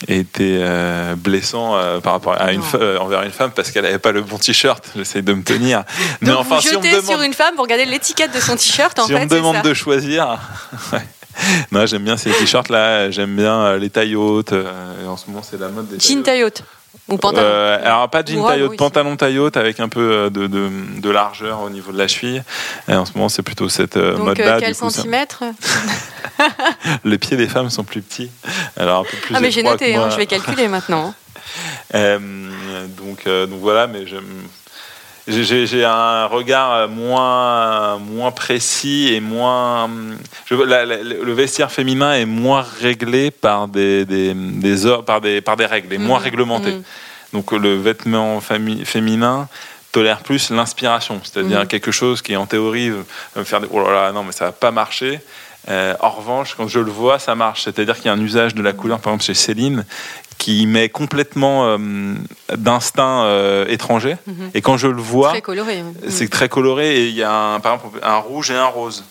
été 0.09 0.59
euh, 0.61 1.15
blessant 1.15 1.79
par 2.03 2.15
rapport 2.15 2.41
à 2.41 2.53
une, 2.53 2.63
envers 3.01 3.23
une 3.23 3.33
femme 3.33 3.51
parce 3.55 3.71
qu'elle 3.71 3.85
n'avait 3.85 3.99
pas 3.99 4.13
le 4.13 4.23
bon 4.23 4.39
t-shirt. 4.39 4.83
J'essaie 4.97 5.23
de 5.23 5.33
me 5.35 5.43
tenir. 5.43 5.85
Mais 6.23 6.31
Donc 6.31 6.41
enfin, 6.41 6.57
vous 6.57 6.63
jetez 6.63 6.71
si 6.71 6.77
on 6.77 6.81
me 6.81 6.91
demande... 6.91 7.05
sur 7.05 7.23
une 7.23 7.35
femme 7.35 7.55
pour 7.55 7.65
regarder 7.65 7.85
l'étiquette 7.85 8.35
de 8.35 8.41
son 8.41 8.57
t-shirt, 8.57 8.99
en 8.99 9.07
si 9.07 9.15
on 9.15 9.21
me 9.21 9.27
demande 9.27 9.63
de 9.63 9.75
choisir. 9.75 10.39
non, 11.73 11.87
j'aime 11.87 12.05
bien 12.05 12.17
ces 12.17 12.31
t-shirts 12.31 12.69
là, 12.69 13.11
j'aime 13.11 13.37
bien 13.37 13.61
euh, 13.61 13.79
les 13.79 13.91
tailles 13.91 14.17
hautes. 14.17 14.53
Euh, 14.53 15.07
en 15.07 15.17
ce 15.17 15.29
moment, 15.29 15.43
c'est 15.43 15.61
la 15.61 15.69
mode 15.69 15.89
des 15.89 15.99
jean 15.99 16.23
taille 16.23 16.45
haute. 16.45 16.63
Ou 17.09 17.19
pantalon 17.19 17.47
euh, 17.47 17.79
Alors, 17.85 18.11
pas 18.11 18.23
de 18.23 18.33
jean 18.33 18.45
taille 18.47 18.63
haute, 18.63 18.77
pantalon 18.77 19.17
taille 19.17 19.39
haute 19.39 19.57
avec 19.57 19.81
un 19.81 19.89
peu 19.89 20.31
de, 20.31 20.47
de, 20.47 20.71
de, 20.99 21.11
largeur 21.11 21.61
au 21.63 21.71
niveau 21.71 21.93
de 21.93 21.99
la 21.99 22.09
cheville. 22.09 22.43
Et 22.89 22.95
en 22.95 23.05
ce 23.05 23.13
moment, 23.15 23.29
c'est 23.29 23.43
plutôt 23.43 23.69
cette 23.69 23.97
mode-là. 23.97 24.59
quel 24.61 24.75
centimètre? 24.75 25.45
Les 27.05 27.19
pieds 27.19 27.37
des 27.37 27.49
femmes 27.49 27.71
sont 27.71 27.85
plus 27.85 28.03
petits. 28.03 28.31
Alors, 28.77 29.01
un 29.01 29.05
peu 29.05 29.17
plus 29.19 29.35
ah, 29.35 29.41
mais 29.41 29.51
j'ai 29.51 29.63
noté, 29.63 29.95
hein, 29.95 30.11
je 30.11 30.17
vais 30.17 30.27
calculer 30.27 30.69
maintenant. 30.69 31.15
donc, 31.95 33.25
donc 33.25 33.61
voilà, 33.61 33.87
mais 33.87 34.07
j'aime 34.07 34.49
j'ai 35.29 35.85
un 35.85 36.27
regard 36.27 36.89
moins, 36.89 37.99
moins 37.99 38.31
précis 38.31 39.13
et 39.13 39.21
moins. 39.21 39.91
le 40.51 41.33
vestiaire 41.33 41.71
féminin 41.73 42.15
est 42.15 42.27
moins 42.27 42.65
réglé 42.81 43.31
par 43.31 43.69
des, 43.69 44.05
des, 44.05 44.35
des 44.35 44.77
par, 45.05 45.21
des, 45.21 45.41
par 45.41 45.57
des 45.57 45.67
règles, 45.67 45.93
est 45.93 45.99
moins 45.99 46.21
mmh. 46.21 46.23
réglementé. 46.23 46.71
Mmh. 46.73 46.83
Donc 47.33 47.53
le 47.53 47.77
vêtement 47.77 48.41
féminin 48.41 49.49
tolère 49.91 50.21
plus 50.21 50.51
l'inspiration, 50.51 51.21
c'est-à-dire 51.25 51.65
mmh. 51.65 51.67
quelque 51.67 51.91
chose 51.91 52.23
qui 52.23 52.37
en 52.37 52.47
théorie 52.47 52.91
va 52.91 52.97
me 53.37 53.45
faire 53.45 53.61
des 53.61 53.69
oh 53.71 53.81
là 53.81 53.93
là 53.93 54.13
non 54.13 54.23
mais 54.23 54.33
ça 54.33 54.47
va 54.47 54.53
pas 54.53 54.71
marcher. 54.71 55.21
Euh, 55.69 55.95
en 56.01 56.11
revanche, 56.11 56.55
quand 56.57 56.69
je 56.69 56.79
le 56.79 56.91
vois, 56.91 57.19
ça 57.19 57.35
marche. 57.35 57.65
C'est-à-dire 57.65 57.97
qu'il 57.97 58.07
y 58.07 58.09
a 58.09 58.13
un 58.13 58.21
usage 58.21 58.55
de 58.55 58.63
la 58.63 58.73
couleur, 58.73 59.01
par 59.01 59.13
exemple 59.13 59.25
chez 59.25 59.35
Céline, 59.35 59.85
qui 60.39 60.67
met 60.67 60.89
complètement 60.89 61.67
euh, 61.67 61.79
d'instinct 62.57 63.25
euh, 63.25 63.67
étranger. 63.69 64.17
Mhm. 64.27 64.51
Et 64.55 64.61
quand 64.61 64.77
je 64.77 64.89
le 64.89 65.01
vois, 65.01 65.33
c'est 66.09 66.31
très 66.31 66.49
coloré 66.49 66.97
et 66.97 67.09
il 67.09 67.15
y 67.15 67.23
a 67.23 67.33
un, 67.33 67.61
par 67.61 67.75
exemple 67.75 67.99
un 68.03 68.19
rouge 68.19 68.51
et 68.51 68.57
un 68.57 68.67
rose. 68.67 69.05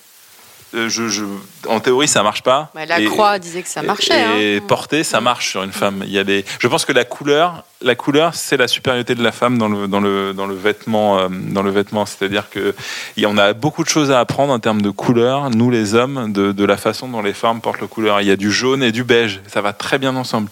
Euh, 0.73 0.89
je, 0.89 1.07
je- 1.07 1.23
en 1.67 1.79
théorie, 1.79 2.07
ça 2.07 2.23
marche 2.23 2.41
pas. 2.43 2.71
Bah, 2.75 2.85
la 2.85 2.99
Et- 2.99 3.05
croix 3.05 3.39
disait 3.39 3.61
que 3.61 3.69
ça 3.69 3.81
marchait. 3.81 4.13
Et 4.39 4.57
hein. 4.57 4.61
porter, 4.67 5.03
ça 5.03 5.21
marche 5.21 5.49
sur 5.49 5.63
une 5.63 5.71
femme. 5.71 6.03
Il 6.05 6.11
y 6.11 6.19
a 6.19 6.23
des. 6.23 6.43
Je 6.59 6.67
pense 6.67 6.85
que 6.85 6.91
la 6.93 7.05
couleur, 7.05 7.63
la 7.81 7.95
couleur, 7.95 8.33
c'est 8.35 8.57
la 8.57 8.67
supériorité 8.67 9.15
de 9.15 9.23
la 9.23 9.31
femme 9.31 9.57
dans 9.57 9.69
le 9.69 9.87
dans 9.87 9.99
le 10.01 10.33
dans 10.33 10.47
le 10.47 10.55
vêtement, 10.55 11.19
euh, 11.19 11.27
dans 11.29 11.61
le 11.63 11.71
vêtement. 11.71 12.05
C'est-à-dire 12.05 12.49
que 12.49 12.73
y- 13.17 13.25
on 13.25 13.37
a 13.37 13.53
beaucoup 13.53 13.83
de 13.83 13.89
choses 13.89 14.11
à 14.11 14.19
apprendre 14.19 14.51
en 14.53 14.59
termes 14.59 14.81
de 14.81 14.89
couleur. 14.89 15.49
Nous, 15.49 15.69
les 15.71 15.93
hommes, 15.93 16.33
de, 16.33 16.51
de 16.51 16.65
la 16.65 16.77
façon 16.77 17.07
dont 17.07 17.21
les 17.21 17.33
femmes 17.33 17.61
portent 17.61 17.81
le 17.81 17.87
couleur. 17.87 18.21
Il 18.21 18.27
y 18.27 18.31
a 18.31 18.35
du 18.37 18.51
jaune 18.51 18.83
et 18.83 18.91
du 18.91 19.03
beige. 19.03 19.41
Ça 19.47 19.61
va 19.61 19.71
très 19.73 19.97
bien 19.99 20.15
ensemble. 20.15 20.49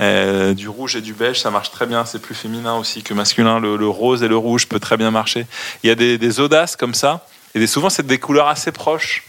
Euh, 0.00 0.54
du 0.54 0.68
rouge 0.68 0.96
et 0.96 1.00
du 1.02 1.12
beige, 1.12 1.40
ça 1.40 1.50
marche 1.50 1.70
très 1.70 1.86
bien. 1.86 2.04
C'est 2.06 2.20
plus 2.22 2.34
féminin 2.34 2.74
aussi 2.76 3.02
que 3.02 3.12
masculin. 3.14 3.60
Le, 3.60 3.76
le 3.76 3.88
rose 3.88 4.22
et 4.22 4.28
le 4.28 4.36
rouge 4.36 4.66
peut 4.66 4.80
très 4.80 4.96
bien 4.96 5.10
marcher. 5.10 5.46
Il 5.82 5.88
y 5.88 5.90
a 5.90 5.94
des, 5.94 6.16
des 6.18 6.40
audaces 6.40 6.74
comme 6.76 6.94
ça. 6.94 7.26
Et 7.54 7.58
des- 7.58 7.66
souvent, 7.66 7.90
c'est 7.90 8.06
des 8.06 8.18
couleurs 8.18 8.48
assez 8.48 8.72
proches 8.72 9.24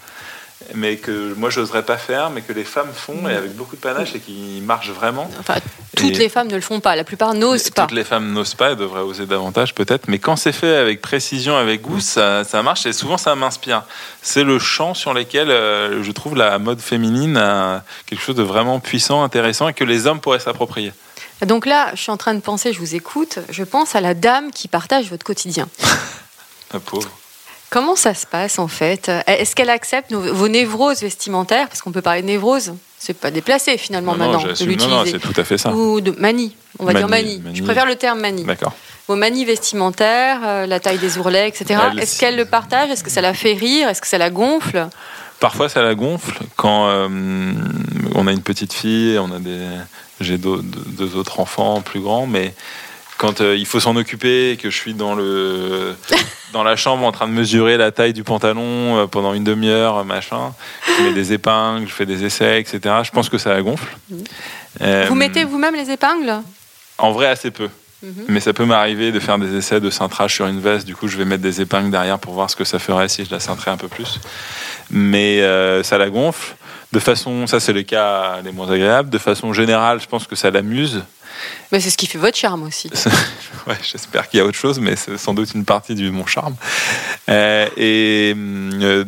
mais 0.74 0.97
que 0.97 1.34
moi 1.36 1.50
j'oserais 1.50 1.84
pas 1.84 1.97
faire, 1.97 2.30
mais 2.30 2.41
que 2.41 2.54
les 2.54 2.63
femmes 2.63 2.91
font 2.93 3.28
et 3.30 3.36
avec 3.36 3.56
beaucoup 3.56 3.76
de 3.76 3.82
panache 3.82 4.15
et 4.15 4.19
qui 4.19 4.62
marchent 4.65 4.89
vraiment. 4.91 5.30
Enfin, 5.39 5.56
toutes 5.95 6.12
Et- 6.12 6.19
les 6.19 6.30
femmes 6.30 6.47
ne 6.47 6.56
le 6.56 6.62
font 6.62 6.80
pas. 6.80 6.95
La 6.95 7.04
plupart 7.04 7.34
n'osent 7.34 7.69
pas. 7.69 7.84
Toutes 7.84 7.91
les 7.95 8.04
femmes 8.04 8.32
n'osent 8.32 8.56
pas, 8.56 8.71
elles 8.71 8.78
devraient 8.78 9.02
oser 9.02 9.26
davantage 9.26 9.76
peut-être, 9.76 10.08
mais 10.08 10.19
quand 10.19 10.36
c'est 10.36 10.52
fait 10.52 10.76
avec 10.76 11.02
précision, 11.02 11.56
avec 11.58 11.82
goût, 11.82 12.00
ça, 12.00 12.43
ça 12.43 12.63
marche 12.63 12.86
et 12.86 12.93
souvent 12.93 13.17
ça 13.17 13.36
m'inspire. 13.36 13.84
C'est 14.21 14.43
le 14.43 14.60
champ 14.60 14.93
sur 14.93 15.13
lequel 15.13 15.50
euh, 15.52 16.04
je 16.04 16.12
trouve 16.12 16.36
la 16.36 16.58
mode 16.60 16.80
féminine 16.80 17.41
quelque 18.06 18.21
chose 18.21 18.36
de 18.36 18.43
vraiment 18.43 18.80
puissant, 18.80 19.24
intéressant 19.24 19.67
et 19.67 19.74
que 19.74 19.84
les 19.84 20.08
hommes 20.08 20.19
pourraient 20.21 20.39
s'approprier. 20.39 20.93
Donc 21.45 21.65
là, 21.65 21.89
je 21.95 22.02
suis 22.02 22.12
en 22.12 22.17
train 22.17 22.36
de 22.36 22.39
penser, 22.39 22.71
je 22.71 22.78
vous 22.80 22.93
écoute, 22.95 23.39
je 23.50 23.63
pense 23.63 23.95
à 23.95 24.02
la 24.02 24.13
dame 24.13 24.52
qui 24.52 24.67
partage 24.67 25.10
votre 25.10 25.26
quotidien. 25.26 25.67
La 26.74 26.80
pauvre. 26.80 27.10
Comment 27.71 27.95
ça 27.95 28.13
se 28.13 28.27
passe 28.27 28.60
en 28.60 28.67
fait 28.67 29.10
Est-ce 29.27 29.55
qu'elle 29.55 29.69
accepte 29.69 30.12
vos 30.13 30.47
névroses 30.49 30.99
vestimentaires 31.01 31.67
Parce 31.69 31.81
qu'on 31.81 31.91
peut 31.93 32.01
parler 32.01 32.21
de 32.21 32.27
névrose, 32.27 32.73
c'est 32.99 33.13
pas 33.17 33.31
déplacé 33.31 33.77
finalement 33.77 34.12
Non, 34.15 34.25
non, 34.25 34.31
maintenant 34.34 34.53
de. 34.53 34.75
Non, 34.75 34.88
non, 34.89 35.03
c'est 35.05 35.19
tout 35.19 35.34
à 35.39 35.43
fait 35.45 35.57
ça. 35.57 35.71
Ou 35.73 36.01
de 36.01 36.12
manie, 36.19 36.53
on 36.79 36.86
va 36.86 36.93
dire 36.93 37.07
Manie, 37.07 37.39
manie. 37.39 37.55
Je 37.55 37.63
préfère 37.63 37.86
le 37.86 37.95
terme 37.95 38.19
manie. 38.19 38.43
D'accord. 38.43 38.73
Vos 39.07 39.15
manies 39.15 39.45
vestimentaires, 39.45 40.39
euh, 40.43 40.65
la 40.67 40.79
taille 40.79 40.97
des 40.99 41.17
ourlets, 41.17 41.47
etc. 41.47 41.79
Est-ce 41.97 42.19
qu'elle 42.19 42.36
le 42.36 42.45
partage 42.45 42.89
Est-ce 42.91 43.03
que 43.03 43.10
ça 43.10 43.21
la 43.21 43.34
fait 43.34 43.53
rire 43.53 43.88
Est-ce 43.89 44.01
que 44.01 44.07
ça 44.07 44.17
la 44.17 44.29
gonfle 44.29 44.88
Parfois, 45.39 45.69
ça 45.69 45.81
la 45.81 45.95
gonfle 45.95 46.39
quand 46.57 46.88
euh, 46.89 47.07
on 48.15 48.27
a 48.27 48.31
une 48.31 48.41
petite 48.43 48.73
fille, 48.73 49.17
on 49.17 49.31
a 49.34 49.39
des, 49.39 49.65
j'ai 50.19 50.38
deux- 50.38 50.62
deux 50.62 51.15
autres 51.15 51.39
enfants 51.39 51.81
plus 51.81 51.99
grands, 52.01 52.27
mais 52.27 52.53
quand 53.21 53.39
euh, 53.39 53.55
il 53.55 53.67
faut 53.67 53.79
s'en 53.79 53.95
occuper 53.97 54.49
et 54.49 54.57
que 54.57 54.71
je 54.71 54.75
suis 54.75 54.95
dans 54.95 55.13
le 55.13 55.93
dans 56.53 56.63
la 56.63 56.75
chambre 56.75 57.05
en 57.05 57.12
train 57.12 57.27
de 57.27 57.34
mesurer 57.34 57.77
la 57.77 57.91
taille 57.91 58.13
du 58.13 58.23
pantalon 58.23 58.97
euh, 58.97 59.05
pendant 59.05 59.36
une 59.36 59.43
demi-heure, 59.43 60.03
machin, 60.05 60.55
je 60.88 61.03
mets 61.03 61.13
des 61.13 61.31
épingles, 61.31 61.88
je 61.88 61.93
fais 61.93 62.07
des 62.07 62.25
essais, 62.25 62.60
etc. 62.60 62.95
Je 63.03 63.12
pense 63.12 63.29
que 63.29 63.38
ça 63.38 63.53
la 63.53 63.62
gonfle. 63.62 63.95
Euh, 64.81 65.05
Vous 65.07 65.13
mettez 65.13 65.43
vous-même 65.43 65.75
les 65.75 65.91
épingles? 65.91 66.41
En 66.97 67.12
vrai, 67.12 67.27
assez 67.27 67.51
peu. 67.51 67.69
Mhm. 68.01 68.25
Mais 68.27 68.39
ça 68.39 68.53
peut 68.53 68.65
m'arriver 68.65 69.12
de 69.12 69.19
faire 69.19 69.38
des 69.38 69.55
essais 69.55 69.79
de 69.79 69.91
cintrage 69.91 70.34
sur 70.34 70.47
une 70.47 70.60
veste. 70.60 70.88
Du 70.88 70.95
coup, 70.95 71.07
je 71.07 71.15
vais 71.15 71.25
mettre 71.25 71.43
des 71.43 71.62
épingles 71.62 71.91
derrière 71.91 72.17
pour 72.17 72.34
voir 72.34 72.49
ce 72.49 72.55
que 72.55 72.65
ça 72.65 72.79
ferait 72.79 73.07
si 73.07 73.23
je 73.23 73.29
la 73.29 73.39
cintrais 73.39 73.69
un 73.69 73.77
peu 73.77 73.88
plus. 73.88 74.19
Mais 74.89 75.43
ça 75.84 75.99
la 75.99 76.10
gonfle. 76.10 76.55
De 76.91 76.99
façon, 76.99 77.45
ça 77.45 77.60
c'est 77.60 77.71
les 77.71 77.86
cas 77.86 78.41
les 78.43 78.51
moins 78.51 78.69
agréables. 78.69 79.12
De 79.12 79.19
façon 79.19 79.53
générale, 79.53 80.01
je 80.01 80.07
pense 80.07 80.25
que 80.25 80.36
ça 80.36 80.49
l'amuse. 80.49 81.03
Mais 81.71 81.80
c'est 81.80 81.89
ce 81.89 81.97
qui 81.97 82.08
fait 82.08 82.17
votre 82.17 82.38
charme 82.38 82.63
aussi. 82.63 82.89
Ouais, 83.67 83.77
j'espère 83.84 84.27
qu'il 84.27 84.39
y 84.39 84.41
a 84.41 84.45
autre 84.45 84.58
chose, 84.58 84.80
mais 84.80 84.95
c'est 84.95 85.19
sans 85.19 85.36
doute 85.36 85.54
une 85.54 85.65
partie 85.65 85.93
de 85.93 86.10
mon 86.10 86.25
charme. 86.25 86.56
Euh, 87.30 87.67
et 87.77 88.34
euh, 88.36 89.04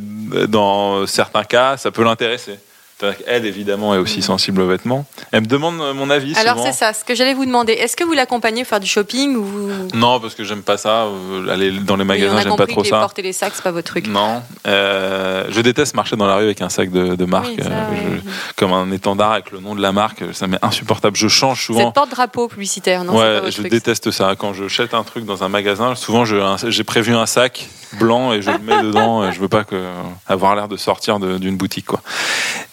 dans 0.45 1.07
certains 1.07 1.43
cas, 1.43 1.75
ça 1.77 1.89
peut 1.89 2.03
l'intéresser. 2.03 2.59
Qu'elle, 2.99 3.45
évidemment, 3.45 3.93
est 3.93 3.97
aussi 3.97 4.21
sensible 4.21 4.61
aux 4.61 4.67
vêtements. 4.67 5.05
Elle 5.33 5.41
me 5.41 5.45
demande 5.47 5.75
mon 5.95 6.09
avis 6.09 6.35
Alors 6.37 6.63
c'est 6.63 6.71
ça, 6.71 6.93
ce 6.93 7.03
que 7.03 7.15
j'allais 7.15 7.33
vous 7.33 7.45
demander. 7.45 7.73
Est-ce 7.73 7.97
que 7.97 8.03
vous 8.05 8.13
l'accompagnez 8.13 8.63
faire 8.63 8.79
du 8.79 8.87
shopping 8.87 9.35
ou. 9.35 9.69
Non, 9.93 10.19
parce 10.21 10.35
que 10.35 10.43
j'aime 10.45 10.61
pas 10.61 10.77
ça. 10.77 11.03
Euh, 11.05 11.49
Aller 11.49 11.71
dans 11.71 11.97
les 11.97 12.05
magasins, 12.05 12.39
j'aime 12.41 12.55
pas 12.55 12.65
trop 12.67 12.81
que 12.81 12.87
ça. 12.87 12.99
porter 12.99 13.21
les 13.21 13.33
sacs, 13.33 13.51
c'est 13.55 13.63
pas 13.63 13.71
votre 13.71 13.87
truc. 13.91 14.07
Non, 14.07 14.41
Euh, 14.67 15.45
je 15.49 15.59
déteste 15.61 15.95
marcher 15.95 16.15
dans 16.15 16.27
la 16.27 16.35
rue 16.37 16.43
avec 16.45 16.61
un 16.61 16.69
sac 16.69 16.91
de, 16.91 17.15
de 17.15 17.25
marque, 17.25 17.47
Oui, 17.47 17.57
ça, 17.61 17.69
euh, 17.69 18.17
comme 18.55 18.71
un 18.71 18.89
étendard 18.91 19.33
avec 19.33 19.51
le 19.51 19.59
nom 19.59 19.75
de 19.75 19.81
la 19.81 19.91
marque. 19.91 20.23
Ça 20.33 20.47
m'est 20.47 20.63
insupportable. 20.63 21.17
Je 21.17 21.27
change 21.27 21.65
souvent. 21.65 21.89
êtes 21.89 21.93
porte-drapeau 21.93 22.47
publicitaire, 22.47 23.03
non 23.03 23.17
ouais, 23.17 23.41
je 23.47 23.57
truc. 23.57 23.69
déteste 23.69 24.11
ça. 24.11 24.35
Quand 24.37 24.53
je 24.53 24.67
jette 24.69 24.93
un 24.93 25.03
truc 25.03 25.25
dans 25.25 25.43
un 25.43 25.49
magasin, 25.49 25.95
souvent 25.95 26.23
j'ai 26.25 26.83
prévu 26.85 27.13
un 27.15 27.25
sac 27.25 27.67
blanc 27.99 28.33
et 28.33 28.41
je 28.41 28.49
le 28.51 28.59
mets 28.59 28.81
dedans. 28.83 29.27
Et 29.27 29.33
je 29.33 29.39
veux 29.39 29.49
pas 29.49 29.63
que, 29.65 29.83
avoir 30.27 30.55
l'air 30.55 30.67
de 30.67 30.77
sortir 30.77 31.19
d'une 31.19 31.57
boutique, 31.57 31.85
quoi. 31.87 32.01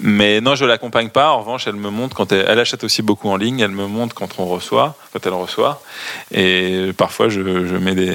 Mais 0.03 0.10
non, 0.41 0.55
je 0.55 0.65
l'accompagne 0.65 1.09
pas. 1.09 1.31
En 1.31 1.41
revanche, 1.41 1.67
elle 1.67 1.77
me 1.77 1.91
montre 1.91 2.17
quand 2.17 2.33
elle, 2.33 2.47
elle 2.49 2.59
achète 2.59 2.85
aussi 2.85 3.03
beaucoup 3.03 3.29
en 3.29 3.37
ligne. 3.37 3.61
Elle 3.61 3.71
me 3.71 3.87
montre 3.87 4.15
quand 4.15 4.39
on 4.39 4.47
reçoit, 4.47 4.97
quand 5.13 5.27
elle 5.27 5.33
reçoit. 5.35 5.83
Et 6.33 6.93
parfois, 6.97 7.29
je, 7.29 7.41
je 7.67 7.77
mets 7.77 7.95
des, 7.95 8.15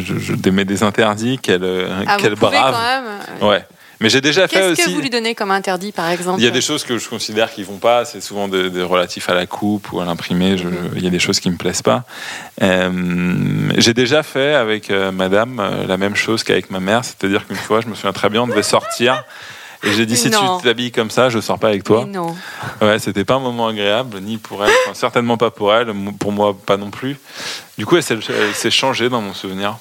je, 0.00 0.18
je 0.18 0.50
mets 0.50 0.64
des 0.64 0.82
interdits 0.82 1.38
qu'elle, 1.38 1.64
Ah, 2.06 2.16
qu'elle 2.16 2.34
brave. 2.34 2.74
quand 2.74 3.42
même. 3.42 3.50
Ouais. 3.50 3.64
Mais 4.00 4.10
j'ai 4.10 4.20
déjà 4.20 4.48
fait 4.48 4.56
Qu'est-ce 4.56 4.76
que 4.76 4.82
aussi. 4.82 4.94
vous 4.94 5.00
lui 5.00 5.10
donnez 5.10 5.34
comme 5.34 5.50
interdit, 5.50 5.92
par 5.92 6.10
exemple? 6.10 6.40
Il 6.40 6.44
y 6.44 6.48
a 6.48 6.50
des 6.50 6.60
choses 6.60 6.84
que 6.84 6.98
je 6.98 7.08
considère 7.08 7.52
qui 7.52 7.62
vont 7.62 7.78
pas. 7.78 8.04
C'est 8.04 8.20
souvent 8.20 8.48
des, 8.48 8.82
relatifs 8.82 9.28
à 9.28 9.34
la 9.34 9.46
coupe 9.46 9.92
ou 9.92 10.00
à 10.00 10.04
l'imprimé. 10.04 10.58
Je-. 10.58 10.64
Il 10.96 11.02
y 11.02 11.06
a 11.06 11.10
des 11.10 11.18
choses 11.18 11.40
qui 11.40 11.50
me 11.50 11.56
plaisent 11.56 11.82
pas. 11.82 12.04
Euh, 12.62 13.70
j'ai 13.78 13.94
déjà 13.94 14.22
fait 14.22 14.54
avec 14.54 14.90
euh, 14.90 15.12
Madame 15.12 15.60
euh, 15.60 15.86
la 15.86 15.96
même 15.96 16.16
chose 16.16 16.44
qu'avec 16.44 16.70
ma 16.70 16.80
mère. 16.80 17.04
C'est-à-dire 17.04 17.46
qu'une 17.46 17.56
fois, 17.56 17.80
je 17.80 17.86
me 17.86 17.94
souviens 17.94 18.12
très 18.12 18.28
bien, 18.28 18.42
on 18.42 18.46
devait 18.46 18.62
sortir. 18.62 19.24
Et 19.86 19.92
j'ai 19.92 20.06
dit 20.06 20.16
si 20.16 20.30
Non. 20.30 20.58
tu 20.58 20.64
t'habilles 20.64 20.92
comme 20.92 21.10
ça, 21.10 21.28
je 21.28 21.40
sors 21.40 21.58
pas 21.58 21.68
avec 21.68 21.84
toi. 21.84 22.04
Mais 22.06 22.12
non. 22.12 22.34
Ouais, 22.80 22.98
c'était 22.98 23.24
pas 23.24 23.34
un 23.34 23.40
moment 23.40 23.68
agréable, 23.68 24.18
ni 24.20 24.38
pour 24.38 24.64
elle, 24.64 24.72
enfin, 24.84 24.94
certainement 24.94 25.36
pas 25.36 25.50
pour 25.50 25.74
elle, 25.74 25.92
pour 26.18 26.32
moi 26.32 26.56
pas 26.66 26.76
non 26.76 26.90
plus. 26.90 27.16
Du 27.78 27.86
coup, 27.86 27.96
elle 27.96 28.02
s'est 28.54 28.70
changée 28.70 29.08
dans 29.08 29.20
mon 29.20 29.34
souvenir. 29.34 29.76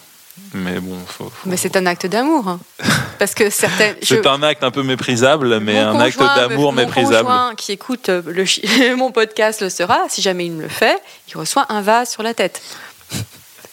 Mais 0.56 0.80
bon, 0.80 0.98
faut, 1.06 1.26
faut- 1.26 1.32
Mais 1.48 1.58
c'est 1.58 1.76
un 1.78 1.86
acte 1.86 2.08
d'amour. 2.08 2.48
hein. 2.48 2.60
Parce 3.20 3.36
que 3.36 3.52
certaines. 3.52 3.96
je- 4.02 4.08
c'est 4.08 4.26
un 4.28 4.42
acte 4.42 4.64
un 4.64 4.72
peu 4.72 4.82
méprisable, 4.82 5.60
mais 5.60 5.74
Mon 5.86 5.92
un 5.92 6.00
acte 6.00 6.18
d'amour 6.18 6.74
mon 6.74 6.82
méprisable. 6.82 7.18
conjoint 7.28 7.54
qui 7.56 7.72
écoute 7.72 8.10
euh, 8.10 8.22
le 8.26 8.96
mon 8.96 9.12
podcast 9.12 9.62
le 9.62 9.70
sera. 9.70 10.00
Si 10.10 10.24
jamais 10.24 10.48
il 10.48 10.54
me 10.54 10.64
le 10.64 10.70
fait, 10.70 11.00
il 11.30 11.38
reçoit 11.38 11.68
un 11.70 11.82
vase 11.82 12.10
sur 12.10 12.24
la 12.24 12.34
tête. 12.34 12.62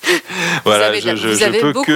Voilà, 0.64 0.90
je, 1.00 1.16
je- 1.16 1.28
je 1.38 1.44
peux 1.60 1.72
que 1.84 1.92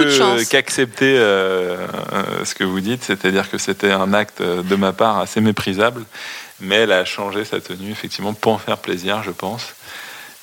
qu'accepter 0.49 1.15
euh, 1.17 1.77
euh, 2.13 2.45
ce 2.45 2.55
que 2.55 2.63
vous 2.63 2.79
dites, 2.79 3.03
c'est-à-dire 3.03 3.49
que 3.49 3.57
c'était 3.57 3.91
un 3.91 4.13
acte 4.13 4.41
euh, 4.41 4.61
de 4.63 4.75
ma 4.75 4.93
part 4.93 5.19
assez 5.19 5.41
méprisable, 5.41 6.03
mais 6.61 6.75
elle 6.75 6.91
a 6.91 7.05
changé 7.05 7.45
sa 7.45 7.59
tenue 7.59 7.91
effectivement 7.91 8.33
pour 8.33 8.53
en 8.53 8.57
faire 8.57 8.77
plaisir, 8.77 9.21
je 9.23 9.31
pense. 9.31 9.75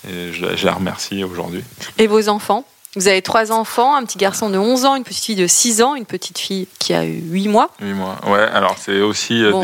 Et 0.09 0.33
je 0.33 0.67
la 0.67 0.73
remercie 0.73 1.23
aujourd'hui. 1.23 1.63
Et 1.99 2.07
vos 2.09 2.29
enfants? 2.29 2.67
Vous 2.95 3.09
avez 3.09 3.23
trois 3.23 3.53
enfants, 3.53 3.95
un 3.97 4.05
petit 4.05 4.19
garçon 4.19 4.51
de 4.51 4.59
11 4.59 4.85
ans, 4.85 4.97
une 4.97 5.03
petite 5.05 5.25
fille 5.25 5.37
de 5.37 5.47
6 5.47 5.81
ans, 5.81 5.95
une 5.95 6.05
petite 6.05 6.39
fille 6.39 6.69
qui 6.79 6.93
a 6.93 7.07
eu 7.07 7.23
8 7.31 7.49
mois. 7.49 7.71
Oui, 7.81 7.93
moi. 7.95 8.17
Ouais, 8.27 8.43
alors 8.53 8.77
c'est 8.79 9.01
aussi 9.01 9.43
euh, 9.43 9.51
Bon. 9.51 9.63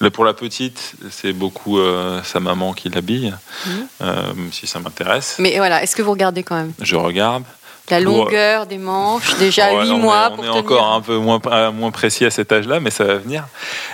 des. 0.00 0.10
pour 0.10 0.24
la 0.24 0.32
petite, 0.32 0.94
c'est 1.10 1.32
beaucoup 1.32 1.80
euh, 1.80 2.20
sa 2.22 2.38
maman 2.38 2.74
qui 2.74 2.88
l'habille, 2.90 3.34
Mhm. 3.66 3.86
euh, 4.02 4.22
si 4.52 4.68
ça 4.68 4.78
m'intéresse. 4.78 5.34
Mais 5.40 5.56
voilà, 5.56 5.82
est-ce 5.82 5.96
que 5.96 6.02
vous 6.02 6.12
regardez 6.12 6.44
quand 6.44 6.54
même? 6.54 6.72
Je 6.80 6.94
regarde. 6.94 7.42
la 7.90 7.98
longueur 8.00 8.66
des 8.66 8.78
manches 8.78 9.36
Déjà 9.38 9.74
Ouais, 9.74 9.82
8 9.84 9.90
on 9.90 9.96
est- 9.96 10.00
mois 10.00 10.28
on 10.32 10.36
pour 10.36 10.44
est 10.44 10.48
tenir. 10.48 10.60
encore 10.60 10.92
un 10.94 11.00
peu 11.02 11.16
moins, 11.16 11.40
moins 11.72 11.90
précis 11.90 12.24
à 12.24 12.30
cet 12.30 12.52
âge-là, 12.52 12.78
mais 12.78 12.90
ça 12.90 13.02
va 13.04 13.16
venir. 13.16 13.44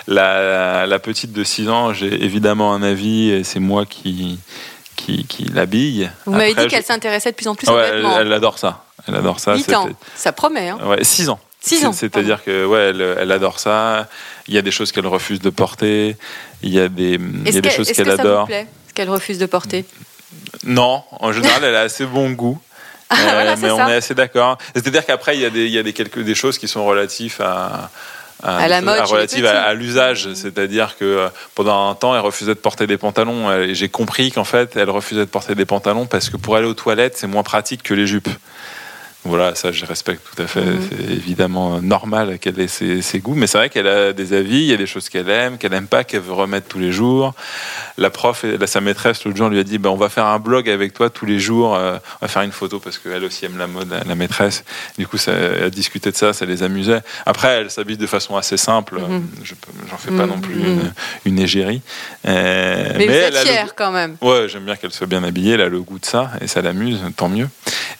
La, 0.06 0.86
la 0.86 0.98
petite 0.98 1.32
de 1.32 1.42
6 1.42 1.68
ans, 1.70 1.92
j'ai 1.94 2.22
évidemment 2.22 2.74
un 2.74 2.82
avis 2.82 3.30
et 3.30 3.42
c'est 3.42 3.58
moi 3.58 3.86
qui, 3.86 4.38
qui, 4.98 5.24
qui 5.26 5.44
l'habille. 5.44 6.10
Vous 6.26 6.32
m'avez 6.32 6.54
dit 6.54 6.66
qu'elle 6.66 6.82
je- 6.82 6.86
s'intéressait 6.86 7.30
de 7.30 7.36
plus 7.36 7.48
en 7.48 7.54
plus 7.54 7.68
Ouais, 7.68 7.88
elle, 7.92 8.06
elle 8.20 8.32
adore 8.32 8.58
ça. 8.58 8.84
Elle 9.06 9.14
adore 9.14 9.40
ça. 9.40 9.54
8 9.56 9.72
ans, 9.74 9.88
ça 10.14 10.32
promet. 10.32 10.68
Hein. 10.68 10.78
Ouais, 10.84 11.02
6 11.02 11.28
ans. 11.30 11.40
6 11.60 11.84
ans. 11.86 11.92
C'est- 11.92 12.12
C'est-à-dire 12.12 12.44
que 12.44 12.64
ouais, 12.66 12.90
elle, 12.90 13.16
elle 13.20 13.32
adore 13.32 13.58
ça. 13.58 14.08
Il 14.48 14.54
y 14.54 14.58
a 14.58 14.62
des 14.62 14.70
choses 14.70 14.92
qu'elle 14.92 15.06
refuse 15.06 15.40
de 15.40 15.50
porter. 15.50 16.16
Il 16.62 16.70
y 16.74 16.80
a 16.80 16.88
des, 16.88 17.14
il 17.14 17.54
y 17.54 17.56
a 17.56 17.60
des 17.60 17.70
choses 17.70 17.88
est-ce 17.88 17.96
qu'elle 17.96 18.06
que 18.06 18.16
ça 18.16 18.22
vous 18.22 18.28
adore. 18.28 18.46
plaît 18.46 18.66
ce 18.88 18.92
qu'elle 18.94 19.10
refuse 19.10 19.38
de 19.38 19.46
porter? 19.46 19.84
Non, 20.64 21.02
en 21.12 21.32
général, 21.32 21.64
elle 21.64 21.76
a 21.76 21.80
assez 21.82 22.04
bon 22.04 22.30
goût. 22.30 22.58
Ah, 23.10 23.14
Euh, 23.16 23.22
voilà, 23.32 23.56
mais 23.56 23.70
on 23.70 23.78
ça. 23.78 23.88
est 23.90 23.94
assez 23.94 24.14
d'accord. 24.14 24.58
C'est-à-dire 24.74 25.06
qu'après, 25.06 25.34
il 25.34 25.40
y 25.40 25.46
a 25.46 25.48
des, 25.48 25.64
il 25.64 25.72
y 25.72 25.78
a 25.78 25.82
des, 25.82 25.94
quelques, 25.94 26.18
des 26.22 26.34
choses 26.34 26.58
qui 26.58 26.68
sont 26.68 26.84
relatives 26.84 27.36
à, 27.40 27.88
À 28.42 28.68
la 28.68 28.80
mode 28.80 29.00
petits. 29.00 29.44
à, 29.46 29.62
à 29.62 29.74
l'usage. 29.74 30.32
C'est-à-dire 30.34 30.96
que 30.96 31.04
euh, 31.04 31.28
pendant 31.54 31.90
un 31.90 31.94
temps, 31.94 32.14
elle 32.14 32.20
refusait 32.20 32.54
de 32.54 32.60
porter 32.60 32.86
des 32.86 32.96
pantalons. 32.96 33.52
Et 33.52 33.74
j'ai 33.74 33.88
compris 33.88 34.30
qu'en 34.30 34.44
fait, 34.44 34.76
elle 34.76 34.90
refusait 34.90 35.24
de 35.24 35.30
porter 35.30 35.54
des 35.54 35.64
pantalons 35.64 36.06
parce 36.06 36.30
que 36.30 36.36
pour 36.36 36.56
aller 36.56 36.66
aux 36.66 36.74
toilettes, 36.74 37.16
c'est 37.16 37.26
moins 37.26 37.42
pratique 37.42 37.82
que 37.82 37.94
les 37.94 38.06
jupes. 38.06 38.28
Voilà, 39.24 39.54
ça 39.56 39.72
je 39.72 39.84
respecte 39.84 40.22
tout 40.34 40.40
à 40.40 40.46
fait. 40.46 40.62
Mhm. 40.64 40.88
C'est 40.90 41.12
évidemment 41.12 41.82
normal 41.82 42.38
qu'elle 42.38 42.58
ait 42.60 42.68
ses, 42.68 43.02
ses 43.02 43.18
goûts, 43.18 43.34
mais 43.34 43.46
c'est 43.48 43.58
vrai 43.58 43.68
qu'elle 43.68 43.88
a 43.88 44.12
des 44.12 44.32
avis, 44.32 44.58
il 44.60 44.64
y 44.66 44.72
a 44.72 44.76
des 44.76 44.86
choses 44.86 45.08
qu'elle 45.08 45.28
aime, 45.28 45.58
qu'elle 45.58 45.74
aime 45.74 45.88
pas, 45.88 46.04
qu'elle 46.04 46.20
veut 46.20 46.32
remettre 46.32 46.68
tous 46.68 46.78
les 46.78 46.92
jours. 46.92 47.34
La 47.98 48.10
prof, 48.10 48.44
et- 48.44 48.64
sa 48.66 48.80
maîtresse, 48.80 49.24
l'autre 49.24 49.36
jour, 49.36 49.48
lui 49.48 49.58
a 49.58 49.64
dit 49.64 49.78
ben, 49.78 49.90
on 49.90 49.96
va 49.96 50.08
faire 50.08 50.24
un 50.26 50.38
blog 50.38 50.70
avec 50.70 50.92
toi 50.94 51.10
tous 51.10 51.26
les 51.26 51.40
jours, 51.40 51.74
euh, 51.74 51.96
on 52.20 52.26
va 52.26 52.28
faire 52.28 52.42
une 52.42 52.52
photo 52.52 52.78
parce 52.78 52.96
qu'elle 52.98 53.24
aussi 53.24 53.44
aime 53.44 53.58
la 53.58 53.66
mode, 53.66 53.90
la, 53.90 54.04
la 54.04 54.14
maîtresse. 54.14 54.64
Du 54.98 55.06
coup, 55.06 55.18
ça, 55.18 55.32
elle 55.32 55.64
a 55.64 55.70
discuté 55.70 56.10
de 56.12 56.16
ça, 56.16 56.32
ça 56.32 56.46
les 56.46 56.62
amusait. 56.62 57.00
Après, 57.26 57.48
elle 57.48 57.70
s'habille 57.70 57.96
de 57.98 58.06
façon 58.06 58.36
assez 58.36 58.56
simple, 58.56 58.98
Mhm. 59.00 59.26
je 59.42 59.54
j'en 59.90 59.96
fais 59.98 60.10
pas 60.12 60.24
Mhm. 60.26 60.30
non 60.30 60.38
plus 60.38 60.54
une, 60.54 60.92
une 61.26 61.38
égérie. 61.40 61.82
Euh, 62.26 62.92
Mais, 62.96 63.06
vous 63.06 63.12
elle 63.12 63.36
êtes 63.36 63.46
le 63.46 63.64
goût- 63.66 63.72
quand 63.76 63.90
même. 63.90 64.16
Ouais, 64.22 64.48
j'aime 64.48 64.64
bien 64.64 64.76
qu'elle 64.76 64.92
soit 64.92 65.06
bien 65.06 65.24
habillée, 65.24 65.54
elle 65.54 65.60
a 65.62 65.68
le 65.68 65.80
goût 65.80 65.98
de 65.98 66.06
ça, 66.06 66.30
et 66.40 66.46
ça 66.46 66.62
l'amuse, 66.62 67.00
tant 67.16 67.28
mieux. 67.28 67.48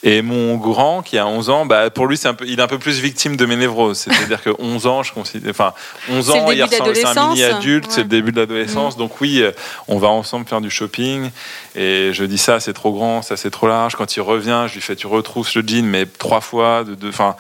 Et 0.05 0.23
mon 0.23 0.57
grand, 0.57 1.03
qui 1.09 1.17
a 1.19 1.27
11 1.27 1.49
ans, 1.51 1.65
bah, 1.67 1.89
pour 1.91 2.07
lui, 2.07 2.17
c'est 2.17 2.29
un 2.29 2.35
peu, 2.35 2.45
il 2.47 2.59
est 2.59 2.63
un 2.63 2.67
peu 2.67 2.79
plus 2.79 3.01
victime 3.01 3.37
de 3.37 3.47
mes 3.47 3.57
névroses. 3.57 3.99
C'est-à-dire 3.99 4.43
que 4.43 4.51
11 4.59 4.87
ans, 4.87 5.03
je 5.03 5.13
considère, 5.13 5.51
enfin, 5.51 5.73
11 6.11 6.27
C'est 6.27 6.35
le 6.35 6.41
ans, 6.41 6.51
il 6.51 6.63
ressemble 6.63 6.69
c'est 6.71 6.77
un 6.77 7.15
d'adolescence. 7.15 7.31
mini-adulte, 7.39 7.87
c'est 7.91 8.03
le 8.03 8.09
début 8.09 8.33
de 8.33 8.41
l'adolescence. 8.41 8.97
Donc 8.97 9.21
oui, 9.21 9.41
euh, 9.43 9.53
on 9.89 9.99
va 9.99 10.09
ensemble 10.09 10.47
faire 10.47 10.61
du 10.61 10.71
shopping, 10.71 11.31
et 11.75 12.11
je 12.13 12.25
dis 12.25 12.37
ça, 12.39 12.61
c'est 12.61 12.75
trop 12.75 12.93
grand, 12.93 13.23
ça, 13.23 13.37
c'est 13.37 13.51
trop 13.51 13.69
large. 13.69 13.97
Quand 13.97 14.17
il 14.17 14.21
revient, 14.21 14.65
je 14.69 14.75
lui 14.75 14.81
fais, 14.83 14.97
tu 14.97 15.07
retrousses 15.07 15.55
le 15.55 15.63
jean, 15.67 15.87
mais 15.87 16.05
trois 16.05 16.41
fois, 16.43 16.85
de, 16.85 16.95
de- 16.95 17.09
enfin, 17.09 17.37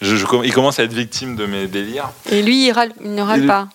je, 0.00 0.16
je- 0.16 0.26
il 0.44 0.52
commence 0.52 0.78
à 0.80 0.82
être 0.82 0.92
victime 0.92 1.36
de 1.36 1.46
mes 1.46 1.66
délires. 1.68 2.10
Et 2.30 2.42
lui, 2.42 2.66
il, 2.66 2.72
râle- 2.72 2.92
il 3.04 3.14
ne 3.14 3.22
râle 3.22 3.40
Il- 3.42 3.46
pas. 3.46 3.68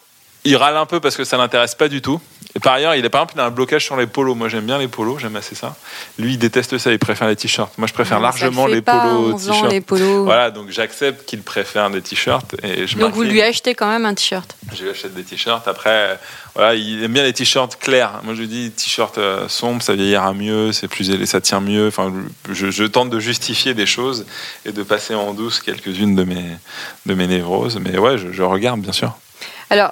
Il 0.43 0.55
râle 0.55 0.77
un 0.77 0.85
peu 0.85 0.99
parce 1.01 1.17
que 1.17 1.23
ça 1.25 1.35
l'intéresse 1.35 1.75
pas 1.75 1.89
du 1.89 2.01
tout. 2.01 2.21
Et 2.57 2.59
par 2.59 2.73
ailleurs, 2.73 2.95
il 2.95 3.05
est 3.05 3.09
par 3.09 3.21
exemple, 3.21 3.35
il 3.37 3.41
a 3.41 3.45
un 3.45 3.51
blocage 3.51 3.85
sur 3.85 3.95
les 3.97 4.07
polos. 4.07 4.35
Moi, 4.35 4.49
j'aime 4.49 4.65
bien 4.65 4.79
les 4.79 4.87
polos, 4.87 5.19
j'aime 5.19 5.35
assez 5.35 5.53
ça. 5.53 5.75
Lui, 6.17 6.33
il 6.33 6.37
déteste 6.39 6.79
ça, 6.79 6.91
il 6.91 6.97
préfère 6.97 7.27
les 7.27 7.35
t-shirts. 7.35 7.77
Moi, 7.77 7.87
je 7.87 7.93
préfère 7.93 8.19
Non, 8.19 8.31
ça 8.31 8.37
le 8.37 8.41
largement 8.45 8.65
les 8.65 8.81
polos 8.81 9.03
aux 9.03 9.33
11 9.33 9.49
ans, 9.49 9.53
t-shirts. 9.53 9.71
les 9.71 9.81
polos. 9.81 10.25
Voilà, 10.25 10.49
donc 10.49 10.71
j'accepte 10.71 11.23
qu'il 11.29 11.43
préfère 11.43 11.91
des 11.91 12.01
t-shirts 12.01 12.55
et 12.63 12.87
je 12.87 12.97
Donc 12.97 13.13
vous 13.13 13.21
lui 13.21 13.43
achetez 13.43 13.75
quand 13.75 13.87
même 13.87 14.07
un 14.07 14.15
t-shirt. 14.15 14.57
Je 14.75 14.85
lui 14.85 14.89
achète 14.89 15.13
des 15.13 15.21
t-shirts. 15.21 15.67
Après, 15.67 16.19
voilà, 16.55 16.73
il 16.73 17.03
aime 17.03 17.13
bien 17.13 17.21
les 17.21 17.33
t-shirts 17.33 17.77
clairs. 17.77 18.21
Moi, 18.23 18.33
je 18.33 18.39
lui 18.39 18.47
dis 18.47 18.71
t-shirt 18.71 19.19
euh, 19.19 19.47
sombre, 19.47 19.83
ça 19.83 19.93
vieillira 19.93 20.33
mieux, 20.33 20.71
c'est 20.71 20.87
plus 20.87 21.27
ça 21.27 21.39
tient 21.41 21.59
mieux. 21.59 21.89
Enfin, 21.89 22.11
je, 22.51 22.71
je 22.71 22.83
tente 22.85 23.11
de 23.11 23.19
justifier 23.19 23.75
des 23.75 23.85
choses 23.85 24.25
et 24.65 24.71
de 24.71 24.81
passer 24.81 25.13
en 25.13 25.35
douce 25.35 25.59
quelques-unes 25.59 26.15
de 26.15 26.23
mes 26.23 26.57
de 27.05 27.13
mes 27.13 27.27
névroses. 27.27 27.77
Mais 27.79 27.99
ouais, 27.99 28.17
je, 28.17 28.31
je 28.31 28.41
regarde 28.41 28.81
bien 28.81 28.93
sûr. 28.93 29.15
Alors, 29.69 29.91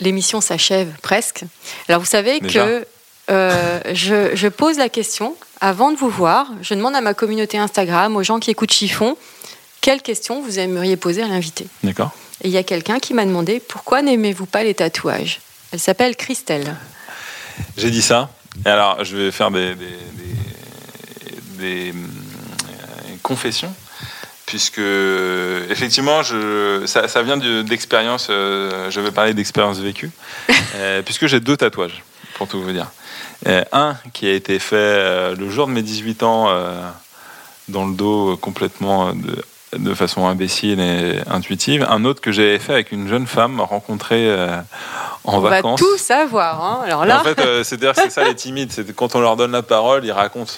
l'émission 0.00 0.40
s'achève 0.40 0.88
presque. 1.02 1.44
Alors, 1.88 2.00
vous 2.00 2.06
savez 2.06 2.40
Déjà 2.40 2.64
que 2.66 2.86
euh, 3.30 3.80
je, 3.92 4.34
je 4.34 4.48
pose 4.48 4.78
la 4.78 4.88
question 4.88 5.36
avant 5.60 5.90
de 5.92 5.96
vous 5.96 6.08
voir. 6.08 6.48
Je 6.60 6.74
demande 6.74 6.94
à 6.96 7.00
ma 7.00 7.14
communauté 7.14 7.58
Instagram, 7.58 8.16
aux 8.16 8.22
gens 8.22 8.40
qui 8.40 8.50
écoutent 8.50 8.72
Chiffon, 8.72 9.16
quelles 9.80 10.02
questions 10.02 10.42
vous 10.42 10.58
aimeriez 10.58 10.96
poser 10.96 11.22
à 11.22 11.28
l'invité. 11.28 11.66
D'accord. 11.82 12.10
Et 12.42 12.48
il 12.48 12.52
y 12.52 12.56
a 12.58 12.62
quelqu'un 12.64 12.98
qui 12.98 13.14
m'a 13.14 13.24
demandé 13.24 13.60
pourquoi 13.60 14.02
n'aimez-vous 14.02 14.46
pas 14.46 14.64
les 14.64 14.74
tatouages? 14.74 15.40
Elle 15.70 15.78
s'appelle 15.80 16.16
Christelle. 16.16 16.76
J'ai 17.76 17.90
dit 17.90 18.02
ça. 18.02 18.30
Et 18.66 18.68
alors, 18.68 19.04
je 19.04 19.16
vais 19.16 19.30
faire 19.30 19.50
des, 19.50 19.74
des, 19.74 19.84
des- 19.84 21.52
des, 21.58 21.90
euh, 21.90 23.14
confessions, 23.22 23.72
puisque 24.52 24.80
effectivement, 25.70 26.22
je, 26.22 26.82
ça, 26.84 27.08
ça 27.08 27.22
vient 27.22 27.38
de- 27.38 27.62
d'expérience. 27.62 28.26
euh, 28.28 28.90
je 28.90 29.00
vais 29.00 29.10
parler 29.10 29.32
d'expérience 29.32 29.78
vécue, 29.78 30.10
euh, 30.74 31.00
puisque 31.00 31.26
j'ai 31.26 31.40
deux 31.40 31.56
tatouages, 31.56 32.02
pour 32.34 32.46
tout 32.48 32.60
vous 32.60 32.70
dire. 32.70 32.88
Euh, 33.46 33.64
un 33.72 33.96
qui 34.12 34.26
a 34.28 34.34
été 34.34 34.58
fait 34.58 35.34
le 35.34 35.48
jour 35.48 35.66
de 35.68 35.72
mes 35.72 35.80
18 35.80 36.22
ans 36.22 36.50
dans 37.68 37.86
le 37.86 37.94
dos, 37.94 38.36
complètement 38.36 39.14
de, 39.14 39.42
de 39.76 39.94
façon 39.94 40.26
imbécile 40.26 40.80
et 40.80 41.20
intuitive. 41.30 41.86
Un 41.88 42.04
autre 42.04 42.20
que 42.20 42.30
j'avais 42.32 42.58
fait 42.58 42.72
avec 42.74 42.92
une 42.92 43.08
jeune 43.08 43.26
femme 43.26 43.60
rencontrée 43.60 44.28
euh, 44.28 44.56
en 45.24 45.36
On 45.36 45.40
va 45.40 45.50
vacances. 45.50 45.80
tout 45.80 45.96
savoir. 45.96 46.62
hein. 46.62 46.82
Alors 46.84 47.04
là, 47.06 47.20
En 47.20 47.24
fait, 47.24 47.38
euh, 47.40 47.64
c'est-à-dire 47.64 47.94
que 47.94 48.02
c'est 48.02 48.10
ça 48.10 48.24
les 48.24 48.34
timides, 48.34 48.70
c'est 48.72 48.94
quand 48.94 49.14
on 49.14 49.20
leur 49.20 49.36
donne 49.36 49.52
la 49.52 49.62
parole, 49.62 50.04
ils 50.04 50.12
racontent. 50.12 50.52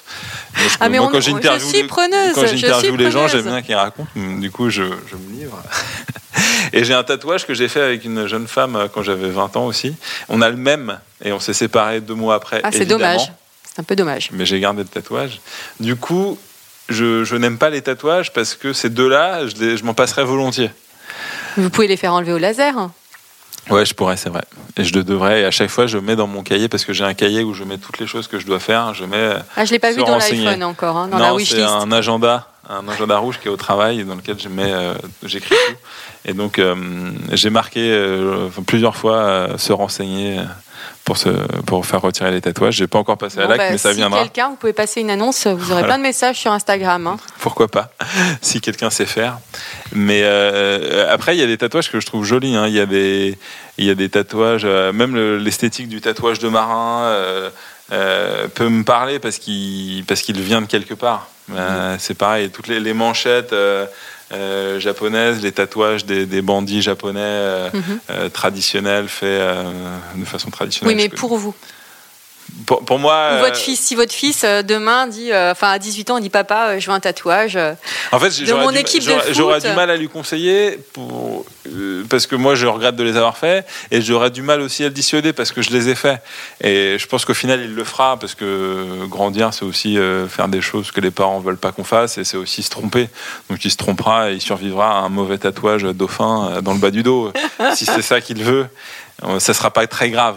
Ah, 0.80 0.88
mais 0.88 0.98
moi, 0.98 1.06
on- 1.08 1.10
quand 1.12 1.20
je 1.20 1.30
j'interviewe 1.30 1.68
suis 1.68 1.82
les- 1.82 1.86
preneuse, 1.88 2.32
Quand 2.34 2.42
je 2.42 2.46
suis 2.48 2.58
j'interviewe 2.58 2.96
les 2.96 3.10
gens, 3.10 3.28
j'aime 3.28 3.42
bien 3.44 3.62
qu'ils 3.62 3.74
racontent. 3.76 4.08
Du 4.16 4.50
coup, 4.50 4.70
je, 4.70 4.82
je 4.82 5.16
me 5.16 5.38
livre. 5.38 5.62
Et 6.72 6.82
j'ai 6.84 6.94
un 6.94 7.04
tatouage 7.04 7.46
que 7.46 7.54
j'ai 7.54 7.68
fait 7.68 7.80
avec 7.82 8.04
une 8.04 8.26
jeune 8.26 8.48
femme 8.48 8.74
euh, 8.74 8.88
quand 8.92 9.02
j'avais 9.02 9.28
20 9.30 9.56
ans 9.56 9.66
aussi. 9.66 9.94
On 10.28 10.42
a 10.42 10.48
le 10.50 10.56
même 10.56 10.98
et 11.24 11.32
on 11.32 11.38
s'est 11.38 11.52
séparés 11.52 12.00
deux 12.00 12.14
mois 12.14 12.34
après. 12.34 12.60
ah, 12.64 12.70
c'est 12.72 12.84
dommage. 12.86 13.30
C'est 13.72 13.80
un 13.80 13.84
peu 13.84 13.94
dommage. 13.96 14.30
Mais 14.32 14.44
j'ai 14.46 14.58
gardé 14.60 14.82
le 14.82 14.88
tatouage. 14.88 15.40
Du 15.78 15.94
coup, 15.96 16.38
je, 16.89 17.24
je 17.24 17.37
n'aime 17.37 17.59
pas 17.59 17.70
les 17.70 17.82
tatouages 17.82 18.32
parce 18.32 18.55
que 18.55 18.72
ces 18.72 18.91
deux-là, 18.91 19.47
je, 19.47 19.55
les- 19.57 19.76
je 19.76 19.85
m'en 19.85 19.95
passerais 19.95 20.24
volontiers. 20.24 20.70
Vous 21.57 21.70
pouvez 21.70 21.87
les 21.87 21.97
faire 21.97 22.12
enlever 22.12 22.32
au 22.32 22.39
laser. 22.39 22.76
hein. 22.78 22.93
Ouais, 23.70 23.87
je 23.87 23.95
pourrais, 23.95 24.16
c'est 24.18 24.28
vrai. 24.28 24.43
Et 24.76 24.85
je 24.85 24.93
le 24.95 25.05
devrais. 25.05 25.41
Et 25.41 25.45
à 25.47 25.51
chaque 25.51 25.70
fois, 25.70 25.87
je 25.87 25.97
mets 25.97 26.16
dans 26.16 26.26
mon 26.26 26.43
cahier 26.43 26.68
parce 26.68 26.85
que 26.85 26.93
j'ai 26.93 27.05
un 27.05 27.14
cahier 27.14 27.43
où 27.43 27.55
je 27.55 27.64
mets 27.64 27.78
toutes 27.78 27.99
les 27.99 28.07
choses 28.07 28.28
que 28.28 28.39
je 28.39 28.45
dois 28.47 28.61
faire. 28.61 28.93
Je 28.93 29.05
mets. 29.05 29.37
Ah, 29.57 29.64
je 29.64 29.70
l'ai 29.72 29.78
pas 29.78 29.93
Se 29.93 29.97
vu 29.97 30.05
dans 30.05 30.18
l'iPhone 30.18 30.62
encore, 30.64 30.97
hein, 30.99 31.09
dans 31.09 31.18
la 31.18 31.28
non, 31.30 31.39
c'est 31.39 31.62
un 31.62 31.91
agenda, 31.91 32.49
un 32.68 32.88
agenda 32.88 33.18
rouge 33.18 33.38
qui 33.40 33.48
est 33.48 33.50
au 33.50 33.56
travail 33.56 34.04
dans 34.04 34.14
lequel 34.14 34.38
je 34.38 34.48
mets, 34.48 34.72
euh, 34.72 34.94
j'écris 35.22 35.54
tout. 35.68 35.74
Et 36.24 36.32
donc, 36.32 36.58
euh, 36.58 36.74
j'ai 37.32 37.50
marqué 37.50 37.80
euh, 37.90 38.48
plusieurs 38.66 38.96
fois 38.96 39.48
se 39.58 39.72
renseigner 39.72 40.40
pour 41.04 41.18
se, 41.18 41.28
pour 41.66 41.84
faire 41.84 42.00
retirer 42.00 42.30
les 42.30 42.40
tatouages. 42.40 42.74
J'ai 42.76 42.86
pas 42.86 42.98
encore 42.98 43.18
passé 43.18 43.38
à 43.38 43.42
Bon, 43.42 43.48
l'acte, 43.50 43.62
bah, 43.64 43.68
mais 43.72 43.78
ça 43.78 43.90
si 43.90 43.96
viendra. 43.96 44.20
quelqu'un, 44.22 44.48
vous 44.48 44.56
pouvez 44.56 44.72
passer 44.72 45.00
une 45.02 45.10
annonce, 45.10 45.46
vous 45.46 45.52
aurez 45.52 45.80
Voilà. 45.82 45.86
plein 45.86 45.98
de 45.98 46.02
messages 46.02 46.38
sur 46.38 46.50
Instagram. 46.52 47.06
hein. 47.06 47.16
Pourquoi 47.40 47.68
pas 47.68 47.90
Si 48.40 48.60
quelqu'un 48.62 48.88
sait 48.90 49.04
faire. 49.06 49.38
Mais 49.92 50.20
euh, 50.24 51.06
après, 51.12 51.36
il 51.36 51.40
y 51.40 51.42
a 51.42 51.46
des 51.46 51.58
tatouages 51.58 51.90
que 51.90 52.00
je 52.00 52.06
trouve 52.06 52.24
jolis. 52.24 52.56
hein. 52.56 52.66
Il 52.68 52.74
y 52.74 52.80
a 52.80 52.86
des, 52.86 53.36
il 53.76 53.84
y 53.84 53.90
a 53.90 53.94
des 53.94 54.08
tatouages, 54.08 54.62
euh, 54.64 54.92
même 54.92 55.14
le- 55.14 55.36
l'esthétique 55.38 55.88
du 55.88 56.00
tatouage 56.00 56.38
de 56.38 56.48
marin. 56.48 57.02
euh, 57.04 57.50
peut 58.54 58.68
me 58.70 58.82
parler 58.82 59.18
parce 59.18 59.36
qu'il 59.38 60.04
parce 60.06 60.22
qu'il 60.22 60.40
vient 60.40 60.62
de 60.62 60.66
quelque 60.66 60.94
part. 60.94 61.28
Euh, 61.53 61.97
c'est 61.99 62.14
pareil, 62.14 62.51
toutes 62.51 62.68
les, 62.68 62.80
les 62.80 62.95
manchettes 62.95 63.53
euh, 63.53 63.86
euh, 64.32 64.80
japonaises, 64.80 65.42
les 65.42 65.53
tatouages 65.53 66.07
des, 66.07 66.24
des 66.26 66.42
bandits 66.42 66.82
japonais 66.82 67.70
Mhm. 67.72 68.30
traditionnels 68.30 69.09
faits 69.09 69.42
de 70.16 70.24
façon 70.24 70.51
traditionnelle. 70.51 70.97
Oui, 70.97 71.03
mais 71.03 71.09
pour 71.14 71.36
vous. 71.36 71.55
Pour, 72.66 72.84
pour 72.84 72.98
moi, 72.98 73.14
Ou 73.14 73.34
euh, 73.34 73.40
votre 73.40 73.57
fils, 73.57 73.80
si 73.80 73.94
votre 73.94 74.12
fils 74.14 74.42
euh, 74.44 74.62
demain 74.62 75.07
dit, 75.07 75.32
euh, 75.32 75.52
enfin 75.52 75.70
à 75.70 75.78
18 75.78 76.11
ans, 76.11 76.18
il 76.18 76.22
dit 76.22 76.30
papa, 76.30 76.68
euh, 76.68 76.80
je 76.80 76.86
veux 76.88 76.92
un 76.96 77.00
tatouage. 77.00 77.57
euh, 77.57 77.74
En 78.12 78.18
fait, 78.20 78.28
de 78.44 78.52
mon 78.52 78.70
du, 78.70 78.78
équipe 78.78 79.02
j'aurais- 79.02 79.61
du 79.61 79.68
mal 79.72 79.90
à 79.90 79.96
lui 79.96 80.09
conseiller 80.09 80.78
pour, 80.92 81.44
euh, 81.68 82.05
parce 82.09 82.26
que 82.26 82.36
moi, 82.36 82.55
je 82.55 82.66
regrette 82.66 82.96
de 82.96 83.02
les 83.02 83.16
avoir 83.16 83.36
faits 83.36 83.66
et 83.90 84.00
j'aurais 84.00 84.30
du 84.30 84.42
mal 84.42 84.61
aussi 84.61 84.82
à 84.84 84.86
le 84.88 84.94
dissuader 84.94 85.32
parce 85.32 85.52
que 85.52 85.62
je 85.62 85.70
les 85.70 85.88
ai 85.88 85.94
faits. 85.94 86.22
Et 86.62 86.96
je 86.98 87.07
pense 87.07 87.24
qu'au 87.24 87.34
final, 87.34 87.61
il 87.61 87.74
le 87.74 87.84
fera 87.84 88.18
parce 88.18 88.34
que 88.34 89.05
grandir, 89.07 89.52
c'est 89.52 89.64
aussi 89.64 89.98
euh, 89.98 90.28
faire 90.28 90.48
des 90.48 90.61
choses 90.62 90.90
que 90.92 91.00
les 91.00 91.11
parents 91.11 91.40
veulent 91.40 91.57
pas 91.57 91.72
qu'on 91.72 91.84
fasse 91.84 92.18
et 92.18 92.24
c'est 92.24 92.36
aussi 92.36 92.62
se 92.62 92.70
tromper. 92.70 93.09
Donc, 93.50 93.64
il 93.64 93.70
se 93.70 93.76
trompera 93.76 94.30
et 94.30 94.34
il 94.34 94.40
survivra 94.40 94.90
à 94.98 95.00
un 95.02 95.09
mauvais 95.09 95.38
tatouage 95.38 95.82
dauphin 95.82 96.50
euh, 96.52 96.61
dans 96.61 96.72
le 96.72 96.78
bas 96.78 96.90
du 96.90 97.02
dos. 97.02 97.32
si 97.74 97.84
c'est 97.84 98.02
ça 98.02 98.20
qu'il 98.20 98.42
veut, 98.42 98.66
euh, 99.24 99.38
ça 99.40 99.55
sera 99.55 99.70
pas 99.70 99.86
très 99.86 100.11
grave. 100.11 100.36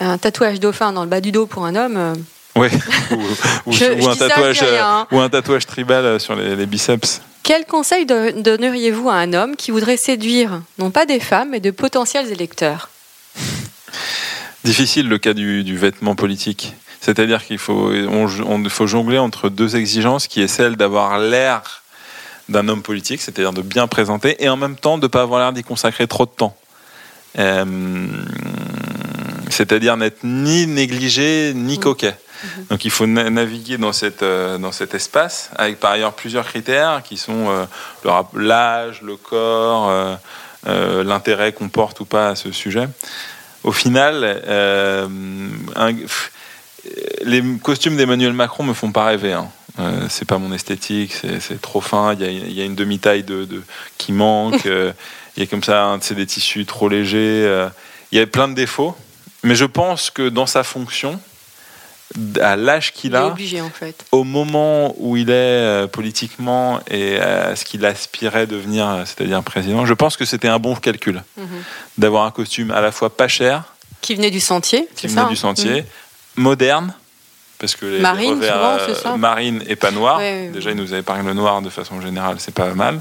Un 0.00 0.18
tatouage 0.18 0.60
dauphin 0.60 0.92
dans 0.92 1.02
le 1.04 1.08
bas 1.08 1.20
du 1.20 1.32
dos 1.32 1.46
pour 1.46 1.64
un 1.66 1.74
homme. 1.76 1.96
euh, 1.96 2.14
Oui. 2.56 2.68
ou, 3.10 3.14
ou- 3.66 3.72
Je- 3.72 3.92
ou 3.92 4.00
je 4.02 4.08
un 4.08 4.12
dis 4.12 4.18
ça, 4.18 4.24
je 4.24 4.28
tatouage, 4.28 4.58
dis 4.58 4.64
rien, 4.64 4.86
hein. 4.88 5.06
ou 5.12 5.20
un 5.20 5.28
tatouage 5.28 5.66
tribal 5.66 6.04
euh, 6.04 6.18
sur 6.18 6.34
les, 6.36 6.56
les 6.56 6.66
biceps. 6.66 7.20
Quel 7.42 7.64
conseil 7.64 8.06
donneriez-vous 8.06 9.08
à 9.08 9.14
un 9.14 9.32
homme 9.32 9.54
qui 9.56 9.70
voudrait 9.70 9.96
séduire, 9.96 10.62
non 10.78 10.90
pas 10.90 11.06
des 11.06 11.20
femmes, 11.20 11.50
mais 11.50 11.60
de 11.60 11.70
potentiels 11.70 12.30
électeurs? 12.32 12.88
Difficile 14.64 15.08
le 15.08 15.18
cas 15.18 15.32
du, 15.32 15.62
du 15.62 15.76
vêtement 15.76 16.16
politique. 16.16 16.74
C'est-à-dire 17.00 17.44
qu'il 17.44 17.58
faut, 17.58 17.92
on, 17.92 18.26
on- 18.46 18.68
faut 18.68 18.86
jongler 18.88 19.18
entre 19.18 19.48
deux 19.48 19.76
exigences, 19.76 20.26
qui 20.26 20.42
est 20.42 20.48
celle 20.48 20.74
d'avoir 20.76 21.20
l'air 21.20 21.82
d'un 22.48 22.68
homme 22.68 22.82
politique, 22.82 23.20
c'est-à-dire 23.22 23.52
de 23.52 23.62
bien 23.62 23.86
présenter, 23.86 24.42
et 24.44 24.48
en 24.48 24.56
même 24.56 24.74
temps 24.76 24.98
de 24.98 25.02
ne 25.04 25.08
pas 25.08 25.22
avoir 25.22 25.38
l'air 25.40 25.52
d'y 25.52 25.62
consacrer 25.62 26.08
trop 26.08 26.26
de 26.26 26.30
temps. 26.30 26.56
Euh, 27.38 28.06
c'est-à-dire 29.56 29.96
n'être 29.96 30.22
ni 30.24 30.66
négligé 30.66 31.52
ni 31.54 31.78
coquet. 31.80 32.14
Donc 32.70 32.84
il 32.84 32.90
faut 32.90 33.06
na- 33.06 33.30
naviguer 33.30 33.78
dans, 33.78 33.94
cette, 33.94 34.22
euh, 34.22 34.58
dans 34.58 34.70
cet 34.72 34.94
espace, 34.94 35.50
avec 35.56 35.80
par 35.80 35.92
ailleurs 35.92 36.12
plusieurs 36.12 36.44
critères 36.46 37.02
qui 37.02 37.16
sont 37.16 37.48
euh, 37.48 37.64
l'âge, 38.34 39.00
le 39.02 39.16
corps, 39.16 39.88
euh, 40.68 41.02
l'intérêt 41.04 41.52
qu'on 41.52 41.68
porte 41.70 42.00
ou 42.00 42.04
pas 42.04 42.28
à 42.30 42.34
ce 42.36 42.52
sujet. 42.52 42.88
Au 43.64 43.72
final, 43.72 44.42
un- 45.76 45.94
pff, 45.94 46.30
les 47.24 47.42
costumes 47.62 47.96
d'Emmanuel 47.96 48.32
Macron 48.34 48.62
me 48.64 48.74
font 48.74 48.92
pas 48.92 49.06
rêver. 49.06 49.32
Hein. 49.32 49.48
Euh, 49.78 50.06
c'est 50.08 50.24
pas 50.26 50.38
mon 50.38 50.52
esthétique, 50.52 51.12
c'est 51.40 51.60
trop 51.60 51.80
fin. 51.80 52.14
Il 52.14 52.20
y 52.20 52.24
a, 52.24 52.30
il 52.30 52.52
y 52.52 52.60
a 52.60 52.64
une 52.64 52.74
demi-taille 52.76 53.24
de, 53.24 53.44
de- 53.44 53.62
qui 53.98 54.12
manque. 54.12 54.66
euh, 54.66 54.92
il 55.36 55.42
y 55.42 55.46
a 55.46 55.48
comme 55.48 55.62
ça, 55.64 55.96
c'est 56.00 56.14
des 56.14 56.26
tissus 56.26 56.64
trop 56.66 56.88
légers. 56.88 57.44
euh, 57.46 57.68
il 58.12 58.18
y 58.18 58.20
a 58.22 58.26
plein 58.26 58.46
de 58.48 58.54
défauts. 58.54 58.94
Mais 59.42 59.54
je 59.54 59.64
pense 59.64 60.10
que 60.10 60.28
dans 60.28 60.46
sa 60.46 60.62
fonction, 60.64 61.20
à 62.40 62.56
l'âge 62.56 62.92
qu'il 62.92 63.16
a, 63.16 63.26
obligé 63.26 63.60
en 63.60 63.68
fait. 63.70 64.04
au 64.12 64.22
moment 64.24 64.94
où 64.98 65.16
il 65.16 65.28
est 65.28 65.32
euh, 65.32 65.86
politiquement 65.88 66.80
et 66.88 67.18
à 67.18 67.56
ce 67.56 67.64
qu'il 67.64 67.84
aspirait 67.84 68.46
devenir, 68.46 68.88
euh, 68.88 69.02
c'est-à-dire 69.04 69.42
président, 69.42 69.84
je 69.86 69.92
pense 69.94 70.16
que 70.16 70.24
c'était 70.24 70.48
un 70.48 70.58
bon 70.60 70.74
calcul 70.76 71.22
Mhm. 71.36 71.46
d'avoir 71.98 72.24
un 72.24 72.30
costume 72.30 72.70
à 72.70 72.80
la 72.80 72.92
fois 72.92 73.14
pas 73.16 73.28
cher, 73.28 73.74
Qui 74.02 74.14
venait 74.14 74.30
du 74.30 74.40
sentier, 74.40 74.88
qui 74.94 75.08
venait 75.08 75.22
ça 75.22 75.28
du 75.28 75.36
sentier, 75.36 75.84
moderne, 76.36 76.94
parce 77.58 77.74
que 77.74 77.86
les, 77.86 77.98
Marine, 77.98 78.34
revers, 78.34 78.80
souvent, 78.96 79.14
euh, 79.14 79.16
marine 79.16 79.64
et 79.66 79.74
pas 79.76 79.90
noir. 79.90 80.18
Ouais, 80.18 80.48
Déjà, 80.52 80.70
il 80.70 80.76
nous 80.76 80.92
avait 80.92 81.02
parlé 81.02 81.24
le 81.24 81.32
noir 81.34 81.60
de 81.60 81.70
façon 81.70 82.00
générale, 82.00 82.36
c'est 82.38 82.54
pas 82.54 82.72
mal. 82.74 83.00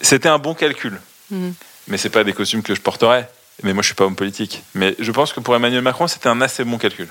C'était 0.00 0.28
un 0.28 0.38
bon 0.38 0.54
calcul, 0.54 1.00
Mhm. 1.30 1.54
mais 1.88 1.98
c'est 1.98 2.10
pas 2.10 2.22
des 2.24 2.32
costumes 2.34 2.62
que 2.62 2.74
je 2.74 2.80
porterais. 2.80 3.28
Mais 3.62 3.72
moi, 3.72 3.82
je 3.82 3.86
suis 3.86 3.94
pas 3.94 4.04
homme 4.04 4.16
politique. 4.16 4.62
Mais 4.74 4.94
je 4.98 5.12
pense 5.12 5.32
que 5.32 5.40
pour 5.40 5.54
Emmanuel 5.54 5.82
Macron, 5.82 6.06
c'était 6.08 6.28
un 6.28 6.40
assez 6.40 6.64
bon 6.64 6.78
calcul. 6.78 7.08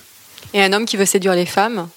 Et 0.54 0.62
un 0.64 0.74
homme 0.74 0.86
qui 0.86 0.98
veut 0.98 1.06
séduire 1.06 1.34
les 1.36 1.46
femmes. 1.46 1.88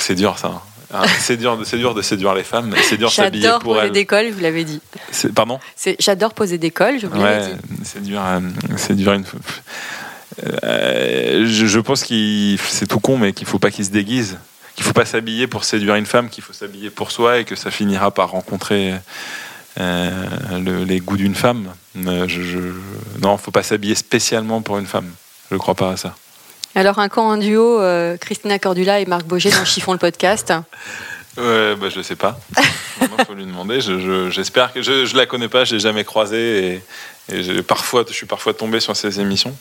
C'est 0.00 0.14
dur, 0.14 0.36
ça. 0.38 0.62
hein. 0.92 1.02
c'est 1.20 1.36
dur, 1.36 1.56
de- 1.56 1.64
c'est 1.64 1.78
dur 1.78 1.94
de 1.94 2.02
séduire 2.02 2.34
les 2.34 2.42
femmes. 2.44 2.74
C'est 2.82 2.96
dur 2.96 3.08
de 3.08 3.12
s'habiller 3.12 3.44
J'adore 3.44 3.60
pour 3.60 3.72
poser 3.74 3.86
elles. 3.86 3.92
des 3.92 4.06
cols, 4.06 4.30
vous 4.30 4.40
l'avez 4.40 4.64
dit. 4.64 4.80
Pardon. 5.34 5.58
J'adore 5.98 6.34
poser 6.34 6.58
des 6.58 6.70
cols, 6.70 6.98
je 7.00 7.06
vous 7.06 7.20
l'avais 7.20 7.46
Ouais, 7.46 7.54
dit. 7.54 7.80
c'est 7.84 8.02
dur. 8.02 8.20
euh, 8.24 8.40
C'est 8.76 8.94
dur. 8.96 9.12
Une... 9.12 9.24
Euh, 10.64 11.46
je, 11.46 11.66
je 11.66 11.78
pense 11.80 12.02
qu'il 12.04 12.58
c'est 12.58 12.86
tout 12.86 13.00
con, 13.00 13.18
mais 13.18 13.32
qu'il 13.32 13.46
faut 13.46 13.58
pas 13.58 13.70
qu'il 13.70 13.84
se 13.84 13.90
déguise, 13.90 14.38
qu'il 14.74 14.84
faut 14.84 14.92
pas 14.94 15.04
s'habiller 15.04 15.46
pour 15.46 15.64
séduire 15.64 15.94
une 15.96 16.06
femme, 16.06 16.30
qu'il 16.30 16.42
faut 16.42 16.52
s'habiller 16.54 16.90
pour 16.90 17.10
soi 17.10 17.38
et 17.40 17.44
que 17.44 17.54
ça 17.54 17.70
finira 17.70 18.10
par 18.10 18.30
rencontrer 18.30 18.92
euh, 18.92 18.96
le- 19.78 20.84
les 20.84 21.00
goûts 21.00 21.16
d'une 21.16 21.34
femme. 21.34 21.68
Euh, 22.06 22.26
je, 22.28 22.42
je- 22.42 23.20
Non, 23.20 23.36
faut 23.36 23.50
pas 23.50 23.62
s'habiller 23.62 23.94
spécialement 23.94 24.62
pour 24.62 24.78
une 24.78 24.86
femme. 24.86 25.10
Je 25.50 25.56
crois 25.56 25.74
pas 25.74 25.90
à 25.92 25.96
ça. 25.96 26.14
Alors 26.74 26.98
un 26.98 27.08
camp 27.08 27.28
en 27.28 27.36
duo, 27.36 27.80
euh, 27.80 28.16
Christina 28.16 28.58
Cordula 28.58 29.00
et 29.00 29.06
Marc 29.06 29.24
Boger 29.26 29.50
dans 29.50 29.64
Chiffon 29.64 29.92
le 29.92 29.98
podcast. 29.98 30.52
Bah, 31.34 31.88
je 31.88 32.02
sais 32.02 32.14
pas. 32.14 32.38
Il 33.00 33.24
faut 33.24 33.32
lui 33.32 33.46
demander. 33.46 33.80
Je- 33.80 33.98
je- 33.98 34.28
J'espère 34.28 34.70
que 34.74 34.82
je, 34.82 35.06
je 35.06 35.16
la 35.16 35.24
connais 35.24 35.48
pas, 35.48 35.64
je 35.64 35.74
l'ai 35.74 35.80
jamais 35.80 36.04
croisée 36.04 36.82
et, 37.30 37.34
et 37.34 37.42
j'ai- 37.42 37.62
parfois, 37.62 38.04
je 38.06 38.12
suis 38.12 38.26
parfois 38.26 38.52
tombé 38.52 38.80
sur 38.80 38.94
ses 38.94 39.18
émissions. 39.18 39.56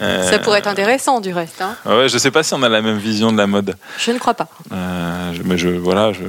Euh, 0.00 0.30
Ça 0.30 0.38
pourrait 0.38 0.60
être 0.60 0.68
intéressant 0.68 1.18
du 1.20 1.32
reste. 1.32 1.60
hein. 1.60 1.74
Ouais, 1.86 2.08
je 2.08 2.16
sais 2.18 2.30
pas 2.30 2.44
si 2.44 2.54
on 2.54 2.62
a 2.62 2.68
la 2.68 2.82
même 2.82 2.98
vision 2.98 3.32
de 3.32 3.36
la 3.36 3.48
mode. 3.48 3.76
Je 3.98 4.12
ne 4.12 4.18
crois 4.20 4.34
pas. 4.34 4.46
Euh, 4.70 5.32
je- 5.34 5.42
mais 5.42 5.58
je 5.58 5.70
voilà, 5.70 6.12
je, 6.12 6.20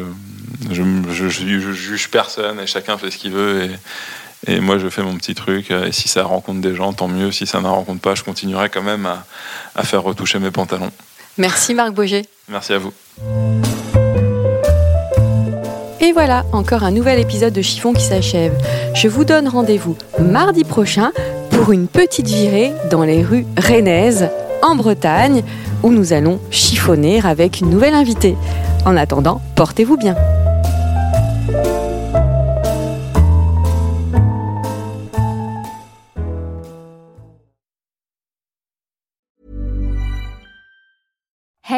je, 0.71 0.83
je, 1.11 1.29
je- 1.29 1.59
je 1.59 1.71
juge 1.71 2.09
personne 2.09 2.59
et 2.59 2.67
chacun 2.67 2.97
fait 2.97 3.11
ce 3.11 3.17
qu'il 3.17 3.31
veut 3.31 3.63
et, 3.63 4.51
et 4.53 4.59
moi 4.59 4.77
je 4.79 4.89
fais 4.89 5.01
mon 5.03 5.15
petit 5.15 5.35
truc. 5.35 5.71
Et 5.71 5.91
si 5.91 6.07
ça 6.07 6.23
rencontre 6.23 6.61
des 6.61 6.75
gens, 6.75 6.93
tant 6.93 7.07
mieux. 7.07 7.31
Si 7.31 7.45
ça 7.47 7.61
ne 7.61 7.67
rencontre 7.67 8.01
pas, 8.01 8.15
je 8.15 8.23
continuerai 8.23 8.69
quand 8.69 8.83
même 8.83 9.05
à, 9.05 9.25
à 9.75 9.83
faire 9.83 10.03
retoucher 10.03 10.39
mes 10.39 10.51
pantalons. 10.51 10.91
Merci 11.37 11.73
Marc 11.73 11.93
Boger. 11.93 12.23
Merci 12.49 12.73
à 12.73 12.77
vous. 12.79 12.91
Et 16.01 16.11
voilà, 16.13 16.45
encore 16.53 16.83
un 16.83 16.91
nouvel 16.91 17.19
épisode 17.19 17.53
de 17.53 17.61
Chiffon 17.61 17.93
qui 17.93 18.03
s'achève. 18.03 18.53
Je 18.95 19.07
vous 19.07 19.25
donne 19.25 19.47
rendez-vous 19.47 19.97
mardi 20.19 20.63
prochain 20.63 21.11
pour 21.51 21.71
une 21.71 21.87
petite 21.87 22.27
virée 22.27 22.71
dans 22.89 23.03
les 23.03 23.21
rues 23.23 23.45
rennaises, 23.57 24.29
en 24.61 24.75
Bretagne, 24.75 25.43
où 25.83 25.91
nous 25.91 26.13
allons 26.13 26.39
chiffonner 26.51 27.21
avec 27.23 27.59
une 27.59 27.69
nouvelle 27.69 27.93
invitée. 27.93 28.35
En 28.85 28.95
attendant, 28.97 29.41
portez-vous 29.55 29.97
bien. 29.97 30.15